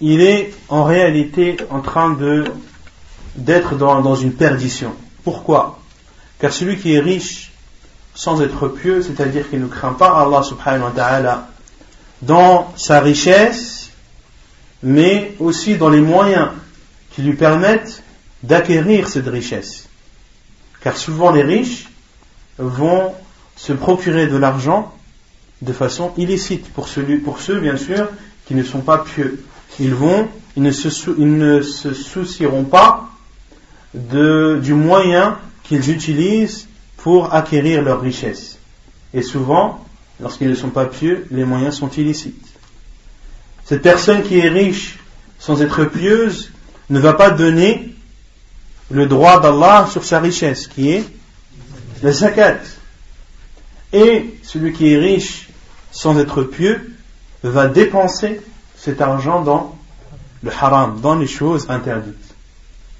il 0.00 0.20
est 0.20 0.54
en 0.68 0.84
réalité 0.84 1.56
en 1.70 1.80
train 1.80 2.10
de 2.10 2.44
d'être 3.38 3.76
dans, 3.76 4.14
une 4.14 4.32
perdition. 4.32 4.92
Pourquoi? 5.24 5.78
Car 6.40 6.52
celui 6.52 6.78
qui 6.78 6.94
est 6.94 7.00
riche 7.00 7.52
sans 8.14 8.42
être 8.42 8.68
pieux, 8.68 9.02
c'est-à-dire 9.02 9.48
qu'il 9.48 9.60
ne 9.60 9.66
craint 9.66 9.92
pas 9.92 10.20
Allah 10.20 10.42
subhanahu 10.42 10.82
wa 10.82 10.92
ta'ala 10.94 11.48
dans 12.22 12.72
sa 12.76 13.00
richesse, 13.00 13.90
mais 14.82 15.34
aussi 15.38 15.76
dans 15.76 15.88
les 15.88 16.00
moyens 16.00 16.48
qui 17.12 17.22
lui 17.22 17.34
permettent 17.34 18.02
d'acquérir 18.42 19.08
cette 19.08 19.28
richesse. 19.28 19.88
Car 20.80 20.96
souvent 20.96 21.30
les 21.30 21.42
riches 21.42 21.88
vont 22.58 23.12
se 23.56 23.72
procurer 23.72 24.26
de 24.26 24.36
l'argent 24.36 24.92
de 25.62 25.72
façon 25.72 26.12
illicite, 26.16 26.72
pour, 26.72 26.88
ceux 26.88 27.60
bien 27.60 27.76
sûr 27.76 28.08
qui 28.46 28.54
ne 28.54 28.62
sont 28.62 28.80
pas 28.80 28.98
pieux. 28.98 29.44
Ils 29.80 29.94
vont, 29.94 30.28
ils 30.56 30.62
ne 30.62 30.72
se 30.72 31.92
soucieront 31.92 32.64
pas 32.64 33.10
de, 33.94 34.60
du 34.62 34.74
moyen 34.74 35.38
qu'ils 35.62 35.90
utilisent 35.90 36.68
pour 36.98 37.34
acquérir 37.34 37.82
leur 37.82 38.00
richesse. 38.00 38.58
Et 39.14 39.22
souvent, 39.22 39.84
lorsqu'ils 40.20 40.50
ne 40.50 40.54
sont 40.54 40.70
pas 40.70 40.86
pieux, 40.86 41.26
les 41.30 41.44
moyens 41.44 41.76
sont 41.76 41.90
illicites. 41.90 42.46
Cette 43.64 43.82
personne 43.82 44.22
qui 44.22 44.38
est 44.38 44.48
riche 44.48 44.98
sans 45.38 45.62
être 45.62 45.84
pieuse 45.84 46.50
ne 46.90 46.98
va 46.98 47.12
pas 47.12 47.30
donner 47.30 47.94
le 48.90 49.06
droit 49.06 49.40
d'Allah 49.40 49.86
sur 49.90 50.04
sa 50.04 50.20
richesse, 50.20 50.66
qui 50.66 50.90
est 50.90 51.04
la 52.02 52.12
zakat. 52.12 52.60
Et 53.92 54.38
celui 54.42 54.72
qui 54.72 54.92
est 54.92 54.98
riche 54.98 55.48
sans 55.90 56.18
être 56.18 56.42
pieux 56.42 56.94
va 57.42 57.66
dépenser 57.68 58.40
cet 58.76 59.00
argent 59.00 59.42
dans 59.42 59.76
le 60.42 60.50
haram, 60.50 61.00
dans 61.00 61.16
les 61.16 61.26
choses 61.26 61.66
interdites. 61.68 62.14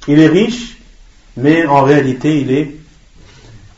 Il 0.07 0.19
est 0.21 0.29
riche, 0.29 0.78
mais 1.39 1.67
en 1.67 1.83
réalité 1.83 2.41
il 2.41 2.51
est, 2.51 2.75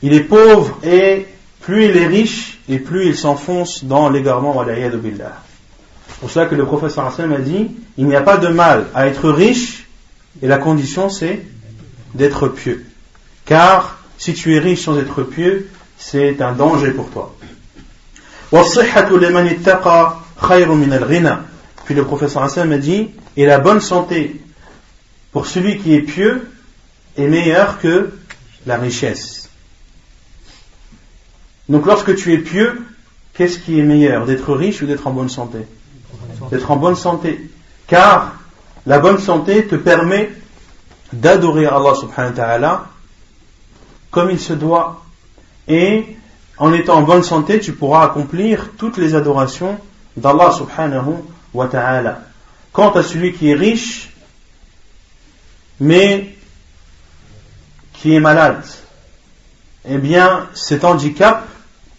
il 0.03 0.15
est 0.15 0.25
pauvre 0.25 0.79
et 0.83 1.27
plus 1.61 1.85
il 1.87 1.97
est 1.97 2.07
riche 2.07 2.59
et 2.69 2.79
plus 2.79 3.07
il 3.07 3.17
s'enfonce 3.17 3.85
dans 3.85 4.09
l'égarement 4.09 4.65
billah. 4.65 5.43
C'est 6.09 6.19
pour 6.21 6.31
cela 6.31 6.47
que 6.47 6.55
le 6.55 6.65
professeur 6.65 7.07
Hassan 7.07 7.33
a 7.33 7.39
dit 7.39 7.71
il 7.99 8.07
n'y 8.07 8.17
a 8.17 8.23
pas 8.23 8.39
de 8.39 8.49
mal 8.49 8.87
à 8.95 9.07
être 9.07 9.29
riche 9.31 9.87
et 10.43 10.47
la 10.47 10.59
condition 10.59 11.11
c'est 11.11 11.43
d'être 12.15 12.49
pieux. 12.49 12.87
Car 13.45 13.99
si 14.17 14.35
tu 14.35 14.55
es 14.57 14.59
riche 14.59 14.83
sans 14.83 14.99
être 14.99 15.23
pieux, 15.23 15.69
c'est 15.99 16.41
un 16.41 16.53
danger 16.53 16.93
pour 16.93 17.11
toi. 17.11 17.35
Puis 21.85 21.95
le 21.95 22.05
professeur 22.05 22.43
Hassan 22.43 22.73
a 22.73 22.79
dit, 22.79 23.11
et 23.37 23.47
la 23.47 23.59
bonne 23.59 23.81
santé 23.81 24.41
pour 25.33 25.47
celui 25.47 25.79
qui 25.79 25.95
est 25.95 26.03
pieux 26.03 26.50
est 27.17 27.27
meilleure 27.27 27.79
que 27.79 28.11
la 28.67 28.77
richesse. 28.77 29.49
Donc 31.69 31.87
lorsque 31.87 32.15
tu 32.17 32.33
es 32.33 32.39
pieux, 32.39 32.83
qu'est-ce 33.35 33.59
qui 33.59 33.79
est 33.79 33.83
meilleur 33.83 34.27
D'être 34.27 34.55
riche 34.55 34.83
ou 34.83 34.87
d'être 34.87 35.07
en 35.07 35.13
bonne 35.13 35.29
santé? 35.29 35.59
D'être 36.51 36.71
en 36.71 36.77
bonne 36.77 36.97
santé. 36.97 37.51
Car 37.87 38.35
la 38.87 38.99
bonne 38.99 39.19
santé 39.19 39.67
te 39.67 39.77
permet 39.77 40.33
d'adorer 41.13 41.67
Allah 41.67 41.95
subhanahu 41.95 42.31
wa 42.31 42.37
ta'ala 42.37 42.87
comme 44.11 44.31
il 44.31 44.41
se 44.41 44.53
doit. 44.53 45.05
Et 45.69 46.17
en 46.59 46.73
étant 46.73 46.97
en 46.97 47.03
bonne 47.03 47.23
santé, 47.23 47.61
tu 47.61 47.73
pourras 47.73 48.05
accomplir 48.05 48.71
toutes 48.77 48.97
les 48.97 49.15
adorations 49.15 49.79
d'Allah 50.17 50.51
subhanahu 50.51 51.15
wa 51.55 51.67
ta'ala. 51.69 52.23
Quant 52.73 52.91
à 52.91 53.03
celui 53.03 53.33
qui 53.33 53.51
est 53.51 53.55
riche, 53.55 54.11
mais 55.79 56.35
qui 58.01 58.15
est 58.15 58.21
malade, 58.21 58.63
eh 59.89 59.99
bien 59.99 60.47
cet 60.55 60.85
handicap 60.85 61.47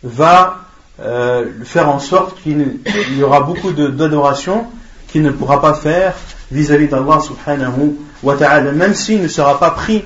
va 0.03 0.61
euh, 0.99 1.45
faire 1.63 1.89
en 1.89 1.99
sorte 1.99 2.41
qu'il 2.41 2.79
y 3.17 3.23
aura 3.23 3.41
beaucoup 3.41 3.71
d'adoration 3.71 4.65
qu'il 5.07 5.23
ne 5.23 5.31
pourra 5.31 5.61
pas 5.61 5.73
faire 5.73 6.13
vis-à-vis 6.51 6.87
d'Allah 6.87 7.19
subhanahu 7.19 7.97
wa 8.23 8.35
ta'ala, 8.35 8.71
même 8.71 8.93
s'il 8.93 9.21
ne 9.21 9.27
sera 9.27 9.59
pas 9.59 9.71
pris, 9.71 10.03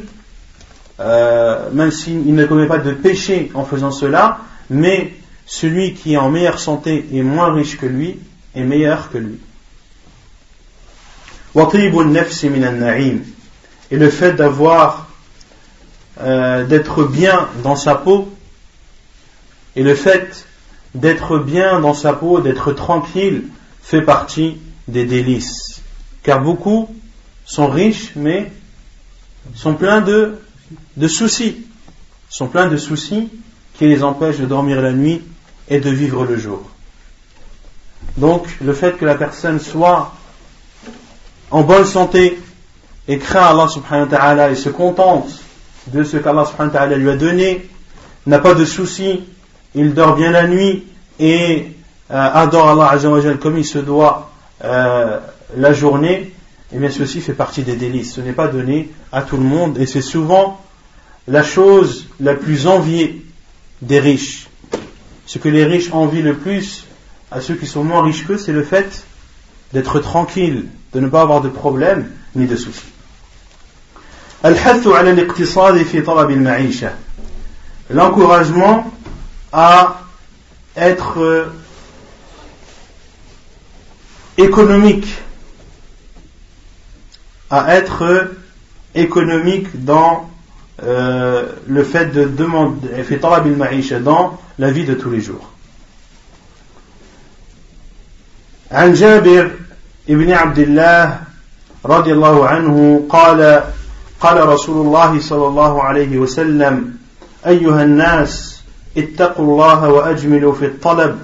euh, 1.00 1.70
même 1.72 1.92
s'il 1.92 2.34
ne 2.34 2.46
commet 2.46 2.68
pas 2.68 2.78
de 2.78 2.92
péché 2.92 3.52
en 3.54 3.66
faisant 3.66 3.92
cela, 3.92 4.40
mais 4.70 5.14
celui 5.46 5.94
qui 5.94 6.14
est 6.14 6.18
en 6.18 6.30
meilleure 6.30 6.60
santé 6.60 7.08
et 7.12 7.22
moins 7.22 7.54
riche 7.54 7.78
que 7.78 7.86
lui 7.86 8.20
est 8.56 8.64
meilleur 8.64 9.12
que 9.12 9.18
lui. 9.18 9.40
Et 13.92 13.98
le 13.98 14.10
fait 14.10 14.34
d'avoir, 14.34 15.05
euh, 16.26 16.66
d'être 16.66 17.04
bien 17.04 17.50
dans 17.64 17.76
sa 17.76 17.96
peau, 17.96 18.34
et 19.76 19.84
le 19.84 19.94
fait 19.94 20.48
d'être 20.96 21.38
bien 21.38 21.80
dans 21.82 21.94
sa 21.94 22.14
peau, 22.14 22.40
d'être 22.40 22.72
tranquille, 22.72 23.44
fait 23.84 24.02
partie 24.02 24.58
des 24.88 25.06
délices. 25.06 25.82
Car 26.24 26.42
beaucoup 26.42 26.90
sont 27.46 27.68
riches, 27.68 28.14
mais 28.16 28.52
sont 29.54 29.76
pleins 29.76 30.02
de, 30.02 30.40
de 30.98 31.08
soucis. 31.08 31.68
Sont 32.30 32.48
pleins 32.48 32.68
de 32.68 32.78
soucis 32.78 33.30
qui 33.76 33.86
les 33.86 34.04
empêchent 34.04 34.40
de 34.40 34.46
dormir 34.46 34.82
la 34.82 34.94
nuit 34.94 35.22
et 35.70 35.80
de 35.80 35.90
vivre 35.92 36.26
le 36.26 36.38
jour. 36.38 36.64
Donc, 38.18 38.48
le 38.62 38.74
fait 38.74 38.98
que 38.98 39.06
la 39.06 39.16
personne 39.16 39.60
soit 39.60 40.14
en 41.52 41.62
bonne 41.62 41.86
santé 41.86 42.40
et 43.08 43.20
craint 43.20 43.46
Allah 43.46 43.68
subhanahu 43.68 44.10
wa 44.10 44.18
ta'ala 44.18 44.50
et 44.50 44.56
se 44.56 44.70
contente 44.70 45.30
de 45.88 46.04
ce 46.04 46.18
qu'Allah 46.18 46.46
subhanahu 46.46 46.74
wa 46.74 46.80
ta'ala 46.80 46.98
lui 46.98 47.10
a 47.10 47.16
donné, 47.16 47.68
n'a 48.26 48.40
pas 48.40 48.54
de 48.54 48.66
soucis, 48.66 49.22
il 49.76 49.94
dort 49.94 50.16
bien 50.16 50.32
la 50.32 50.48
nuit 50.48 50.84
et 51.20 51.68
euh, 52.12 52.30
adore 52.34 52.70
Allah 52.70 52.98
comme 53.42 53.58
il 53.58 53.66
se 53.66 53.80
doit 53.80 54.32
euh, 54.64 55.20
la 55.58 55.74
journée, 55.74 56.32
et 56.72 56.76
eh 56.76 56.80
bien 56.80 56.90
ceci 56.90 57.22
fait 57.22 57.34
partie 57.34 57.64
des 57.64 57.76
délices. 57.76 58.14
Ce 58.14 58.22
n'est 58.22 58.34
pas 58.34 58.48
donné 58.48 58.90
à 59.12 59.22
tout 59.22 59.38
le 59.38 59.44
monde 59.44 59.78
et 59.78 59.86
c'est 59.86 60.02
souvent 60.02 60.62
la 61.28 61.44
chose 61.44 62.08
la 62.20 62.34
plus 62.34 62.68
enviée 62.68 63.24
des 63.82 64.00
riches. 64.00 64.48
Ce 65.26 65.38
que 65.38 65.50
les 65.50 65.66
riches 65.66 65.92
envient 65.92 66.22
le 66.22 66.36
plus 66.36 66.86
à 67.32 67.42
ceux 67.42 67.56
qui 67.56 67.68
sont 67.68 67.84
moins 67.84 68.04
riches 68.04 68.26
qu'eux, 68.26 68.38
c'est 68.38 68.52
le 68.52 68.64
fait 68.64 69.06
d'être 69.74 70.00
tranquille, 70.00 70.66
de 70.94 71.00
ne 71.00 71.08
pas 71.08 71.22
avoir 71.22 71.42
de 71.42 71.50
problèmes 71.50 72.10
ni 72.36 72.46
de 72.46 72.56
soucis. 72.56 72.95
L'encouragement 77.91 78.91
à 79.53 80.01
être 80.77 81.49
économique, 84.39 85.07
à 87.51 87.75
être 87.75 88.31
économique 88.95 89.85
dans 89.85 90.31
euh, 90.83 91.47
le 91.67 91.85
fait 91.85 92.07
de 92.07 92.25
demander, 92.25 93.03
fait 93.03 93.19
dans 94.01 94.39
la 94.59 94.71
vie 94.71 94.85
de 94.85 94.95
tous 94.95 95.11
les 95.11 95.21
jours. 95.21 95.51
عن 98.73 98.95
جابر 98.95 99.51
ابن 100.09 100.33
عبد 100.33 100.59
الله 100.59 101.21
رضي 101.85 102.13
الله 102.13 102.49
عنه 102.49 103.07
قال 103.09 103.63
قال 104.26 104.48
رسول 104.48 104.86
الله 104.86 105.20
صلى 105.20 105.48
الله 105.48 105.84
عليه 105.84 106.18
وسلم 106.18 106.98
أيها 107.48 107.84
الناس 107.84 108.62
اتقوا 108.98 109.46
الله 109.46 109.90
وأجملوا 109.90 110.54
في 110.54 110.66
الطلب 110.66 111.20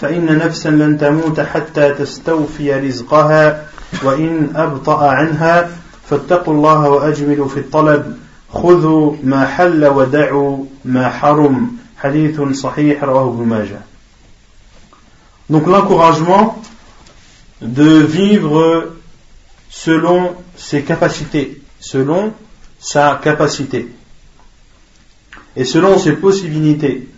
فإن 0.00 0.38
نفسا 0.38 0.68
لن 0.68 0.98
تموت 0.98 1.40
حتى 1.40 1.90
تستوفي 1.90 2.72
رزقها 2.72 3.66
وإن 4.02 4.52
أبطأ 4.56 5.08
عنها 5.08 5.70
فاتقوا 6.10 6.54
الله 6.54 6.90
وأجملوا 6.90 7.48
في 7.48 7.60
الطلب 7.60 8.18
خذوا 8.52 9.16
ما 9.24 9.46
حل 9.46 9.86
ودعوا 9.86 10.64
ما 10.84 11.08
حرم. 11.08 11.76
حديث 11.98 12.40
صحيح 12.40 13.04
رواه 13.04 13.28
ابن 13.28 13.44
ماجه. 13.48 13.80
Donc 15.50 15.66
l'encouragement 15.66 16.62
de 17.62 17.98
vivre 17.98 18.94
selon 19.70 20.34
ses 20.56 20.82
capacités, 20.82 21.60
selon 21.80 22.32
sa 22.84 23.18
capacité 23.22 23.88
et 25.56 25.64
selon 25.64 25.98
ses 25.98 26.12
possibilités. 26.12 27.08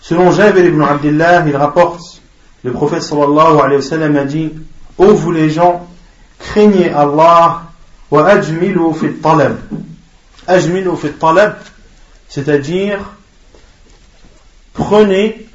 Selon 0.00 0.32
Jabir 0.32 0.64
ibn 0.64 0.80
Abdullah, 0.82 1.44
il 1.46 1.54
rapporte, 1.54 2.22
le 2.64 2.72
prophète 2.72 3.02
sallallahu 3.02 3.60
alayhi 3.60 3.76
wa 3.76 3.82
sallam 3.82 4.16
a 4.16 4.24
dit, 4.24 4.50
Ô 4.96 5.12
vous 5.12 5.32
les 5.32 5.50
gens, 5.50 5.86
craignez 6.38 6.88
Allah 6.90 7.64
wa 8.10 8.26
ajmilu 8.26 8.94
fi 8.94 9.12
talab. 9.12 9.58
Ajmilu 10.46 10.90
talab, 11.20 11.58
c'est-à-dire 12.28 13.00
prenez 14.72 15.46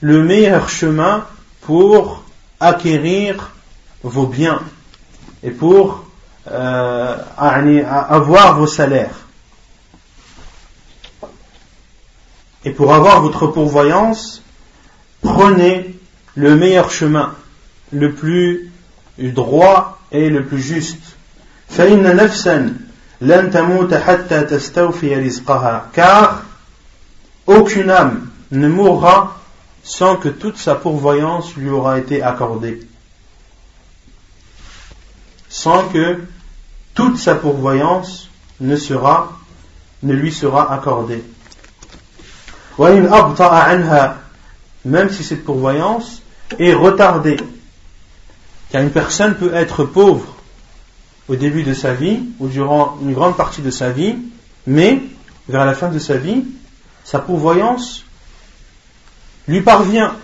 le 0.00 0.22
meilleur 0.22 0.68
chemin 0.68 1.24
pour 1.62 2.24
acquérir 2.60 3.52
vos 4.02 4.26
biens 4.26 4.60
et 5.42 5.50
pour 5.50 6.07
euh, 6.50 7.16
avoir 7.36 8.58
vos 8.58 8.66
salaires. 8.66 9.26
Et 12.64 12.70
pour 12.70 12.92
avoir 12.92 13.22
votre 13.22 13.46
pourvoyance, 13.46 14.42
prenez 15.22 15.98
le 16.34 16.56
meilleur 16.56 16.90
chemin, 16.90 17.34
le 17.92 18.12
plus 18.12 18.70
droit 19.18 19.98
et 20.12 20.30
le 20.30 20.44
plus 20.44 20.60
juste. 20.60 21.16
car 25.92 26.42
aucune 27.46 27.90
âme 27.90 28.28
ne 28.50 28.68
mourra 28.68 29.38
sans 29.82 30.16
que 30.16 30.28
toute 30.28 30.58
sa 30.58 30.74
pourvoyance 30.74 31.56
lui 31.56 31.70
aura 31.70 31.98
été 31.98 32.22
accordée. 32.22 32.80
Sans 35.48 35.88
que 35.88 36.20
toute 36.98 37.16
sa 37.16 37.36
pourvoyance 37.36 38.28
ne 38.58 38.74
sera, 38.74 39.38
ne 40.02 40.12
lui 40.12 40.32
sera 40.32 40.74
accordée. 40.74 41.22
Même 44.84 45.08
si 45.08 45.22
cette 45.22 45.44
pourvoyance 45.44 46.22
est 46.58 46.74
retardée. 46.74 47.36
Car 48.70 48.82
une 48.82 48.90
personne 48.90 49.36
peut 49.36 49.54
être 49.54 49.84
pauvre 49.84 50.26
au 51.28 51.36
début 51.36 51.62
de 51.62 51.72
sa 51.72 51.94
vie 51.94 52.18
ou 52.40 52.48
durant 52.48 52.98
une 53.00 53.14
grande 53.14 53.36
partie 53.36 53.62
de 53.62 53.70
sa 53.70 53.90
vie, 53.90 54.16
mais 54.66 55.00
vers 55.48 55.64
la 55.64 55.74
fin 55.74 55.90
de 55.90 56.00
sa 56.00 56.16
vie, 56.16 56.46
sa 57.04 57.20
pourvoyance 57.20 58.04
lui 59.46 59.60
parvient 59.60 60.16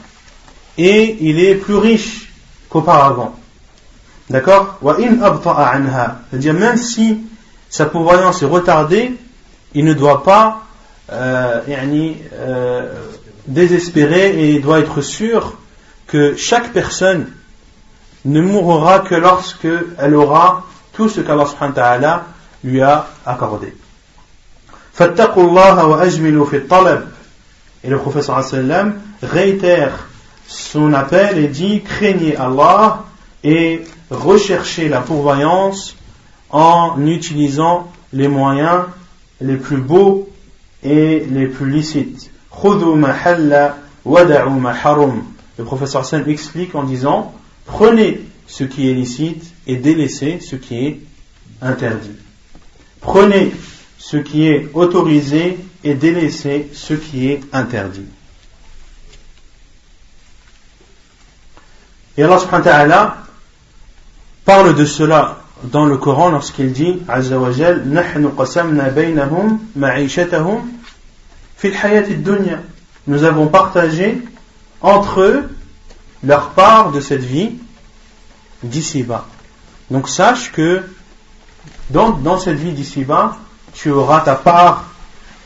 et 0.77 1.19
il 1.21 1.39
est 1.39 1.55
plus 1.55 1.77
riche 1.77 2.33
qu'auparavant. 2.69 3.39
D'accord 4.31 4.79
C'est-à-dire 6.31 6.55
même 6.55 6.77
si 6.77 7.21
sa 7.69 7.87
pourvoyance 7.87 8.43
est 8.43 8.47
retardée, 8.47 9.13
il 9.75 9.85
ne 9.85 9.93
doit 9.95 10.23
pas 10.23 10.63
euh, 11.13 11.61
euh, 11.69 12.95
désespérer 13.47 14.31
et 14.31 14.55
il 14.55 14.63
doit 14.63 14.79
être 14.79 15.03
sûr 15.03 15.59
que 16.07 16.37
chaque 16.37 16.73
personne 16.73 17.27
ne 18.25 18.41
mourra 18.41 19.01
que 19.01 19.15
lorsque 19.15 19.69
elle 19.99 20.15
aura 20.15 20.65
tout 20.95 21.09
ce 21.09 21.21
qu'Allah 21.21 22.25
lui 22.63 22.81
a 22.81 23.09
accordé. 23.27 23.77
Et 27.83 27.91
le 27.91 27.99
professeur 27.99 28.43
réitère 29.23 30.07
son 30.47 30.93
appel 30.95 31.39
et 31.39 31.49
dit 31.49 31.83
craignez 31.83 32.37
Allah 32.37 33.05
et 33.43 33.85
recherchez 34.11 34.89
la 34.89 35.01
pourvoyance 35.01 35.97
en 36.51 37.05
utilisant 37.07 37.91
les 38.13 38.29
moyens 38.29 38.85
les 39.41 39.57
plus 39.57 39.79
beaux 39.79 40.29
et 40.83 41.25
les 41.31 41.47
plus 41.47 41.71
licites. 41.71 42.31
Le 45.57 45.65
professeur 45.65 46.05
sallam 46.05 46.29
explique 46.29 46.75
en 46.75 46.85
disant 46.85 47.35
prenez 47.65 48.21
ce 48.47 48.65
qui 48.65 48.91
est 48.91 48.95
licite 48.95 49.53
et 49.67 49.77
délaissez 49.77 50.41
ce 50.41 50.57
qui 50.57 50.87
est 50.87 51.01
interdit. 51.63 52.17
Prenez 53.01 53.53
ce 53.99 54.17
qui 54.17 54.47
est 54.47 54.69
autorisé 54.75 55.59
et 55.83 55.95
délaisser 55.95 56.69
ce 56.73 56.95
qui 56.95 57.29
est 57.29 57.41
interdit. 57.53 58.07
Et 62.17 62.23
Allah 62.23 62.39
subhanahu 62.39 62.65
wa 62.65 62.73
ta'ala 62.73 63.24
parle 64.45 64.75
de 64.75 64.85
cela 64.85 65.39
dans 65.63 65.87
le 65.87 65.97
Coran 65.97 66.31
lorsqu'il 66.31 66.73
dit 66.73 67.03
Azza 67.09 67.39
wa 67.39 67.53
Jal 67.53 67.85
Nahnu 67.87 68.29
qasamna 68.37 68.91
baynahum 68.91 69.59
ma'ishatahum 69.77 70.63
fil 71.57 71.73
dunya 72.23 72.61
Nous 73.07 73.25
avons 73.25 73.47
partagé 73.47 74.23
entre 74.81 75.21
eux 75.21 75.57
leur 76.23 76.51
part 76.51 76.93
de 76.93 77.01
cette 77.01 77.23
vie 77.23 77.53
d'ici-bas. 78.63 79.27
Donc 79.91 80.09
sache 80.09 80.53
que 80.53 80.83
dans, 81.91 82.11
dans 82.11 82.39
cette 82.39 82.57
vie 82.57 82.73
d'ici-bas, 82.73 83.37
tu 83.73 83.91
auras 83.91 84.21
ta 84.21 84.35
part 84.35 84.85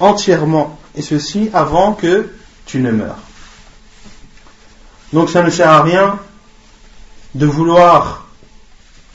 entièrement, 0.01 0.79
et 0.95 1.03
ceci 1.03 1.51
avant 1.53 1.95
que 1.95 2.31
tu 2.67 2.81
ne 2.81 2.93
meurs. 2.93 3.19
Donc 5.13 5.31
ça 5.31 5.43
ne 5.43 5.51
sert 5.51 5.71
à 5.71 5.83
rien 5.83 6.19
de 7.35 7.47
vouloir 7.47 8.28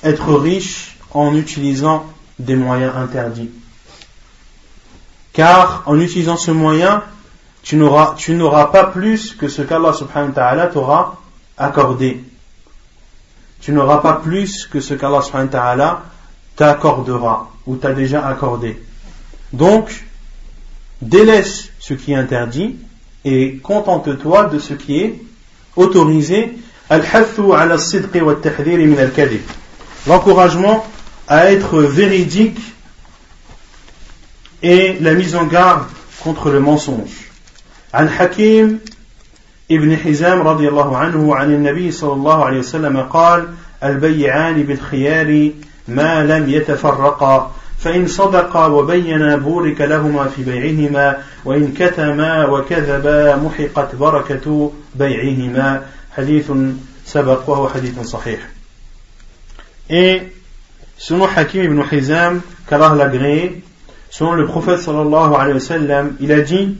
être 0.03 0.33
riche 0.35 0.97
en 1.11 1.35
utilisant 1.35 2.05
des 2.39 2.55
moyens 2.55 2.93
interdits. 2.95 3.49
Car 5.31 5.83
en 5.85 5.99
utilisant 5.99 6.37
ce 6.37 6.51
moyen, 6.51 7.03
tu 7.63 7.77
n'auras, 7.77 8.65
pas 8.65 8.83
plus 8.85 9.33
que 9.33 9.47
ce 9.47 9.61
qu'Allah 9.61 9.93
subhanahu 9.93 10.29
wa 10.29 10.35
ta'ala 10.35 10.67
t'aura 10.67 11.21
accordé. 11.57 12.23
Tu 13.61 13.71
n'auras 13.71 13.97
pas 13.97 14.13
plus 14.13 14.67
que 14.67 14.79
ce 14.81 14.93
qu'Allah 14.93 15.21
subhanahu 15.21 15.47
wa 15.47 15.51
ta'ala 15.51 16.01
t'accordera 16.55 17.49
ou 17.65 17.77
t'a 17.77 17.93
déjà 17.93 18.27
accordé. 18.27 18.81
Donc, 19.53 20.05
délaisse 21.01 21.69
ce 21.79 21.93
qui 21.93 22.11
est 22.11 22.15
interdit 22.15 22.75
et 23.23 23.57
contente-toi 23.57 24.45
de 24.45 24.59
ce 24.59 24.73
qui 24.73 24.99
est 24.99 25.21
autorisé 25.75 26.57
L'encouragement 30.06 30.86
à 31.28 31.52
être 31.52 31.82
véridique 31.82 32.58
et 34.62 34.96
la 35.00 35.14
mise 35.14 35.36
en 35.36 35.44
garde 35.44 35.84
contre 36.20 36.50
le 36.50 36.60
mensonge. 36.60 37.28
عن 37.94 38.08
حكيم 38.08 38.80
ابن 39.70 39.96
حزام 39.96 40.40
رضي 40.48 40.68
الله 40.68 40.96
عنه 40.96 41.36
عن 41.36 41.54
النبي 41.54 41.90
صلى 41.90 42.12
الله 42.12 42.44
عليه 42.44 42.58
وسلم 42.58 43.00
قال 43.00 43.48
البيعان 43.84 44.62
بالخيار 44.62 45.50
ما 45.88 46.24
لم 46.24 46.50
يتفرقا 46.50 47.52
فإن 47.78 48.06
صدقا 48.06 48.66
وبينا 48.66 49.36
بورك 49.36 49.80
لهما 49.80 50.24
في 50.24 50.42
بيعهما 50.42 51.16
وإن 51.44 51.72
كتما 51.72 52.46
وكذبا 52.46 53.36
محقت 53.36 53.94
بركة 53.94 54.72
بيعهما 54.94 55.82
حديث 56.16 56.52
سبق 57.06 57.50
وهو 57.50 57.68
حديث 57.68 58.00
صحيح 58.00 58.40
et 59.89 60.21
selon 60.97 61.27
Hakim 61.27 61.63
ibn 61.63 61.83
Hizam, 61.91 62.41
qu'Allah 62.67 62.95
l'agréé, 62.95 63.63
selon 64.09 64.33
le 64.33 64.45
prophète 64.45 64.79
sallallahu 64.79 65.33
alayhi 65.35 65.53
wa 65.53 65.59
sallam, 65.59 66.15
il 66.19 66.31
a 66.31 66.41
dit 66.41 66.77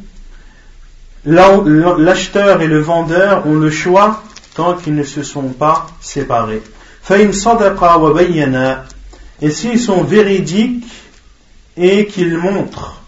L'acheteur 1.25 2.61
et 2.61 2.67
le 2.67 2.79
vendeur 2.79 3.47
ont 3.47 3.55
le 3.55 3.69
choix 3.69 4.21
tant 4.55 4.75
qu'ils 4.75 4.95
ne 4.95 5.03
se 5.03 5.23
sont 5.23 5.49
pas 5.49 5.87
séparés. 6.01 6.61
Et 9.41 9.51
s'ils 9.51 9.79
sont 9.79 10.03
véridiques 10.03 10.85
et 11.77 12.05
qu'ils 12.07 12.37
montrent, 12.37 13.01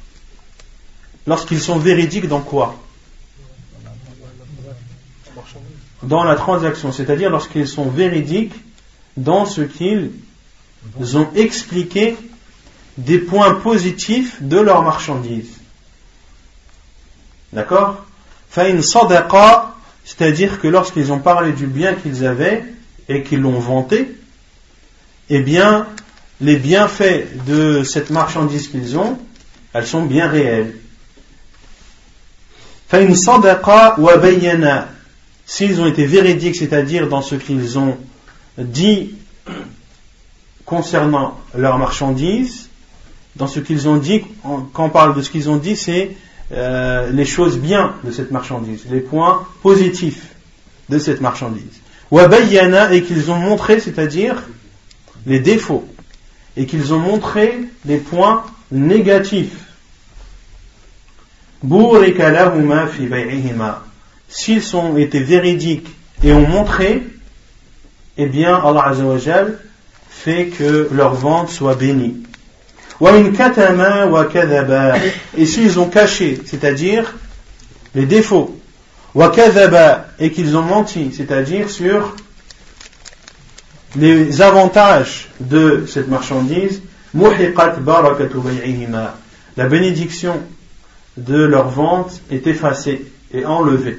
lorsqu'ils 1.28 1.60
sont 1.60 1.78
véridiques 1.78 2.28
dans 2.28 2.42
quoi? 2.42 2.76
Dans 6.04 6.24
la 6.24 6.36
transaction, 6.36 6.92
c'est-à-dire 6.92 7.30
lorsqu'ils 7.30 7.68
sont 7.68 7.90
véridiques 7.90 8.54
dans 9.18 9.46
ce 9.46 9.62
qu'ils 9.62 10.12
ont 11.14 11.28
expliqué 11.36 12.18
des 12.98 13.20
points 13.20 13.56
positifs 13.56 14.42
de 14.42 14.58
leur 14.58 14.84
marchandise. 14.84 15.52
D'accord? 17.54 18.06
Fain 18.50 18.82
sadaqa, 18.82 19.76
c'est-à-dire 20.04 20.60
que 20.60 20.68
lorsqu'ils 20.68 21.12
ont 21.12 21.20
parlé 21.20 21.52
du 21.52 21.68
bien 21.68 21.96
qu'ils 21.96 22.26
avaient 22.26 22.64
et 23.10 23.24
qu'ils 23.24 23.42
l'ont 23.42 23.60
vanté, 23.60 24.16
eh 25.30 25.42
bien, 25.42 25.88
les 26.42 26.58
bienfaits 26.58 27.46
de 27.46 27.84
cette 27.84 28.10
marchandise 28.10 28.68
qu'ils 28.68 28.98
ont, 28.98 29.18
elles 29.74 29.88
sont 29.88 30.06
bien 30.06 30.28
réelles. 30.28 30.76
s'ils 35.48 35.82
ont 35.82 35.86
été 35.86 36.06
véridiques, 36.06 36.56
c'est-à-dire 36.56 37.10
dans 37.10 37.22
ce 37.22 37.36
qu'ils 37.36 37.78
ont 37.78 37.98
dit 38.58 39.16
concernant 40.66 41.40
leurs 41.56 41.78
marchandises, 41.78 42.70
dans 43.36 43.48
ce 43.48 43.60
qu'ils 43.60 43.88
ont 43.88 43.98
dit, 43.98 44.22
quand 44.44 44.86
on 44.86 44.90
parle 44.90 45.16
de 45.16 45.22
ce 45.22 45.30
qu'ils 45.30 45.50
ont 45.50 45.58
dit, 45.58 45.76
c'est 45.76 46.16
euh, 46.52 47.12
les 47.12 47.26
choses 47.26 47.58
bien 47.58 47.96
de 48.04 48.12
cette 48.12 48.32
marchandise, 48.32 48.86
les 48.90 49.02
points 49.02 49.48
positifs 49.62 50.28
de 50.90 51.00
cette 51.00 51.22
marchandise. 51.22 51.82
Wabayana 52.12 52.94
et 52.94 53.04
qu'ils 53.04 53.32
ont 53.32 53.38
montré, 53.38 53.80
c'est-à-dire 53.80 54.44
les 55.26 55.40
défauts, 55.40 55.88
et 56.56 56.66
qu'ils 56.66 56.94
ont 56.94 57.00
montré 57.00 57.60
les 57.86 57.98
points 57.98 58.46
négatifs. 58.72 59.66
S'ils 64.28 64.76
ont 64.76 64.98
été 64.98 65.20
véridiques 65.20 65.88
et 66.24 66.32
ont 66.32 66.48
montré, 66.48 67.04
eh 68.18 68.26
bien 68.28 68.56
Allah 68.56 68.88
Azzawajal 68.88 69.58
fait 70.10 70.48
que 70.48 70.90
leur 70.92 71.14
vente 71.14 71.50
soit 71.50 71.76
bénie. 71.76 72.24
Et 75.38 75.46
s'ils 75.46 75.80
ont 75.80 75.90
caché, 75.90 76.42
c'est-à-dire 76.46 77.14
les 77.94 78.06
défauts, 78.06 78.58
et 80.20 80.32
qu'ils 80.32 80.58
ont 80.58 80.62
menti, 80.62 81.12
c'est-à-dire 81.16 81.70
sur 81.70 82.16
les 83.96 84.42
avantages 84.42 85.30
de 85.40 85.86
cette 85.88 86.08
marchandise, 86.10 86.82
la 89.58 89.68
bénédiction 89.68 90.42
de 91.18 91.44
leur 91.44 91.70
vente 91.70 92.22
est 92.30 92.46
effacée 92.48 93.06
et 93.34 93.46
enlevée. 93.46 93.98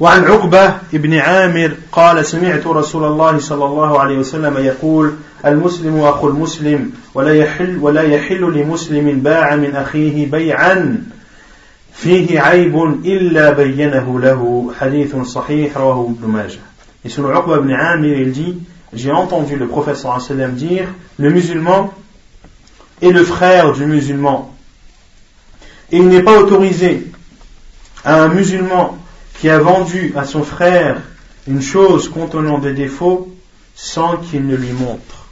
وعن 0.00 0.24
عقبة 0.24 0.74
بن 0.92 1.14
عامر 1.14 1.72
قال 1.92 2.26
سمعت 2.26 2.66
رسول 2.66 3.04
الله 3.04 3.38
صلى 3.38 3.64
الله 3.64 4.00
عليه 4.00 4.18
وسلم 4.18 4.56
يقول 4.58 5.14
المسلم 5.46 6.00
أخو 6.00 6.28
المسلم 6.28 6.92
ولا 7.14 7.34
يحل 7.34 7.78
ولا 7.78 8.02
يحل 8.02 8.40
لمسلم 8.40 9.20
باع 9.20 9.56
من 9.56 9.76
أخيه 9.76 10.30
بيعا 10.30 11.04
فيه 11.94 12.40
عيب 12.40 12.82
إلا 13.04 13.50
بينه 13.50 14.20
له 14.20 14.72
حديث 14.80 15.16
صحيح 15.16 15.76
رواه 15.76 16.10
ابن 16.10 16.28
ماجه 16.28 16.60
selon 17.08 17.34
Uqba 17.34 17.58
ibn 17.58 17.70
Amir, 17.72 18.18
il 18.18 18.32
dit 18.32 18.56
J'ai 18.92 19.12
entendu 19.12 19.56
le 19.56 19.66
prophète 19.66 19.96
sallam 19.96 20.54
dire 20.54 20.88
Le 21.18 21.30
musulman 21.30 21.92
est 23.02 23.10
le 23.10 23.22
frère 23.24 23.72
du 23.72 23.84
musulman. 23.84 24.54
Il 25.90 26.08
n'est 26.08 26.22
pas 26.22 26.38
autorisé 26.38 27.06
à 28.04 28.22
un 28.22 28.28
musulman 28.28 28.98
qui 29.44 29.50
a 29.50 29.58
vendu 29.58 30.14
à 30.16 30.24
son 30.24 30.42
frère 30.42 31.02
une 31.46 31.60
chose 31.60 32.08
contenant 32.08 32.56
des 32.56 32.72
défauts 32.72 33.30
sans 33.74 34.16
qu'il 34.16 34.46
ne 34.46 34.56
lui 34.56 34.72
montre. 34.72 35.26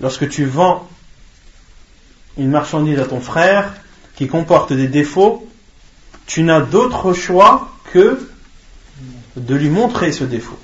Lorsque 0.00 0.30
tu 0.30 0.46
vends 0.46 0.88
une 2.38 2.48
marchandise 2.48 2.98
à 2.98 3.04
ton 3.04 3.20
frère 3.20 3.74
qui 4.14 4.28
comporte 4.28 4.72
des 4.72 4.88
défauts, 4.88 5.46
tu 6.26 6.42
n'as 6.42 6.62
d'autre 6.62 7.12
choix 7.12 7.68
que 7.92 8.26
de 9.36 9.54
lui 9.54 9.68
montrer 9.68 10.10
ce 10.10 10.24
défaut. 10.24 10.58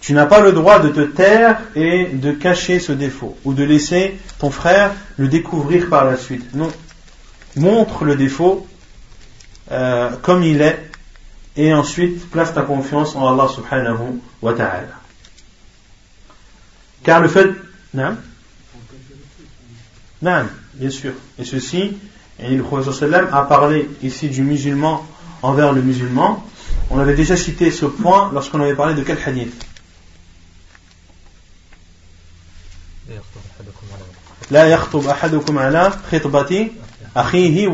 Tu 0.00 0.14
n'as 0.14 0.24
pas 0.24 0.40
le 0.40 0.52
droit 0.52 0.78
de 0.78 0.88
te 0.88 1.02
taire 1.02 1.60
et 1.74 2.06
de 2.06 2.32
cacher 2.32 2.80
ce 2.80 2.92
défaut 2.92 3.36
ou 3.44 3.52
de 3.52 3.64
laisser 3.64 4.18
ton 4.38 4.48
frère 4.50 4.92
le 5.18 5.28
découvrir 5.28 5.90
par 5.90 6.06
la 6.06 6.16
suite. 6.16 6.54
Non. 6.54 6.72
Montre 7.56 8.06
le 8.06 8.16
défaut 8.16 8.66
euh, 9.70 10.10
comme 10.22 10.42
il 10.42 10.60
est, 10.62 10.90
et 11.56 11.72
ensuite 11.72 12.28
place 12.30 12.54
ta 12.54 12.62
confiance 12.62 13.14
en 13.14 13.32
Allah 13.32 13.48
subhanahu 13.48 14.20
wa 14.42 14.52
ta'ala. 14.52 15.00
Car 17.02 17.20
le 17.20 17.28
fait. 17.28 17.50
Non, 17.94 18.16
non 20.22 20.46
bien 20.74 20.90
sûr. 20.90 21.12
Et 21.38 21.44
ceci, 21.44 21.96
et 22.38 22.56
le 22.56 22.62
Prophète 22.62 23.12
a 23.32 23.42
parlé 23.42 23.88
ici 24.02 24.28
du 24.28 24.42
musulman 24.42 25.06
envers 25.42 25.72
le 25.72 25.82
musulman. 25.82 26.44
On 26.90 26.98
avait 26.98 27.14
déjà 27.14 27.36
cité 27.36 27.70
ce 27.70 27.86
point 27.86 28.30
lorsqu'on 28.32 28.60
avait 28.60 28.74
parlé 28.74 28.94
de 28.94 29.02
quel 29.02 29.18
hadith? 29.24 29.66
La 34.50 34.76
khitbati 36.10 36.72
akhihi 37.14 37.68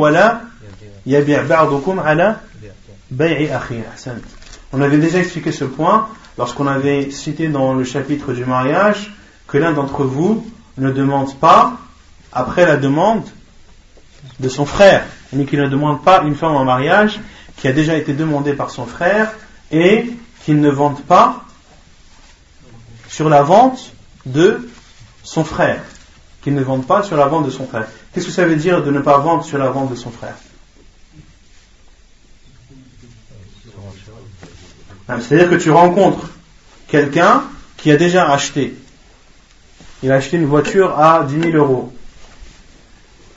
on 4.73 4.81
avait 4.81 4.99
déjà 4.99 5.19
expliqué 5.19 5.53
ce 5.53 5.65
point 5.65 6.09
lorsqu'on 6.37 6.67
avait 6.67 7.11
cité 7.11 7.49
dans 7.49 7.75
le 7.75 7.85
chapitre 7.85 8.33
du 8.33 8.45
mariage 8.45 9.15
que 9.47 9.59
l'un 9.59 9.73
d'entre 9.73 10.05
vous 10.05 10.45
ne 10.77 10.91
demande 10.91 11.39
pas, 11.39 11.79
après 12.33 12.67
la 12.67 12.77
demande 12.77 13.25
de 14.41 14.49
son 14.49 14.67
frère, 14.67 15.07
mais 15.33 15.45
qu'il 15.47 15.61
ne 15.61 15.69
demande 15.69 16.03
pas 16.03 16.23
une 16.23 16.35
femme 16.35 16.57
en 16.57 16.65
mariage 16.65 17.21
qui 17.57 17.69
a 17.69 17.73
déjà 17.73 17.97
été 17.97 18.13
demandée 18.13 18.53
par 18.53 18.71
son 18.71 18.85
frère 18.85 19.33
et 19.71 20.11
qu'il 20.45 20.61
ne 20.61 20.69
vende 20.69 21.01
pas 21.03 21.45
sur 23.09 23.29
la 23.29 23.43
vente 23.43 23.93
de 24.27 24.69
son 25.23 25.45
frère. 25.45 25.83
Qu'il 26.43 26.55
ne 26.55 26.63
vende 26.63 26.87
pas 26.87 27.03
sur 27.03 27.17
la 27.17 27.27
vente 27.27 27.47
de 27.47 27.51
son 27.51 27.67
frère. 27.67 27.87
Qu'est-ce 28.13 28.27
que 28.27 28.33
ça 28.33 28.45
veut 28.45 28.57
dire 28.57 28.83
de 28.83 28.91
ne 28.91 29.01
pas 29.01 29.19
vendre 29.19 29.45
sur 29.45 29.59
la 29.59 29.71
vente 29.71 29.91
de 29.91 29.97
son 29.97 30.11
frère 30.11 30.35
Hein, 34.89 34.96
c'est-à-dire 35.09 35.51
que 35.51 35.55
tu 35.55 35.71
rencontres 35.71 36.31
quelqu'un 36.89 37.45
qui 37.77 37.91
a 37.91 37.97
déjà 37.97 38.31
acheté. 38.31 38.75
Il 40.03 40.11
a 40.11 40.17
acheté 40.17 40.37
une 40.37 40.47
voiture 40.47 40.99
à 40.99 41.25
10 41.25 41.41
000 41.53 41.57
euros. 41.57 41.93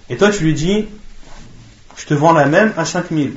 Et 0.09 0.17
toi, 0.17 0.31
tu 0.31 0.43
lui 0.43 0.53
dis, 0.53 0.87
je 1.95 2.05
te 2.05 2.13
vends 2.13 2.33
la 2.33 2.45
même 2.45 2.73
à 2.77 2.85
5 2.85 3.09
000. 3.11 3.29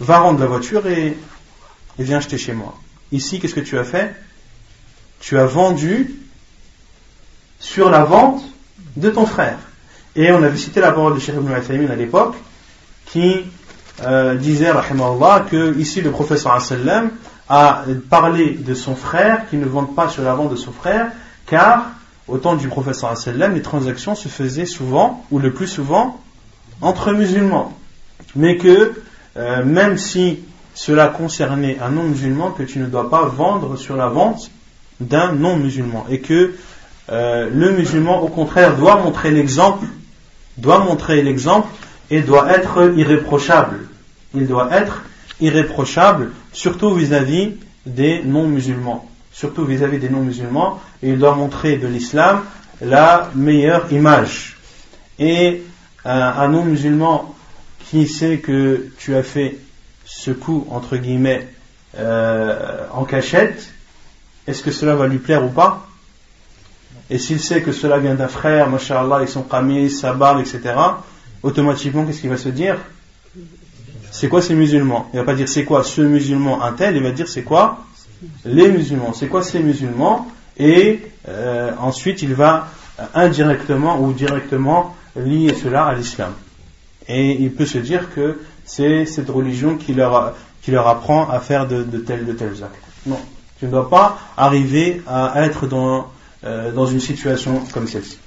Va 0.00 0.18
rendre 0.18 0.40
la 0.40 0.46
voiture 0.46 0.86
et, 0.86 1.16
viens 1.98 2.18
acheter 2.18 2.38
chez 2.38 2.54
moi. 2.54 2.74
Ici, 3.12 3.38
qu'est-ce 3.38 3.54
que 3.54 3.60
tu 3.60 3.78
as 3.78 3.84
fait? 3.84 4.14
Tu 5.20 5.38
as 5.38 5.46
vendu 5.46 6.14
sur 7.60 7.90
la 7.90 8.04
vente 8.04 8.42
de 8.96 9.10
ton 9.10 9.26
frère. 9.26 9.58
Et 10.16 10.32
on 10.32 10.42
avait 10.42 10.56
cité 10.56 10.80
la 10.80 10.92
parole 10.92 11.14
de 11.14 11.20
Cheikh 11.20 11.36
Ibn 11.36 11.90
à 11.90 11.96
l'époque, 11.96 12.34
qui 13.06 13.44
euh, 14.04 14.34
disait, 14.36 14.68
Allah, 14.68 15.46
que 15.50 15.78
ici 15.78 16.00
le 16.00 16.10
professeur 16.10 16.60
sallam 16.60 17.10
a 17.48 17.84
parlé 18.08 18.50
de 18.50 18.74
son 18.74 18.96
frère, 18.96 19.48
qui 19.50 19.56
ne 19.56 19.66
vende 19.66 19.94
pas 19.94 20.08
sur 20.08 20.22
la 20.22 20.34
vente 20.34 20.50
de 20.50 20.56
son 20.56 20.72
frère, 20.72 21.08
car 21.46 21.90
au 22.28 22.38
temps 22.38 22.54
du 22.54 22.68
professeur 22.68 23.16
sallam, 23.16 23.54
les 23.54 23.62
transactions 23.62 24.14
se 24.14 24.28
faisaient 24.28 24.66
souvent, 24.66 25.24
ou 25.30 25.38
le 25.38 25.52
plus 25.52 25.66
souvent, 25.66 26.20
entre 26.80 27.12
musulmans. 27.12 27.76
Mais 28.34 28.56
que 28.56 28.94
euh, 29.36 29.64
même 29.64 29.96
si 29.96 30.40
cela 30.74 31.08
concernait 31.08 31.78
un 31.80 31.90
non-musulman, 31.90 32.50
que 32.50 32.62
tu 32.62 32.78
ne 32.78 32.86
dois 32.86 33.10
pas 33.10 33.24
vendre 33.26 33.76
sur 33.76 33.96
la 33.96 34.08
vente 34.08 34.50
d'un 35.00 35.32
non-musulman. 35.32 36.06
Et 36.10 36.20
que 36.20 36.54
euh, 37.10 37.50
le 37.52 37.72
musulman, 37.72 38.22
au 38.22 38.28
contraire, 38.28 38.76
doit 38.76 38.96
montrer 38.96 39.30
l'exemple, 39.30 39.86
doit 40.56 40.78
montrer 40.80 41.22
l'exemple 41.22 41.68
et 42.12 42.20
doit 42.20 42.52
être 42.52 42.92
irréprochable. 42.94 43.88
Il 44.34 44.46
doit 44.46 44.68
être 44.70 45.02
irréprochable, 45.40 46.30
surtout 46.52 46.94
vis-à-vis 46.94 47.54
des 47.86 48.22
non-musulmans. 48.22 49.08
Surtout 49.32 49.64
vis-à-vis 49.64 49.98
des 49.98 50.10
non-musulmans, 50.10 50.78
et 51.02 51.08
il 51.08 51.18
doit 51.18 51.34
montrer 51.34 51.78
de 51.78 51.86
l'islam 51.86 52.42
la 52.82 53.30
meilleure 53.34 53.90
image. 53.90 54.58
Et 55.18 55.62
euh, 56.04 56.10
un 56.10 56.48
non-musulman 56.48 57.34
qui 57.88 58.06
sait 58.06 58.38
que 58.38 58.90
tu 58.98 59.16
as 59.16 59.22
fait 59.22 59.56
ce 60.04 60.32
coup, 60.32 60.66
entre 60.70 60.98
guillemets, 60.98 61.48
euh, 61.96 62.84
en 62.92 63.04
cachette, 63.04 63.72
est-ce 64.46 64.62
que 64.62 64.70
cela 64.70 64.96
va 64.96 65.06
lui 65.06 65.18
plaire 65.18 65.44
ou 65.46 65.48
pas? 65.48 65.86
Et 67.08 67.18
s'il 67.18 67.40
sait 67.40 67.62
que 67.62 67.72
cela 67.72 67.98
vient 67.98 68.14
d'un 68.14 68.28
frère, 68.28 68.68
mashallah, 68.68 69.16
avec 69.16 69.30
son 69.30 69.42
qamis, 69.42 69.90
sa 69.90 70.12
barbe, 70.12 70.40
etc., 70.40 70.74
automatiquement, 71.42 72.04
qu'est-ce 72.04 72.20
qu'il 72.20 72.30
va 72.30 72.36
se 72.36 72.48
dire? 72.48 72.78
C'est 74.10 74.28
quoi 74.28 74.42
ces 74.42 74.54
musulmans? 74.54 75.08
Il 75.12 75.18
va 75.18 75.24
pas 75.24 75.34
dire 75.34 75.48
c'est 75.48 75.64
quoi 75.64 75.82
ce 75.84 76.02
musulman 76.02 76.62
un 76.62 76.72
tel, 76.72 76.96
il 76.96 77.02
va 77.02 77.12
dire 77.12 77.28
c'est 77.28 77.42
quoi 77.42 77.84
les 78.44 78.70
musulmans. 78.70 79.12
C'est 79.12 79.28
quoi 79.28 79.42
ces 79.42 79.60
musulmans? 79.60 80.28
Et 80.58 81.00
euh, 81.28 81.72
ensuite, 81.80 82.22
il 82.22 82.34
va 82.34 82.68
indirectement 83.14 84.00
ou 84.00 84.12
directement 84.12 84.94
lier 85.16 85.54
cela 85.54 85.86
à 85.86 85.94
l'islam. 85.94 86.32
Et 87.08 87.32
il 87.32 87.52
peut 87.52 87.66
se 87.66 87.78
dire 87.78 88.14
que 88.14 88.38
c'est 88.64 89.06
cette 89.06 89.28
religion 89.28 89.76
qui 89.76 89.92
leur, 89.94 90.34
apprend 90.86 91.28
à 91.28 91.40
faire 91.40 91.66
de, 91.66 91.82
tels, 91.98 92.24
de 92.24 92.32
tels 92.32 92.62
actes. 92.62 92.84
Non, 93.06 93.18
tu 93.58 93.66
ne 93.66 93.70
dois 93.70 93.90
pas 93.90 94.18
arriver 94.36 95.02
à 95.08 95.44
être 95.44 95.66
dans, 95.66 96.06
euh, 96.44 96.70
dans 96.72 96.86
une 96.86 97.00
situation 97.00 97.62
comme 97.72 97.88
celle-ci. 97.88 98.18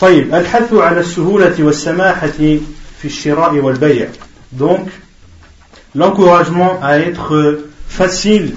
طيب 0.00 0.34
الحث 0.34 0.74
على 0.74 1.00
السهولة 1.00 1.54
والسماحة 1.58 2.58
في 2.98 3.04
الشراء 3.04 3.54
والبيع. 3.54 4.08
Donc 4.52 4.88
l'encouragement 5.94 6.78
à 6.82 6.98
être 6.98 7.60
facile 7.88 8.54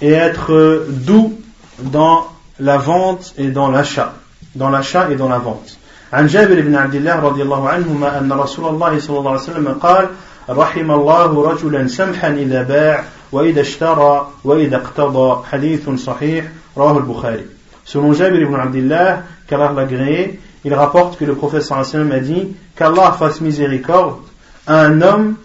et 0.00 0.12
être 0.12 0.84
doux 0.88 1.38
dans 1.78 2.26
la 2.60 2.76
vente 2.76 3.34
et 3.38 3.48
dans 3.48 3.70
l'achat. 3.70 4.14
Dans 4.54 4.68
l'achat 4.68 5.10
et 5.10 5.16
dans 5.16 5.28
la 5.28 5.38
vente. 5.38 5.78
عن 6.12 6.26
جابر 6.26 6.60
بن 6.60 6.74
عبد 6.74 6.94
الله 6.94 7.20
رضي 7.20 7.42
الله 7.42 7.68
عنهما 7.68 8.18
أن 8.18 8.32
رسول 8.32 8.68
الله 8.68 8.98
صلى 8.98 9.18
الله 9.18 9.30
عليه 9.30 9.40
وسلم 9.40 9.68
قال 9.68 10.08
رحم 10.48 10.90
الله 10.90 11.50
رجلا 11.50 11.88
سمحا 11.88 12.28
إذا 12.28 12.62
باع 12.62 13.04
وإذا 13.32 13.60
اشترى 13.60 14.30
وإذا 14.44 14.76
اقتضى. 14.76 15.44
حديث 15.50 15.90
صحيح 15.90 16.44
رواه 16.76 16.98
البخاري. 16.98 17.44
Selon 17.84 18.12
Jabir 18.12 18.42
ibn 18.42 18.54
Abdullah, 18.54 19.22
qu'Allah 19.48 19.72
l'a 19.72 19.84
gréé, 19.84 20.38
il 20.64 20.74
rapporte 20.74 21.18
que 21.18 21.24
le 21.24 21.34
prophète 21.34 21.70
a 21.70 22.20
dit 22.20 22.48
qu'Allah 22.76 23.12
fasse 23.18 23.40
miséricorde 23.40 24.22
à 24.66 24.80
un 24.80 25.02
homme 25.02 25.36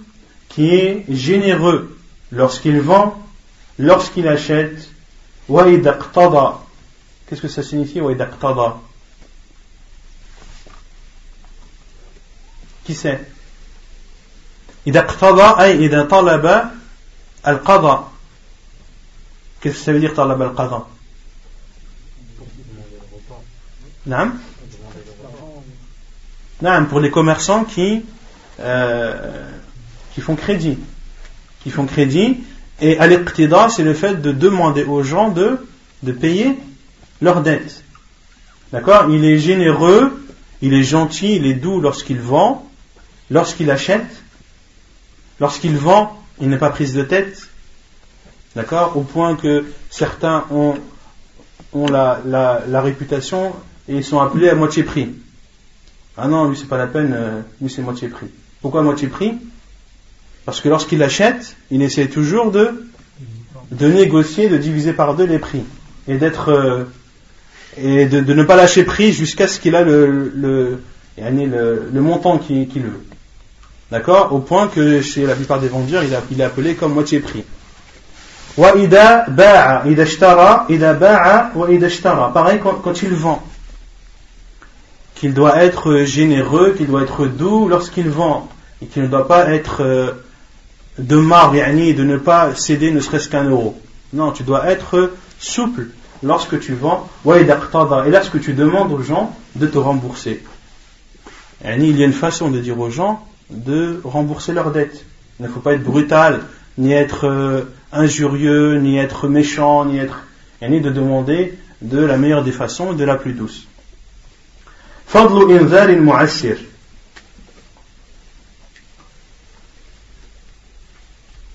qui 0.49 0.69
est 0.75 1.05
généreux 1.09 1.97
lorsqu'il 2.31 2.79
vend, 2.81 3.21
lorsqu'il 3.79 4.27
achète. 4.27 4.89
Qu'est-ce 5.49 7.41
que 7.41 7.47
ça 7.47 7.63
signifie 7.63 8.01
Qui 12.83 12.93
c'est? 12.93 13.27
Qu'est-ce 19.61 19.73
que 19.73 19.73
ça 19.73 19.93
veut 19.93 19.99
dire 19.99 20.13
talab 20.13 20.41
al-qada? 20.41 20.85
Pour 26.89 26.99
les 26.99 27.11
commerçants 27.11 27.63
qui, 27.63 28.03
euh, 28.59 29.13
qui 30.13 30.21
font 30.21 30.35
crédit. 30.35 30.77
Qui 31.63 31.69
font 31.69 31.85
crédit. 31.85 32.37
Et 32.81 32.97
c'est 33.69 33.83
le 33.83 33.93
fait 33.93 34.21
de 34.21 34.31
demander 34.31 34.83
aux 34.83 35.03
gens 35.03 35.29
de, 35.29 35.59
payer 36.19 36.57
leurs 37.21 37.41
dettes. 37.41 37.83
D'accord? 38.71 39.09
Il 39.09 39.25
est 39.25 39.39
généreux, 39.39 40.25
il 40.61 40.73
est 40.73 40.83
gentil, 40.83 41.35
il 41.35 41.45
est 41.45 41.53
doux 41.53 41.79
lorsqu'il 41.79 42.19
vend, 42.19 42.67
lorsqu'il 43.29 43.71
achète, 43.71 44.23
lorsqu'il 45.39 45.77
vend, 45.77 46.21
il 46.39 46.49
n'est 46.49 46.57
pas 46.57 46.69
prise 46.69 46.93
de 46.93 47.03
tête, 47.03 47.49
d'accord? 48.55 48.95
Au 48.95 49.01
point 49.01 49.35
que 49.35 49.65
certains 49.89 50.45
ont, 50.51 50.75
la, 51.87 52.21
la, 52.25 52.81
réputation 52.81 53.55
et 53.87 54.01
sont 54.01 54.19
appelés 54.19 54.49
à 54.49 54.55
moitié 54.55 54.83
prix. 54.83 55.15
Ah 56.17 56.27
non, 56.27 56.49
lui 56.49 56.57
c'est 56.57 56.67
pas 56.67 56.77
la 56.77 56.87
peine, 56.87 57.13
euh, 57.15 57.41
lui 57.61 57.69
c'est 57.69 57.81
moitié 57.81 58.07
prix. 58.07 58.27
Pourquoi 58.61 58.81
moitié 58.81 59.07
prix? 59.07 59.33
Parce 60.45 60.61
que 60.61 60.69
lorsqu'il 60.69 61.03
achète, 61.03 61.55
il 61.69 61.81
essaie 61.81 62.07
toujours 62.07 62.51
de, 62.51 62.89
de 63.71 63.87
négocier, 63.87 64.49
de 64.49 64.57
diviser 64.57 64.93
par 64.93 65.15
deux 65.15 65.25
les 65.25 65.39
prix 65.39 65.63
et 66.07 66.17
d'être 66.17 66.49
euh, 66.49 66.85
et 67.77 68.05
de, 68.05 68.33
ne 68.33 68.43
pas 68.43 68.55
lâcher 68.55 68.83
prix 68.83 69.13
jusqu'à 69.13 69.47
ce 69.47 69.59
qu'il 69.59 69.75
a 69.75 69.83
le, 69.83 70.31
le, 70.35 70.81
le, 71.17 72.01
montant 72.01 72.39
qu'il 72.39 72.67
veut. 72.67 73.03
D'accord? 73.91 74.33
Au 74.33 74.39
point 74.39 74.67
que 74.67 75.01
chez 75.01 75.25
la 75.25 75.35
plupart 75.35 75.59
des 75.59 75.67
vendeurs, 75.67 76.03
il, 76.03 76.15
a, 76.15 76.21
est 76.39 76.43
appelé 76.43 76.73
comme 76.73 76.93
moitié 76.93 77.19
prix. 77.19 77.43
Pareil 82.33 82.59
quand, 82.63 82.73
quand 82.83 83.03
il 83.03 83.13
vend. 83.13 83.46
Qu'il 85.19 85.33
doit 85.33 85.63
être 85.63 86.03
généreux, 86.03 86.75
qu'il 86.77 86.85
doit 86.85 87.01
être 87.01 87.25
doux 87.25 87.67
lorsqu'il 87.67 88.07
vend. 88.07 88.47
Et 88.81 88.85
qu'il 88.85 89.01
ne 89.01 89.07
doit 89.07 89.27
pas 89.27 89.49
être 89.49 89.81
euh, 89.81 90.11
de 90.99 91.15
marre, 91.15 91.53
de 91.53 92.03
ne 92.03 92.17
pas 92.17 92.53
céder 92.53 92.91
ne 92.91 92.99
serait-ce 92.99 93.27
qu'un 93.27 93.49
euro. 93.49 93.75
Non, 94.13 94.31
tu 94.31 94.43
dois 94.43 94.69
être 94.69 95.11
souple 95.39 95.87
lorsque 96.21 96.59
tu 96.59 96.75
vends. 96.75 97.09
Et 97.25 97.43
lorsque 98.11 98.39
tu 98.39 98.53
demandes 98.53 98.91
aux 98.91 99.01
gens 99.01 99.35
de 99.55 99.65
te 99.65 99.79
rembourser. 99.79 100.43
Il 101.65 101.97
y 101.97 102.03
a 102.03 102.05
une 102.05 102.13
façon 102.13 102.51
de 102.51 102.59
dire 102.59 102.79
aux 102.79 102.91
gens 102.91 103.25
de 103.49 103.99
rembourser 104.03 104.53
leurs 104.53 104.71
dettes. 104.71 105.03
Il 105.39 105.47
ne 105.47 105.51
faut 105.51 105.61
pas 105.61 105.73
être 105.73 105.83
brutal, 105.83 106.41
ni 106.77 106.93
être 106.93 107.25
euh, 107.25 107.63
injurieux, 107.91 108.77
ni 108.79 108.97
être 108.97 109.27
méchant, 109.27 109.85
ni 109.85 109.97
être. 109.97 110.23
ni 110.61 110.79
de 110.79 110.91
demander 110.91 111.57
de 111.81 111.99
la 111.99 112.17
meilleure 112.17 112.43
des 112.43 112.51
façons 112.51 112.93
et 112.93 112.95
de 112.95 113.03
la 113.03 113.15
plus 113.15 113.33
douce. 113.33 113.67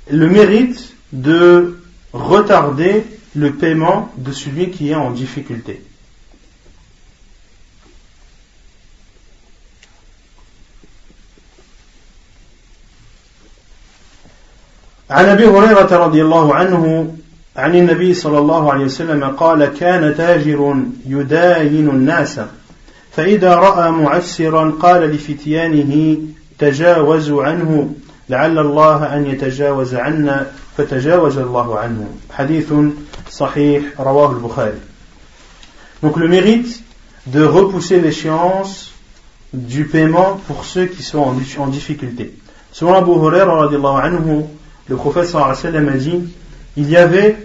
Le 0.10 0.28
mérite 0.28 0.94
de 1.12 1.80
retarder 2.14 3.04
le 3.36 3.54
paiement 3.54 4.12
de 4.18 4.32
celui 4.32 4.72
qui 4.72 4.90
est 4.90 4.96
en 4.96 5.12
difficulté. 5.12 5.82
عن 15.10 15.26
ابي 15.26 15.46
هريره 15.46 15.98
رضي 16.06 16.22
الله 16.22 16.56
عنه 16.56 17.16
عن 17.56 17.76
النبي 17.76 18.14
صلى 18.14 18.38
الله 18.38 18.74
عليه 18.74 18.86
وسلم 18.86 19.24
قال 19.24 19.66
كان 19.66 20.18
تاجر 20.18 20.76
يداين 21.06 21.90
الناس 21.90 22.40
فاذا 23.12 23.56
راى 23.56 23.92
معسرا 23.92 24.72
قال 24.72 25.02
لفتيانه 25.02 26.18
تجاوزوا 26.60 27.44
عنه 27.44 27.94
لعل 28.30 28.60
الله 28.60 29.16
ان 29.16 29.26
يتجاوز 29.26 29.96
عنا 29.96 30.52
فتجاوز 30.78 31.38
الله 31.38 31.80
عنه 31.80 32.08
حديث 32.34 32.74
صحيح 33.30 33.84
رواه 34.00 34.32
البخاري 34.32 34.80
Donc 36.04 36.18
le 36.18 36.28
mérite 36.28 36.84
de 37.26 37.44
repousser 37.44 38.00
l'échéance 38.00 38.92
du 39.54 39.86
paiement 39.86 40.40
pour 40.48 40.64
ceux 40.64 40.86
qui 40.86 41.02
sont 41.02 41.36
en 41.58 41.68
difficulté. 41.68 42.34
Selon 42.72 42.94
Abu 42.94 43.12
Hurairah 43.12 43.56
radiallahu 43.64 44.02
anhu, 44.04 44.44
le 44.88 44.96
prophète 44.96 45.28
sallam 45.28 45.90
a 45.90 45.98
dit 45.98 46.22
il 46.76 46.90
y 46.90 46.96
avait 46.96 47.36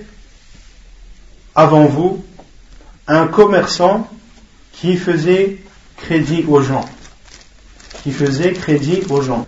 avant 1.55 1.87
vous 1.87 2.23
un 3.09 3.27
commerçant 3.27 4.09
qui 4.80 4.98
faisait 4.98 5.58
crédit 5.98 6.46
aux 6.48 6.62
gens. 6.62 6.86
Qui 8.04 8.12
faisait 8.12 8.54
crédit 8.54 9.02
aux 9.10 9.22
gens. 9.22 9.48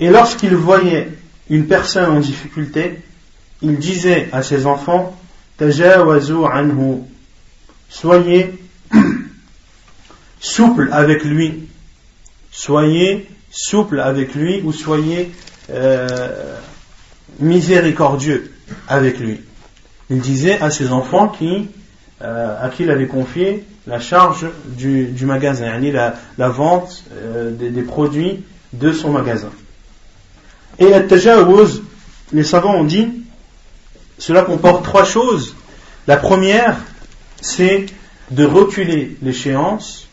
Et 0.00 0.10
lorsqu'il 0.10 0.54
voyait 0.54 1.08
une 1.50 1.66
personne 1.66 2.10
en 2.10 2.20
difficulté 2.20 3.00
il 3.62 3.78
disait 3.78 4.28
à 4.32 4.42
ses 4.42 4.66
enfants 4.66 5.16
anhu. 5.60 7.02
Soyez 7.88 8.58
souple 10.40 10.90
avec 10.92 11.24
lui. 11.24 11.68
Soyez 12.52 13.28
souple 13.50 14.00
avec 14.00 14.34
lui 14.34 14.60
ou 14.62 14.72
soyez 14.72 15.32
euh, 15.70 16.56
miséricordieux 17.40 18.52
avec 18.86 19.18
lui. 19.18 19.40
Il 20.10 20.20
disait 20.20 20.60
à 20.60 20.70
ses 20.70 20.92
enfants 20.92 21.28
qui, 21.28 21.68
euh, 22.20 22.64
à 22.64 22.68
qui 22.68 22.82
il 22.82 22.90
avait 22.90 23.06
confié 23.06 23.64
la 23.86 24.00
charge 24.00 24.46
du, 24.66 25.14
magasin, 25.24 25.78
la, 25.78 26.14
la 26.36 26.48
vente 26.48 27.04
euh, 27.12 27.52
des, 27.52 27.82
produits 27.82 28.44
de 28.72 28.90
son 28.90 29.10
magasin. 29.10 29.50
Et 30.80 30.92
à 30.92 31.00
tajawuz, 31.00 31.82
les 32.32 32.42
savants 32.42 32.74
ont 32.74 32.84
dit, 32.84 33.08
cela 34.18 34.42
comporte 34.42 34.84
trois 34.84 35.04
choses. 35.04 35.54
La 36.06 36.16
première, 36.16 36.76
c'est 37.40 37.86
de 38.32 38.44
reculer 38.44 39.16
l'échéance. 39.22 40.08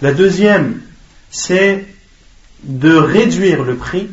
La 0.00 0.12
deuxième, 0.12 0.80
c'est 1.30 1.84
de 2.62 2.94
réduire 2.94 3.64
le 3.64 3.76
prix. 3.76 4.08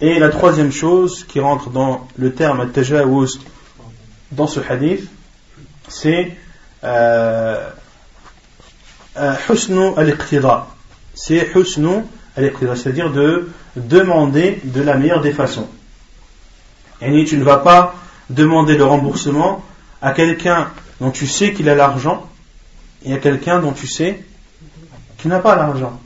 Et 0.00 0.18
la 0.18 0.28
troisième 0.28 0.72
chose 0.72 1.24
qui 1.24 1.38
rentre 1.38 1.70
dans 1.70 2.08
le 2.16 2.32
terme 2.32 2.60
al-tajawuz 2.60 3.40
dans 4.32 4.46
ce 4.46 4.60
hadith, 4.60 5.08
c'est 5.88 6.36
euh, 6.84 7.70
husnu 9.48 9.92
al-iqtida. 9.96 10.66
C'est 11.14 11.50
husnu 11.54 12.04
al-iqtida, 12.36 12.76
c'est-à-dire 12.76 13.10
de 13.10 13.50
demander 13.76 14.60
de 14.64 14.82
la 14.82 14.94
meilleure 14.96 15.20
des 15.20 15.32
façons. 15.32 15.68
Et 17.00 17.24
tu 17.24 17.36
ne 17.36 17.44
vas 17.44 17.58
pas 17.58 17.94
demander 18.30 18.76
le 18.76 18.84
remboursement 18.84 19.64
à 20.02 20.12
quelqu'un 20.12 20.70
dont 21.00 21.10
tu 21.10 21.26
sais 21.26 21.52
qu'il 21.52 21.68
a 21.68 21.74
l'argent 21.74 22.28
et 23.04 23.14
à 23.14 23.18
quelqu'un 23.18 23.60
dont 23.60 23.72
tu 23.72 23.86
sais 23.86 24.22
qu'il 25.18 25.30
n'a 25.30 25.38
pas 25.38 25.56
l'argent. 25.56 26.00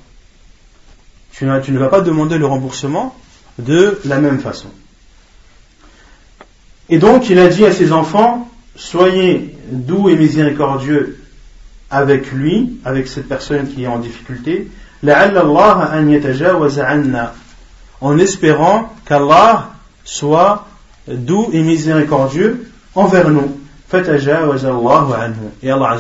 Tu 1.33 1.45
ne 1.47 1.79
vas 1.79 1.89
pas 1.89 2.03
demander 2.03 2.39
le 2.39 2.47
remboursement 2.47 3.15
de 3.59 4.01
la 4.05 4.19
même 4.19 4.39
façon. 4.39 4.69
Et 6.89 6.99
donc 6.99 7.31
il 7.31 7.39
a 7.39 7.49
dit 7.49 7.65
à 7.65 7.73
ses 7.73 7.93
enfants, 7.93 8.51
soyez 8.77 9.57
doux 9.73 10.09
et 10.09 10.17
miséricordieux 10.17 11.19
avec 11.91 12.33
lui, 12.33 12.79
avec 12.85 13.09
cette 13.09 13.29
personne 13.29 13.69
qui 13.69 13.85
est 13.85 13.87
en 13.87 13.99
difficulté, 13.99 14.69
en 18.01 18.19
espérant 18.19 18.93
qu'Allah 19.05 19.71
soit 20.05 20.67
doux 21.09 21.51
et 21.53 21.63
miséricordieux 21.63 22.71
envers 22.95 23.31
nous. 23.31 23.59
Et 25.63 25.71
Allah 25.71 25.99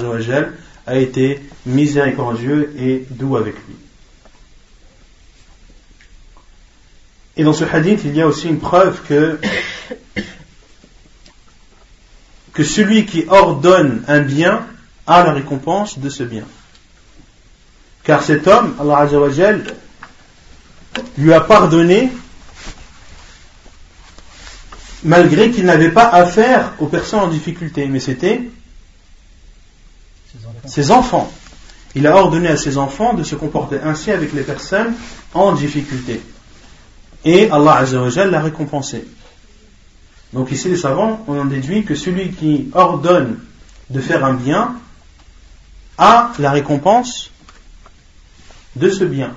a 0.86 0.96
été 0.96 1.40
miséricordieux 1.66 2.72
et 2.78 3.04
doux 3.10 3.36
avec 3.36 3.54
lui. 3.54 3.76
Et 7.36 7.44
dans 7.44 7.52
ce 7.52 7.64
hadith, 7.64 8.02
il 8.04 8.14
y 8.14 8.20
a 8.20 8.26
aussi 8.26 8.48
une 8.48 8.58
preuve 8.58 9.00
que, 9.08 9.38
que 12.52 12.64
celui 12.64 13.06
qui 13.06 13.24
ordonne 13.28 14.02
un 14.08 14.20
bien 14.20 14.66
a 15.06 15.24
la 15.24 15.32
récompense 15.32 15.98
de 15.98 16.08
ce 16.08 16.22
bien. 16.22 16.44
Car 18.04 18.22
cet 18.22 18.46
homme, 18.46 18.74
Allah 18.80 18.98
Azzawajal, 18.98 19.64
lui 21.16 21.32
a 21.32 21.40
pardonné 21.40 22.10
malgré 25.04 25.50
qu'il 25.50 25.64
n'avait 25.64 25.90
pas 25.90 26.08
affaire 26.08 26.72
aux 26.78 26.86
personnes 26.86 27.20
en 27.20 27.28
difficulté, 27.28 27.86
mais 27.86 28.00
c'était 28.00 28.42
ses 30.66 30.90
enfants. 30.90 31.32
Il 31.94 32.06
a 32.06 32.16
ordonné 32.16 32.48
à 32.48 32.56
ses 32.56 32.78
enfants 32.78 33.14
de 33.14 33.22
se 33.22 33.34
comporter 33.34 33.78
ainsi 33.84 34.10
avec 34.10 34.32
les 34.32 34.42
personnes 34.42 34.94
en 35.34 35.52
difficulté. 35.52 36.20
Et 37.24 37.50
Allah 37.50 37.76
Azzawajal 37.76 38.30
l'a 38.30 38.40
récompensé. 38.40 39.04
Donc 40.32 40.50
ici 40.50 40.68
les 40.68 40.76
savants 40.76 41.24
ont 41.28 41.44
déduit 41.44 41.84
que 41.84 41.94
celui 41.94 42.30
qui 42.30 42.70
ordonne 42.72 43.38
de 43.90 44.00
faire 44.00 44.24
un 44.24 44.34
bien 44.34 44.76
a 45.98 46.32
la 46.38 46.50
récompense 46.50 47.30
de 48.76 48.88
ce 48.88 49.04
bien. 49.04 49.34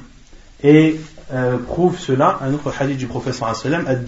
Et 0.63 0.99
euh, 1.33 1.57
prouve 1.57 1.99
cela 1.99 2.39
un 2.41 2.53
autre 2.53 2.73
hadith 2.79 2.97
du 2.97 3.07
professeur 3.07 3.49
al 3.49 4.05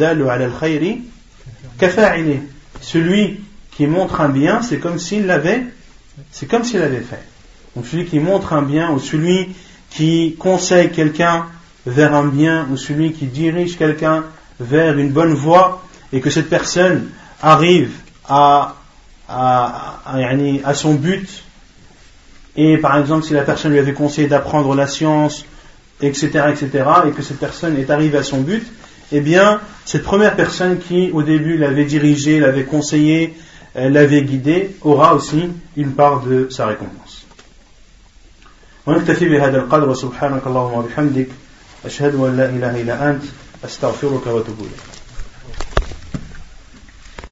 Celui 2.82 3.40
qui 3.72 3.88
montre 3.88 4.22
un 4.22 4.30
bien, 4.30 4.62
c'est 4.62 4.80
comme 4.80 4.98
s'il 4.98 5.26
l'avait, 5.26 5.66
c'est 6.32 6.48
comme 6.48 6.64
s'il 6.64 6.80
l'avait 6.80 7.02
fait. 7.02 7.24
Donc 7.76 7.86
celui 7.86 8.06
qui 8.06 8.20
montre 8.20 8.54
un 8.54 8.62
bien 8.62 8.92
ou 8.92 9.00
celui 9.00 9.56
qui 9.90 10.36
conseille 10.40 10.92
quelqu'un 10.92 11.46
vers 11.86 12.14
un 12.14 12.28
bien 12.28 12.68
ou 12.72 12.78
celui 12.78 13.14
qui 13.14 13.26
dirige 13.26 13.78
quelqu'un 13.78 14.24
vers 14.60 14.98
une 14.98 15.12
bonne 15.12 15.34
voie 15.34 15.84
et 16.13 16.21
que 16.21 16.31
cette 16.31 16.49
personne 16.49 17.11
arrive 17.41 17.91
à, 18.29 18.77
à, 19.29 20.01
à, 20.65 20.75
son 20.75 20.95
but 20.95 21.29
et 22.57 22.79
par 22.79 22.99
exemple 22.99 23.25
si 23.25 23.33
la 23.33 23.43
personne 23.43 23.73
lui 23.73 23.79
avait 23.79 23.95
conseillé 23.95 24.29
d'apprendre 24.29 24.75
la 24.75 24.87
science 24.87 25.45
etc 26.01 26.47
etc 26.51 26.85
et 27.07 27.11
que 27.11 27.23
cette 27.23 27.39
personne 27.39 27.77
est 27.79 27.91
arrivée 27.91 28.19
à 28.19 28.23
son 28.23 28.41
but 28.41 28.65
eh 29.11 29.21
bien 29.21 29.61
cette 29.85 30.03
première 30.03 30.37
personne 30.37 30.79
qui 30.79 31.11
au 31.13 31.23
début 31.23 31.57
l'avait 31.57 31.85
dirigé 31.85 32.41
l'avait 32.41 32.65
conseillé 32.65 33.35
euh, 33.77 33.89
l'avait 33.89 34.23
guidé 34.23 34.77
aura 34.83 35.15
aussi 35.15 35.49
une 35.77 35.93
part 35.93 36.23
de 36.23 36.49
sa 36.51 36.67
récompense 36.67 37.27
أشهد 41.85 42.15
أن 42.15 42.37
لا 42.37 42.49
إله 42.49 42.81
إلا 42.81 43.11
أنت 43.11 43.23
أستغفرك 43.65 44.27
وأتوب 44.27 44.61
إليك 44.61 44.86